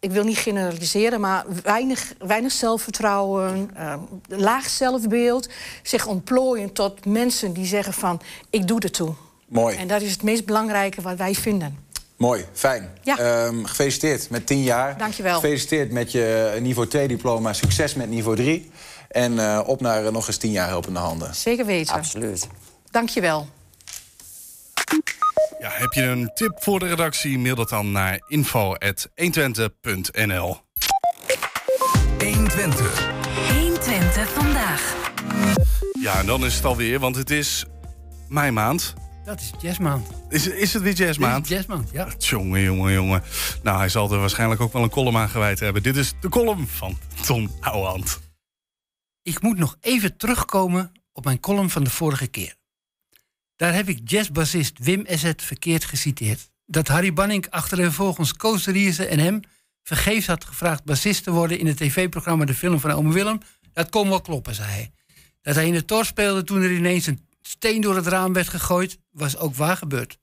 ik 0.00 0.10
wil 0.10 0.24
niet 0.24 0.38
generaliseren, 0.38 1.20
maar 1.20 1.44
weinig, 1.62 2.12
weinig 2.18 2.52
zelfvertrouwen, 2.52 3.70
ehm, 3.74 3.98
laag 4.28 4.68
zelfbeeld, 4.68 5.48
zich 5.82 6.06
ontplooien 6.06 6.72
tot 6.72 7.06
mensen 7.06 7.52
die 7.52 7.66
zeggen 7.66 7.92
van 7.92 8.20
ik 8.50 8.68
doe 8.68 8.80
ertoe. 8.80 9.14
Mooi. 9.48 9.76
En 9.76 9.88
dat 9.88 10.02
is 10.02 10.12
het 10.12 10.22
meest 10.22 10.44
belangrijke 10.44 11.02
wat 11.02 11.16
wij 11.16 11.34
vinden. 11.34 11.78
Mooi, 12.18 12.44
fijn. 12.52 12.90
Ja. 13.02 13.18
Ehm, 13.18 13.64
gefeliciteerd 13.64 14.30
met 14.30 14.46
10 14.46 14.62
jaar. 14.62 14.98
Dankjewel. 14.98 15.34
Gefeliciteerd 15.34 15.92
met 15.92 16.12
je 16.12 16.56
niveau 16.60 16.88
2 16.88 17.08
diploma. 17.08 17.52
Succes 17.52 17.94
met 17.94 18.08
niveau 18.08 18.36
3. 18.36 18.70
En 19.08 19.38
eh, 19.38 19.60
op 19.66 19.80
naar 19.80 20.06
eh, 20.06 20.12
nog 20.12 20.26
eens 20.26 20.36
10 20.36 20.50
jaar 20.50 20.68
helpende 20.68 20.98
handen. 20.98 21.34
Zeker 21.34 21.66
weten. 21.66 21.94
Absoluut. 21.94 22.48
Dankjewel. 22.90 23.48
Ja, 25.60 25.70
heb 25.72 25.92
je 25.92 26.02
een 26.02 26.30
tip 26.34 26.56
voor 26.60 26.78
de 26.78 26.86
redactie? 26.86 27.38
Mail 27.38 27.54
dat 27.54 27.68
dan 27.68 27.92
naar 27.92 28.20
info.120.nl 28.28 30.60
120. 32.18 33.10
120 33.52 34.32
vandaag. 34.32 34.96
Ja, 36.00 36.18
en 36.18 36.26
dan 36.26 36.44
is 36.44 36.54
het 36.54 36.64
alweer, 36.64 36.98
want 36.98 37.16
het 37.16 37.30
is 37.30 37.64
mei 38.28 38.50
maand. 38.50 38.94
Dat 39.28 39.40
is 39.40 39.50
jazzmaand. 39.60 40.06
Is, 40.28 40.46
is 40.46 40.72
het 40.72 40.82
weer 40.82 40.92
jazzmaand? 40.92 41.44
Is 41.44 41.50
jazzmaand, 41.50 41.90
ja. 41.90 42.08
Jongen, 42.18 42.62
jongen, 42.62 42.92
jongen. 42.92 43.22
Nou, 43.62 43.78
hij 43.78 43.88
zal 43.88 44.12
er 44.12 44.18
waarschijnlijk 44.18 44.60
ook 44.60 44.72
wel 44.72 44.82
een 44.82 44.90
column 44.90 45.16
aan 45.16 45.28
gewijd 45.28 45.60
hebben. 45.60 45.82
Dit 45.82 45.96
is 45.96 46.12
de 46.20 46.28
column 46.28 46.66
van 46.66 46.98
Tom 47.26 47.50
Ouwehand. 47.60 48.20
Ik 49.22 49.42
moet 49.42 49.58
nog 49.58 49.76
even 49.80 50.16
terugkomen 50.16 50.92
op 51.12 51.24
mijn 51.24 51.40
column 51.40 51.70
van 51.70 51.84
de 51.84 51.90
vorige 51.90 52.26
keer. 52.26 52.54
Daar 53.56 53.74
heb 53.74 53.88
ik 53.88 54.00
jazzbassist 54.04 54.78
Wim 54.78 55.04
Esset 55.04 55.42
verkeerd 55.42 55.84
geciteerd. 55.84 56.50
Dat 56.66 56.88
Harry 56.88 57.12
Banning 57.12 57.46
achter 57.50 57.80
en 57.80 57.92
volgens 57.92 58.32
Koos 58.32 58.66
Riese 58.66 59.06
en 59.06 59.18
hem 59.18 59.40
vergeefs 59.82 60.26
had 60.26 60.44
gevraagd 60.44 60.84
bassist 60.84 61.24
te 61.24 61.30
worden 61.30 61.58
in 61.58 61.66
het 61.66 61.76
tv-programma 61.76 62.44
De 62.44 62.54
Film 62.54 62.80
van 62.80 62.90
Ome 62.90 63.12
Willem, 63.12 63.40
dat 63.72 63.88
kon 63.88 64.08
wel 64.08 64.20
kloppen, 64.20 64.54
zei 64.54 64.70
hij. 64.70 64.90
Dat 65.42 65.54
hij 65.54 65.66
in 65.66 65.72
de 65.72 65.84
tor 65.84 66.04
speelde 66.04 66.44
toen 66.44 66.62
er 66.62 66.72
ineens 66.72 67.06
een 67.06 67.26
steen 67.48 67.80
door 67.80 67.96
het 67.96 68.06
raam 68.06 68.32
werd 68.32 68.48
gegooid, 68.48 68.98
was 69.18 69.36
ook 69.36 69.54
waar 69.54 69.76
gebeurd. 69.76 70.18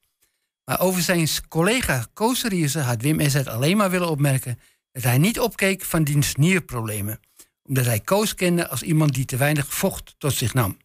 Maar 0.65 0.79
over 0.79 1.01
zijn 1.01 1.27
collega 1.47 2.07
Koos 2.13 2.43
Riese 2.43 2.79
had 2.79 3.01
Wim 3.01 3.19
Esset 3.19 3.47
alleen 3.47 3.77
maar 3.77 3.89
willen 3.89 4.09
opmerken 4.09 4.59
dat 4.91 5.03
hij 5.03 5.17
niet 5.17 5.39
opkeek 5.39 5.83
van 5.83 6.03
diens 6.03 6.35
nierproblemen, 6.35 7.19
omdat 7.63 7.85
hij 7.85 7.99
Koos 7.99 8.35
kende 8.35 8.67
als 8.67 8.83
iemand 8.83 9.13
die 9.13 9.25
te 9.25 9.37
weinig 9.37 9.73
vocht 9.73 10.15
tot 10.17 10.33
zich 10.33 10.53
nam. 10.53 10.77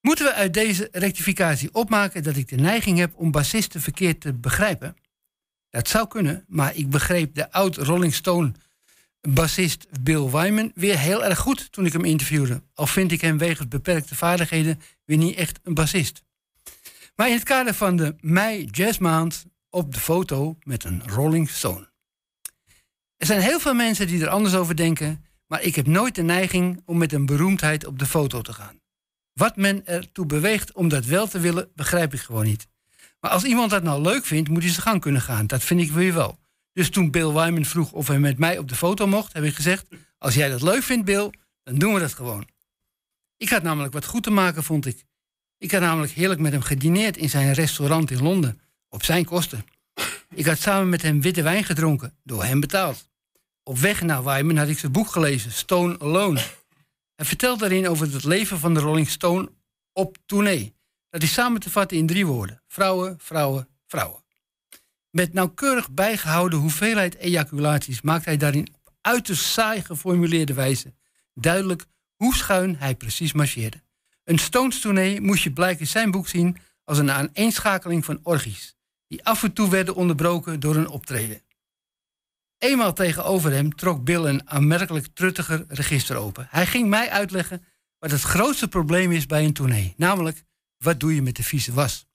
Moeten 0.00 0.24
we 0.24 0.34
uit 0.34 0.54
deze 0.54 0.88
rectificatie 0.92 1.74
opmaken 1.74 2.22
dat 2.22 2.36
ik 2.36 2.48
de 2.48 2.56
neiging 2.56 2.98
heb 2.98 3.12
om 3.14 3.30
bassisten 3.30 3.80
verkeerd 3.80 4.20
te 4.20 4.32
begrijpen? 4.32 4.96
Dat 5.70 5.88
zou 5.88 6.08
kunnen, 6.08 6.44
maar 6.48 6.76
ik 6.76 6.90
begreep 6.90 7.34
de 7.34 7.52
oud 7.52 7.76
Rolling 7.76 8.14
Stone 8.14 8.52
bassist 9.28 9.86
Bill 10.00 10.30
Wyman 10.30 10.72
weer 10.74 10.98
heel 10.98 11.24
erg 11.24 11.38
goed 11.38 11.72
toen 11.72 11.86
ik 11.86 11.92
hem 11.92 12.04
interviewde. 12.04 12.62
Al 12.74 12.86
vind 12.86 13.12
ik 13.12 13.20
hem 13.20 13.38
wegens 13.38 13.68
beperkte 13.68 14.14
vaardigheden 14.14 14.80
weer 15.04 15.16
niet 15.16 15.36
echt 15.36 15.60
een 15.62 15.74
bassist. 15.74 16.22
Maar 17.14 17.28
in 17.28 17.34
het 17.34 17.42
kader 17.42 17.74
van 17.74 17.96
de 17.96 18.16
mei 18.20 18.64
jazzmaand 18.64 19.46
op 19.70 19.94
de 19.94 20.00
foto 20.00 20.56
met 20.62 20.84
een 20.84 21.02
Rolling 21.08 21.50
Stone. 21.50 21.90
Er 23.16 23.26
zijn 23.26 23.40
heel 23.40 23.60
veel 23.60 23.74
mensen 23.74 24.06
die 24.06 24.22
er 24.22 24.28
anders 24.28 24.54
over 24.54 24.76
denken, 24.76 25.24
maar 25.46 25.62
ik 25.62 25.74
heb 25.74 25.86
nooit 25.86 26.14
de 26.14 26.22
neiging 26.22 26.82
om 26.84 26.98
met 26.98 27.12
een 27.12 27.26
beroemdheid 27.26 27.86
op 27.86 27.98
de 27.98 28.06
foto 28.06 28.40
te 28.40 28.52
gaan. 28.52 28.80
Wat 29.32 29.56
men 29.56 29.86
ertoe 29.86 30.26
beweegt 30.26 30.72
om 30.72 30.88
dat 30.88 31.04
wel 31.04 31.26
te 31.26 31.40
willen, 31.40 31.70
begrijp 31.74 32.14
ik 32.14 32.20
gewoon 32.20 32.44
niet. 32.44 32.66
Maar 33.20 33.30
als 33.30 33.44
iemand 33.44 33.70
dat 33.70 33.82
nou 33.82 34.02
leuk 34.02 34.24
vindt, 34.24 34.48
moet 34.48 34.62
hij 34.62 34.70
zijn 34.70 34.82
gang 34.82 35.00
kunnen 35.00 35.22
gaan. 35.22 35.46
Dat 35.46 35.62
vind 35.62 35.80
ik 35.80 35.90
weer 35.90 36.14
wel. 36.14 36.38
Dus 36.72 36.90
toen 36.90 37.10
Bill 37.10 37.32
Wyman 37.32 37.64
vroeg 37.64 37.92
of 37.92 38.06
hij 38.06 38.18
met 38.18 38.38
mij 38.38 38.58
op 38.58 38.68
de 38.68 38.74
foto 38.74 39.06
mocht, 39.06 39.32
heb 39.32 39.44
ik 39.44 39.54
gezegd: 39.54 39.86
Als 40.18 40.34
jij 40.34 40.48
dat 40.48 40.62
leuk 40.62 40.82
vindt, 40.82 41.04
Bill, 41.04 41.30
dan 41.62 41.78
doen 41.78 41.94
we 41.94 42.00
dat 42.00 42.14
gewoon. 42.14 42.48
Ik 43.36 43.48
had 43.48 43.62
namelijk 43.62 43.92
wat 43.92 44.04
goed 44.04 44.22
te 44.22 44.30
maken, 44.30 44.62
vond 44.62 44.86
ik. 44.86 45.04
Ik 45.62 45.70
had 45.70 45.80
namelijk 45.80 46.12
heerlijk 46.12 46.40
met 46.40 46.52
hem 46.52 46.62
gedineerd 46.62 47.16
in 47.16 47.28
zijn 47.28 47.52
restaurant 47.52 48.10
in 48.10 48.22
Londen, 48.22 48.60
op 48.88 49.04
zijn 49.04 49.24
kosten. 49.24 49.64
Ik 50.34 50.46
had 50.46 50.58
samen 50.58 50.88
met 50.88 51.02
hem 51.02 51.20
witte 51.20 51.42
wijn 51.42 51.64
gedronken, 51.64 52.16
door 52.22 52.44
hem 52.44 52.60
betaald. 52.60 53.08
Op 53.62 53.78
weg 53.78 54.00
naar 54.00 54.24
Wyman 54.24 54.56
had 54.56 54.68
ik 54.68 54.78
zijn 54.78 54.92
boek 54.92 55.08
gelezen, 55.08 55.52
Stone 55.52 55.98
Alone. 55.98 56.40
Hij 57.14 57.26
vertelt 57.26 57.58
daarin 57.58 57.88
over 57.88 58.12
het 58.12 58.24
leven 58.24 58.58
van 58.58 58.74
de 58.74 58.80
Rolling 58.80 59.08
Stone 59.08 59.52
op 59.92 60.16
tournee. 60.26 60.74
Dat 61.10 61.22
is 61.22 61.32
samen 61.32 61.60
te 61.60 61.70
vatten 61.70 61.96
in 61.96 62.06
drie 62.06 62.26
woorden: 62.26 62.62
vrouwen, 62.68 63.16
vrouwen, 63.18 63.68
vrouwen. 63.86 64.24
Met 65.10 65.32
nauwkeurig 65.32 65.90
bijgehouden 65.90 66.58
hoeveelheid 66.58 67.16
ejaculaties 67.16 68.00
maakt 68.00 68.24
hij 68.24 68.36
daarin 68.36 68.68
op 68.84 68.92
uiterst 69.00 69.44
saai 69.44 69.82
geformuleerde 69.82 70.54
wijze 70.54 70.94
duidelijk 71.34 71.86
hoe 72.16 72.34
schuin 72.34 72.76
hij 72.76 72.94
precies 72.94 73.32
marcheerde. 73.32 73.82
Een 74.24 74.38
Stones-tournee 74.38 75.20
moest 75.20 75.42
je 75.42 75.52
blijkbaar 75.52 75.86
zijn 75.86 76.10
boek 76.10 76.28
zien 76.28 76.56
als 76.84 76.98
een 76.98 77.10
aaneenschakeling 77.10 78.04
van 78.04 78.20
orgies, 78.22 78.76
die 79.08 79.24
af 79.24 79.42
en 79.42 79.52
toe 79.52 79.70
werden 79.70 79.94
onderbroken 79.94 80.60
door 80.60 80.76
een 80.76 80.88
optreden. 80.88 81.42
Eenmaal 82.58 82.92
tegenover 82.92 83.52
hem 83.52 83.74
trok 83.74 84.04
Bill 84.04 84.24
een 84.24 84.50
aanmerkelijk 84.50 85.06
truttiger 85.14 85.64
register 85.68 86.16
open. 86.16 86.46
Hij 86.50 86.66
ging 86.66 86.88
mij 86.88 87.10
uitleggen 87.10 87.64
wat 87.98 88.10
het 88.10 88.22
grootste 88.22 88.68
probleem 88.68 89.12
is 89.12 89.26
bij 89.26 89.44
een 89.44 89.52
tournee, 89.52 89.94
namelijk 89.96 90.44
wat 90.78 91.00
doe 91.00 91.14
je 91.14 91.22
met 91.22 91.36
de 91.36 91.42
vieze 91.42 91.72
was. 91.72 92.06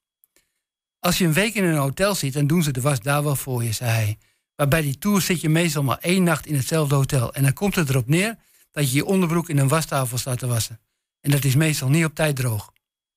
Als 0.98 1.18
je 1.18 1.24
een 1.24 1.32
week 1.32 1.54
in 1.54 1.64
een 1.64 1.76
hotel 1.76 2.14
zit, 2.14 2.32
dan 2.32 2.46
doen 2.46 2.62
ze 2.62 2.70
de 2.70 2.80
was 2.80 3.00
daar 3.00 3.22
wel 3.22 3.36
voor 3.36 3.64
je, 3.64 3.72
zei 3.72 3.90
hij. 3.90 4.18
Maar 4.56 4.68
bij 4.68 4.82
die 4.82 4.98
tour 4.98 5.20
zit 5.20 5.40
je 5.40 5.48
meestal 5.48 5.82
maar 5.82 5.98
één 5.98 6.22
nacht 6.22 6.46
in 6.46 6.54
hetzelfde 6.54 6.94
hotel. 6.94 7.34
En 7.34 7.42
dan 7.42 7.52
komt 7.52 7.74
het 7.74 7.88
erop 7.88 8.08
neer 8.08 8.36
dat 8.70 8.90
je 8.90 8.96
je 8.96 9.04
onderbroek 9.04 9.48
in 9.48 9.58
een 9.58 9.68
wastafel 9.68 10.18
staat 10.18 10.38
te 10.38 10.46
wassen. 10.46 10.80
En 11.20 11.30
dat 11.30 11.44
is 11.44 11.54
meestal 11.54 11.88
niet 11.88 12.04
op 12.04 12.14
tijd 12.14 12.36
droog. 12.36 12.72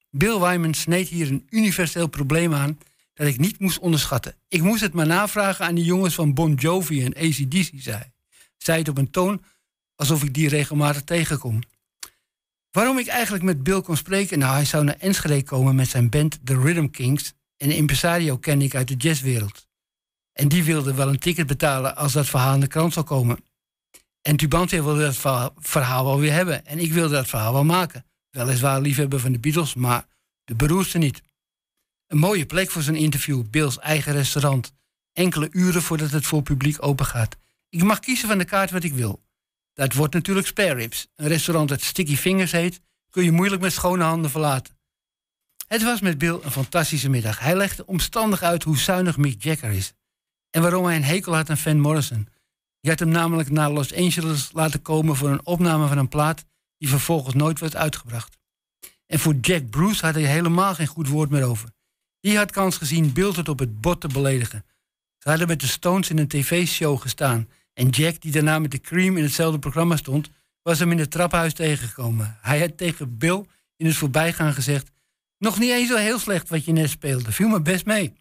Bill 0.09 0.39
Wyman 0.39 0.73
sneed 0.73 1.07
hier 1.07 1.27
een 1.27 1.47
universeel 1.49 2.07
probleem 2.07 2.53
aan 2.53 2.77
dat 3.13 3.27
ik 3.27 3.37
niet 3.37 3.59
moest 3.59 3.79
onderschatten. 3.79 4.35
Ik 4.47 4.61
moest 4.61 4.81
het 4.81 4.93
maar 4.93 5.07
navragen 5.07 5.65
aan 5.65 5.75
die 5.75 5.83
jongens 5.83 6.15
van 6.15 6.33
Bon 6.33 6.53
Jovi 6.53 7.05
en 7.05 7.13
ACDC, 7.13 7.71
zei 7.75 8.03
Zei 8.57 8.79
het 8.79 8.89
op 8.89 8.97
een 8.97 9.11
toon 9.11 9.43
alsof 9.95 10.23
ik 10.23 10.33
die 10.33 10.49
regelmatig 10.49 11.03
tegenkom. 11.03 11.59
Waarom 12.71 12.97
ik 12.97 13.07
eigenlijk 13.07 13.43
met 13.43 13.63
Bill 13.63 13.81
kon 13.81 13.97
spreken? 13.97 14.39
Nou, 14.39 14.53
hij 14.53 14.65
zou 14.65 14.83
naar 14.83 14.97
Enschede 14.99 15.43
komen 15.43 15.75
met 15.75 15.89
zijn 15.89 16.09
band 16.09 16.39
The 16.43 16.59
Rhythm 16.59 16.87
Kings. 16.87 17.33
En 17.57 17.69
een 17.69 17.75
impresario 17.75 18.37
ken 18.37 18.61
ik 18.61 18.75
uit 18.75 18.87
de 18.87 18.95
jazzwereld. 18.95 19.67
En 20.33 20.47
die 20.47 20.63
wilde 20.63 20.93
wel 20.93 21.09
een 21.09 21.19
ticket 21.19 21.47
betalen 21.47 21.95
als 21.95 22.13
dat 22.13 22.29
verhaal 22.29 22.53
in 22.53 22.59
de 22.59 22.67
krant 22.67 22.93
zou 22.93 23.05
komen. 23.05 23.39
En 24.21 24.35
Tubantia 24.35 24.83
wilde 24.83 25.01
dat 25.01 25.51
verhaal 25.57 26.05
wel 26.05 26.19
weer 26.19 26.33
hebben. 26.33 26.65
En 26.65 26.79
ik 26.79 26.91
wilde 26.91 27.13
dat 27.13 27.27
verhaal 27.27 27.53
wel 27.53 27.63
maken. 27.63 28.05
Weliswaar 28.29 28.81
liefhebber 28.81 29.19
van 29.19 29.31
de 29.31 29.39
Beatles, 29.39 29.73
maar 29.73 30.05
de 30.43 30.55
beroerste 30.55 30.97
niet. 30.97 31.21
Een 32.07 32.17
mooie 32.17 32.45
plek 32.45 32.69
voor 32.69 32.81
zo'n 32.81 32.95
interview, 32.95 33.43
Bills 33.49 33.79
eigen 33.79 34.13
restaurant. 34.13 34.73
Enkele 35.13 35.49
uren 35.51 35.81
voordat 35.81 36.11
het 36.11 36.25
voor 36.25 36.41
publiek 36.41 36.85
open 36.85 37.05
gaat. 37.05 37.37
Ik 37.69 37.83
mag 37.83 37.99
kiezen 37.99 38.27
van 38.27 38.37
de 38.37 38.45
kaart 38.45 38.71
wat 38.71 38.83
ik 38.83 38.93
wil. 38.93 39.23
Dat 39.73 39.93
wordt 39.93 40.13
natuurlijk 40.13 40.47
Spare 40.47 40.73
Ribs. 40.73 41.07
Een 41.15 41.27
restaurant 41.27 41.69
dat 41.69 41.81
Sticky 41.81 42.15
Fingers 42.15 42.51
heet, 42.51 42.81
kun 43.09 43.23
je 43.23 43.31
moeilijk 43.31 43.61
met 43.61 43.73
schone 43.73 44.03
handen 44.03 44.31
verlaten. 44.31 44.79
Het 45.67 45.83
was 45.83 46.01
met 46.01 46.17
Bill 46.17 46.39
een 46.41 46.51
fantastische 46.51 47.09
middag. 47.09 47.39
Hij 47.39 47.55
legde 47.55 47.85
omstandig 47.85 48.41
uit 48.41 48.63
hoe 48.63 48.77
zuinig 48.77 49.17
Mick 49.17 49.43
Jagger 49.43 49.71
is. 49.71 49.93
En 50.49 50.61
waarom 50.61 50.85
hij 50.85 50.95
een 50.95 51.03
hekel 51.03 51.35
had 51.35 51.49
aan 51.49 51.57
Van 51.57 51.79
Morrison. 51.79 52.27
Je 52.81 52.89
had 52.89 52.99
hem 52.99 53.09
namelijk 53.09 53.49
naar 53.49 53.71
Los 53.71 53.93
Angeles 53.95 54.51
laten 54.53 54.81
komen 54.81 55.15
voor 55.15 55.29
een 55.29 55.45
opname 55.45 55.87
van 55.87 55.97
een 55.97 56.07
plaat 56.07 56.45
die 56.77 56.89
vervolgens 56.89 57.35
nooit 57.35 57.59
werd 57.59 57.75
uitgebracht. 57.75 58.37
En 59.05 59.19
voor 59.19 59.35
Jack 59.41 59.69
Bruce 59.69 60.05
had 60.05 60.13
hij 60.13 60.23
helemaal 60.23 60.75
geen 60.75 60.87
goed 60.87 61.07
woord 61.07 61.29
meer 61.29 61.43
over. 61.43 61.69
Die 62.19 62.37
had 62.37 62.51
kans 62.51 62.77
gezien 62.77 63.13
Bill 63.13 63.33
tot 63.33 63.49
op 63.49 63.59
het 63.59 63.81
bot 63.81 64.01
te 64.01 64.07
beledigen. 64.07 64.65
Ze 65.17 65.29
hadden 65.29 65.47
met 65.47 65.59
de 65.59 65.67
Stones 65.67 66.09
in 66.09 66.17
een 66.17 66.27
tv-show 66.27 67.01
gestaan. 67.01 67.49
En 67.73 67.89
Jack, 67.89 68.21
die 68.21 68.31
daarna 68.31 68.59
met 68.59 68.71
de 68.71 68.79
Cream 68.79 69.17
in 69.17 69.23
hetzelfde 69.23 69.59
programma 69.59 69.95
stond, 69.95 70.29
was 70.61 70.79
hem 70.79 70.91
in 70.91 70.99
het 70.99 71.11
traphuis 71.11 71.53
tegengekomen. 71.53 72.37
Hij 72.41 72.59
had 72.59 72.77
tegen 72.77 73.17
Bill 73.17 73.45
in 73.75 73.85
het 73.85 73.95
voorbijgaan 73.95 74.53
gezegd: 74.53 74.91
Nog 75.37 75.59
niet 75.59 75.71
eens 75.71 75.89
zo 75.89 75.97
heel 75.97 76.19
slecht 76.19 76.49
wat 76.49 76.65
je 76.65 76.71
net 76.71 76.89
speelde, 76.89 77.31
viel 77.31 77.47
me 77.47 77.61
best 77.61 77.85
mee. 77.85 78.13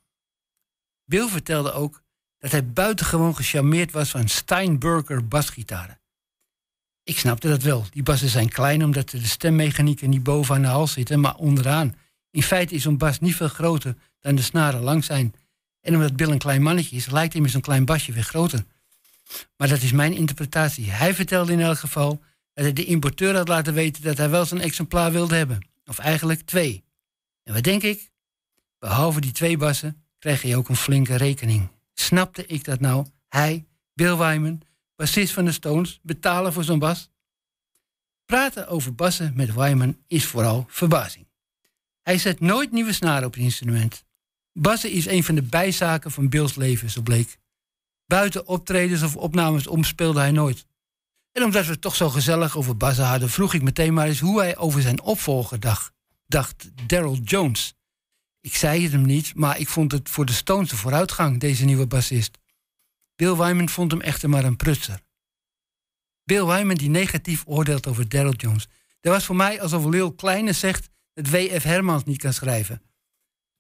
Bill 1.05 1.29
vertelde 1.29 1.73
ook 1.73 2.03
dat 2.41 2.51
hij 2.51 2.67
buitengewoon 2.67 3.37
gecharmeerd 3.37 3.93
was 3.93 4.11
van 4.11 4.29
Steinberger 4.29 5.29
basgitaren. 5.29 6.01
Ik 7.05 7.19
snapte 7.19 7.49
dat 7.49 7.63
wel. 7.63 7.85
Die 7.91 8.03
bassen 8.03 8.29
zijn 8.29 8.49
klein 8.49 8.85
omdat 8.85 9.11
de 9.11 9.27
stemmechanieken 9.27 10.11
niet 10.11 10.23
boven 10.23 10.55
aan 10.55 10.63
de 10.63 10.69
hals 10.69 10.93
zitten, 10.93 11.21
maar 11.21 11.35
onderaan. 11.35 11.97
In 12.31 12.43
feite 12.43 12.75
is 12.75 12.83
zo'n 12.83 12.99
bas 12.99 13.21
niet 13.21 13.37
veel 13.37 13.49
groter 13.49 13.97
dan 14.21 14.35
de 14.35 14.43
snaren 14.43 14.81
lang 14.81 15.05
zijn. 15.05 15.35
En 15.81 15.95
omdat 15.95 16.17
Bill 16.17 16.31
een 16.31 16.39
klein 16.39 16.63
mannetje 16.63 16.97
is, 16.97 17.11
lijkt 17.11 17.33
hij 17.33 17.43
met 17.43 17.51
zo'n 17.51 17.61
klein 17.61 17.85
basje 17.85 18.13
weer 18.13 18.23
groter. 18.23 18.65
Maar 19.57 19.69
dat 19.69 19.83
is 19.83 19.93
mijn 19.93 20.13
interpretatie. 20.13 20.91
Hij 20.91 21.15
vertelde 21.15 21.53
in 21.53 21.61
elk 21.61 21.79
geval 21.79 22.23
dat 22.53 22.65
hij 22.65 22.73
de 22.73 22.85
importeur 22.85 23.37
had 23.37 23.49
laten 23.49 23.75
weten 23.75 24.03
dat 24.03 24.17
hij 24.17 24.31
wel 24.31 24.45
zijn 24.45 24.61
exemplaar 24.61 25.13
wilde 25.13 25.35
hebben. 25.35 25.69
Of 25.85 25.99
eigenlijk 25.99 26.41
twee. 26.41 26.85
En 27.43 27.55
wat 27.55 27.63
denk 27.63 27.83
ik? 27.83 28.11
Behalve 28.79 29.21
die 29.21 29.33
twee 29.33 29.57
bassen 29.57 30.05
kreeg 30.19 30.43
hij 30.43 30.57
ook 30.57 30.69
een 30.69 30.77
flinke 30.77 31.17
rekening. 31.17 31.69
Snapte 32.01 32.47
ik 32.47 32.65
dat 32.65 32.81
nou? 32.81 33.07
Hij, 33.29 33.67
Bill 33.95 34.17
Wyman, 34.17 34.63
bassist 34.97 35.33
van 35.33 35.45
de 35.45 35.53
Stones, 35.53 36.01
betalen 36.03 36.53
voor 36.53 36.65
zo'n 36.65 36.79
bas? 36.79 37.11
Praten 38.27 38.69
over 38.69 38.95
bassen 38.95 39.33
met 39.35 39.55
Wyman 39.55 39.99
is 40.07 40.27
vooral 40.27 40.65
verbazing. 40.69 41.27
Hij 42.03 42.19
zet 42.19 42.41
nooit 42.41 42.73
nieuwe 42.73 42.93
snaren 42.93 43.27
op 43.27 43.35
het 43.35 43.43
instrument. 43.43 44.05
Bassen 44.53 44.91
is 44.91 45.07
een 45.07 45.25
van 45.25 45.35
de 45.35 45.43
bijzaken 45.43 46.11
van 46.11 46.29
Bills 46.29 46.55
leven, 46.55 46.91
zo 46.91 47.03
bleek. 47.03 47.39
Buiten 48.07 48.47
optredens 48.47 49.03
of 49.03 49.17
opnames 49.17 49.67
om 49.67 49.85
speelde 49.85 50.21
hij 50.21 50.33
nooit. 50.33 50.67
En 51.33 51.45
omdat 51.45 51.65
we 51.65 51.71
het 51.71 51.81
toch 51.81 51.97
zo 51.97 52.09
gezellig 52.09 52.57
over 52.57 52.77
bassen 52.77 53.05
hadden, 53.05 53.31
vroeg 53.31 53.55
ik 53.55 53.63
meteen 53.63 53.95
maar 53.95 54.07
eens 54.07 54.21
hoe 54.21 54.41
hij 54.41 54.57
over 54.57 54.83
zijn 54.83 55.01
opvolger 55.01 55.61
dacht, 55.61 55.93
dacht 56.27 56.71
Daryl 56.87 57.17
Jones. 57.17 57.75
Ik 58.41 58.55
zei 58.55 58.83
het 58.83 58.93
hem 58.93 59.03
niet, 59.03 59.35
maar 59.35 59.59
ik 59.59 59.69
vond 59.69 59.93
het 59.93 60.09
voor 60.09 60.27
de 60.27 60.33
Stones 60.33 60.71
vooruitgang, 60.71 61.41
deze 61.41 61.65
nieuwe 61.65 61.87
bassist. 61.87 62.39
Bill 63.17 63.37
Wyman 63.37 63.69
vond 63.69 63.91
hem 63.91 64.01
echter 64.01 64.29
maar 64.29 64.45
een 64.45 64.57
prutser. 64.57 65.01
Bill 66.25 66.45
Wyman 66.45 66.77
die 66.77 66.91
negatief 66.91 67.43
oordeelt 67.47 67.87
over 67.87 68.09
Daryl 68.09 68.35
Jones. 68.35 68.69
Dat 69.01 69.13
was 69.13 69.25
voor 69.25 69.37
mij 69.37 69.61
alsof 69.61 69.85
Lil 69.85 70.13
Kleine 70.13 70.53
zegt 70.53 70.89
dat 71.13 71.31
W.F. 71.31 71.63
Hermans 71.63 72.05
niet 72.05 72.19
kan 72.19 72.33
schrijven. 72.33 72.83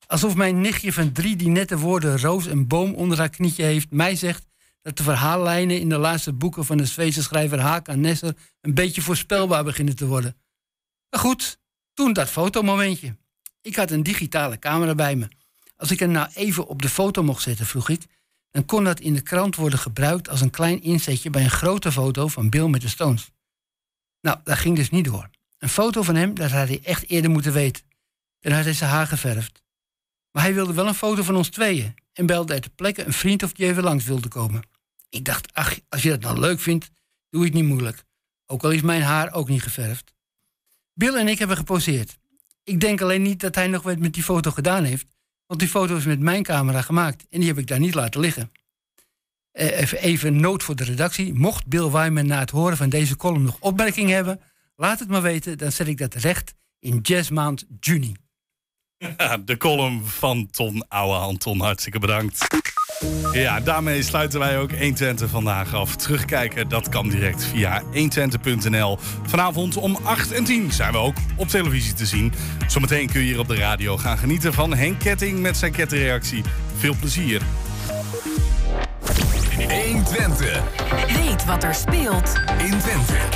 Alsof 0.07 0.35
mijn 0.35 0.61
nichtje 0.61 0.93
van 0.93 1.13
drie 1.13 1.37
die 1.37 1.49
net 1.49 1.69
de 1.69 1.79
woorden 1.79 2.21
roos 2.21 2.47
en 2.47 2.67
boom 2.67 2.95
onder 2.95 3.19
haar 3.19 3.29
knietje 3.29 3.63
heeft, 3.63 3.91
mij 3.91 4.17
zegt 4.17 4.47
dat 4.83 4.97
de 4.97 5.03
verhaallijnen 5.03 5.81
in 5.81 5.89
de 5.89 5.99
laatste 5.99 6.33
boeken 6.33 6.65
van 6.65 6.77
de 6.77 6.85
Zweedse 6.85 7.23
schrijver 7.23 7.61
Hakan 7.61 8.01
Nesser 8.01 8.37
een 8.61 8.75
beetje 8.75 9.03
voorspelbaar 9.03 9.65
beginnen 9.65 9.97
te 9.97 10.07
worden. 10.07 10.37
Maar 11.11 11.21
goed, 11.21 11.59
toen 11.95 12.13
dat 12.13 12.29
fotomomentje. 12.29 13.17
Ik 13.63 13.77
had 13.77 13.91
een 13.91 14.03
digitale 14.03 14.59
camera 14.59 14.95
bij 14.95 15.17
me. 15.17 15.29
Als 15.77 15.91
ik 15.91 15.99
hem 15.99 16.11
nou 16.11 16.29
even 16.35 16.67
op 16.67 16.83
de 16.83 16.89
foto 16.89 17.23
mocht 17.23 17.43
zetten, 17.43 17.67
vroeg 17.67 17.89
ik, 17.89 18.07
dan 18.51 18.65
kon 18.65 18.85
dat 18.85 19.01
in 19.01 19.15
de 19.15 19.21
krant 19.21 19.57
worden 19.57 19.79
gebruikt 19.79 20.29
als 20.29 20.41
een 20.41 20.51
klein 20.51 20.83
inzetje 20.83 21.31
bij 21.31 21.43
een 21.43 21.51
grote 21.51 21.93
foto 21.93 22.29
van 22.29 22.51
Bill 22.51 22.67
met 22.67 22.81
de 22.81 22.89
Stones. 22.89 23.31
Nou, 24.21 24.39
dat 24.45 24.59
ging 24.59 24.77
dus 24.77 24.91
niet 24.91 25.05
door. 25.05 25.31
Een 25.59 25.69
foto 25.69 26.03
van 26.03 26.15
hem, 26.15 26.35
dat 26.35 26.51
had 26.51 26.69
hij 26.69 26.81
echt 26.83 27.09
eerder 27.09 27.31
moeten 27.31 27.53
weten. 27.53 27.85
Dan 28.41 28.53
had 28.53 28.65
hij 28.65 28.73
zijn 28.73 28.91
haar 28.91 29.07
geverfd. 29.07 29.63
Maar 30.31 30.43
hij 30.43 30.55
wilde 30.55 30.73
wel 30.73 30.87
een 30.87 30.95
foto 30.95 31.23
van 31.23 31.37
ons 31.37 31.49
tweeën 31.49 31.95
en 32.13 32.27
belde 32.27 32.53
uit 32.53 32.63
de 32.63 32.71
plekke 32.71 33.05
een 33.05 33.13
vriend 33.13 33.43
of 33.43 33.53
die 33.53 33.67
even 33.67 33.83
langs 33.83 34.05
wilde 34.05 34.29
komen. 34.29 34.63
Ik 35.09 35.25
dacht, 35.25 35.55
ach, 35.55 35.79
als 35.89 36.03
je 36.03 36.09
dat 36.09 36.21
nou 36.21 36.39
leuk 36.39 36.61
vindt, 36.61 36.91
doe 37.31 37.45
het 37.45 37.53
niet 37.53 37.65
moeilijk. 37.65 38.05
Ook 38.47 38.65
al 38.65 38.71
is 38.71 38.81
mijn 38.81 39.03
haar 39.03 39.33
ook 39.33 39.49
niet 39.49 39.63
geverfd. 39.63 40.15
Bill 40.93 41.15
en 41.15 41.29
ik 41.29 41.39
hebben 41.39 41.57
geposeerd. 41.57 42.19
Ik 42.65 42.81
denk 42.81 43.01
alleen 43.01 43.23
niet 43.23 43.41
dat 43.41 43.55
hij 43.55 43.67
nog 43.67 43.83
wat 43.83 43.99
met 43.99 44.15
die 44.15 44.23
foto 44.23 44.51
gedaan 44.51 44.85
heeft, 44.85 45.07
want 45.47 45.61
die 45.61 45.69
foto 45.69 45.97
is 45.97 46.05
met 46.05 46.21
mijn 46.21 46.43
camera 46.43 46.83
gemaakt 46.83 47.27
en 47.31 47.39
die 47.39 47.49
heb 47.49 47.59
ik 47.59 47.67
daar 47.67 47.79
niet 47.79 47.95
laten 47.95 48.21
liggen. 48.21 48.53
Eh, 49.51 49.81
even, 49.81 49.99
even 49.99 50.41
noot 50.41 50.63
voor 50.63 50.77
de 50.77 50.85
redactie. 50.85 51.35
Mocht 51.35 51.67
Bill 51.67 51.91
Wyman 51.91 52.27
na 52.27 52.39
het 52.39 52.51
horen 52.51 52.77
van 52.77 52.89
deze 52.89 53.17
column 53.17 53.43
nog 53.43 53.57
opmerkingen 53.61 54.15
hebben, 54.15 54.41
laat 54.77 54.99
het 54.99 55.09
maar 55.09 55.23
weten, 55.23 55.59
dan 55.59 55.73
zet 55.73 55.89
ik 55.89 55.99
dat 55.99 56.15
recht 56.15 56.55
in 56.79 56.99
jazzmaand 57.03 57.67
juni. 57.81 58.15
De 59.45 59.57
column 59.57 60.05
van 60.05 60.51
Ton 60.51 60.85
Ouwehand. 60.89 61.41
Ton, 61.41 61.61
hartstikke 61.61 61.99
bedankt. 61.99 62.47
Ja, 63.33 63.61
daarmee 63.61 64.03
sluiten 64.03 64.39
wij 64.41 64.59
ook 64.59 64.71
120 64.71 65.31
vandaag 65.31 65.75
af. 65.75 65.97
Terugkijken, 65.97 66.69
dat 66.69 66.89
kan 66.89 67.09
direct 67.09 67.45
via 67.45 67.83
120.nl. 67.93 68.99
Vanavond 69.27 69.77
om 69.77 69.99
8 70.03 70.33
en 70.33 70.45
10 70.45 70.73
zijn 70.73 70.93
we 70.93 70.99
ook 70.99 71.17
op 71.37 71.49
televisie 71.49 71.95
te 71.95 72.07
zien. 72.07 72.33
Zometeen 72.67 73.11
kun 73.11 73.21
je 73.21 73.27
hier 73.27 73.39
op 73.39 73.49
de 73.49 73.57
radio 73.57 73.97
gaan 73.97 74.19
genieten 74.19 74.53
van 74.53 74.75
Henk 74.75 74.99
Ketting 74.99 75.41
met 75.41 75.57
zijn 75.57 75.73
kettingreactie. 75.73 76.43
Veel 76.77 76.95
plezier. 77.01 77.43
120. 79.69 80.63
Weet 81.07 81.45
wat 81.45 81.65
er 81.65 81.75
speelt 81.75 82.41
In 82.59 82.79
Twente. 82.79 83.21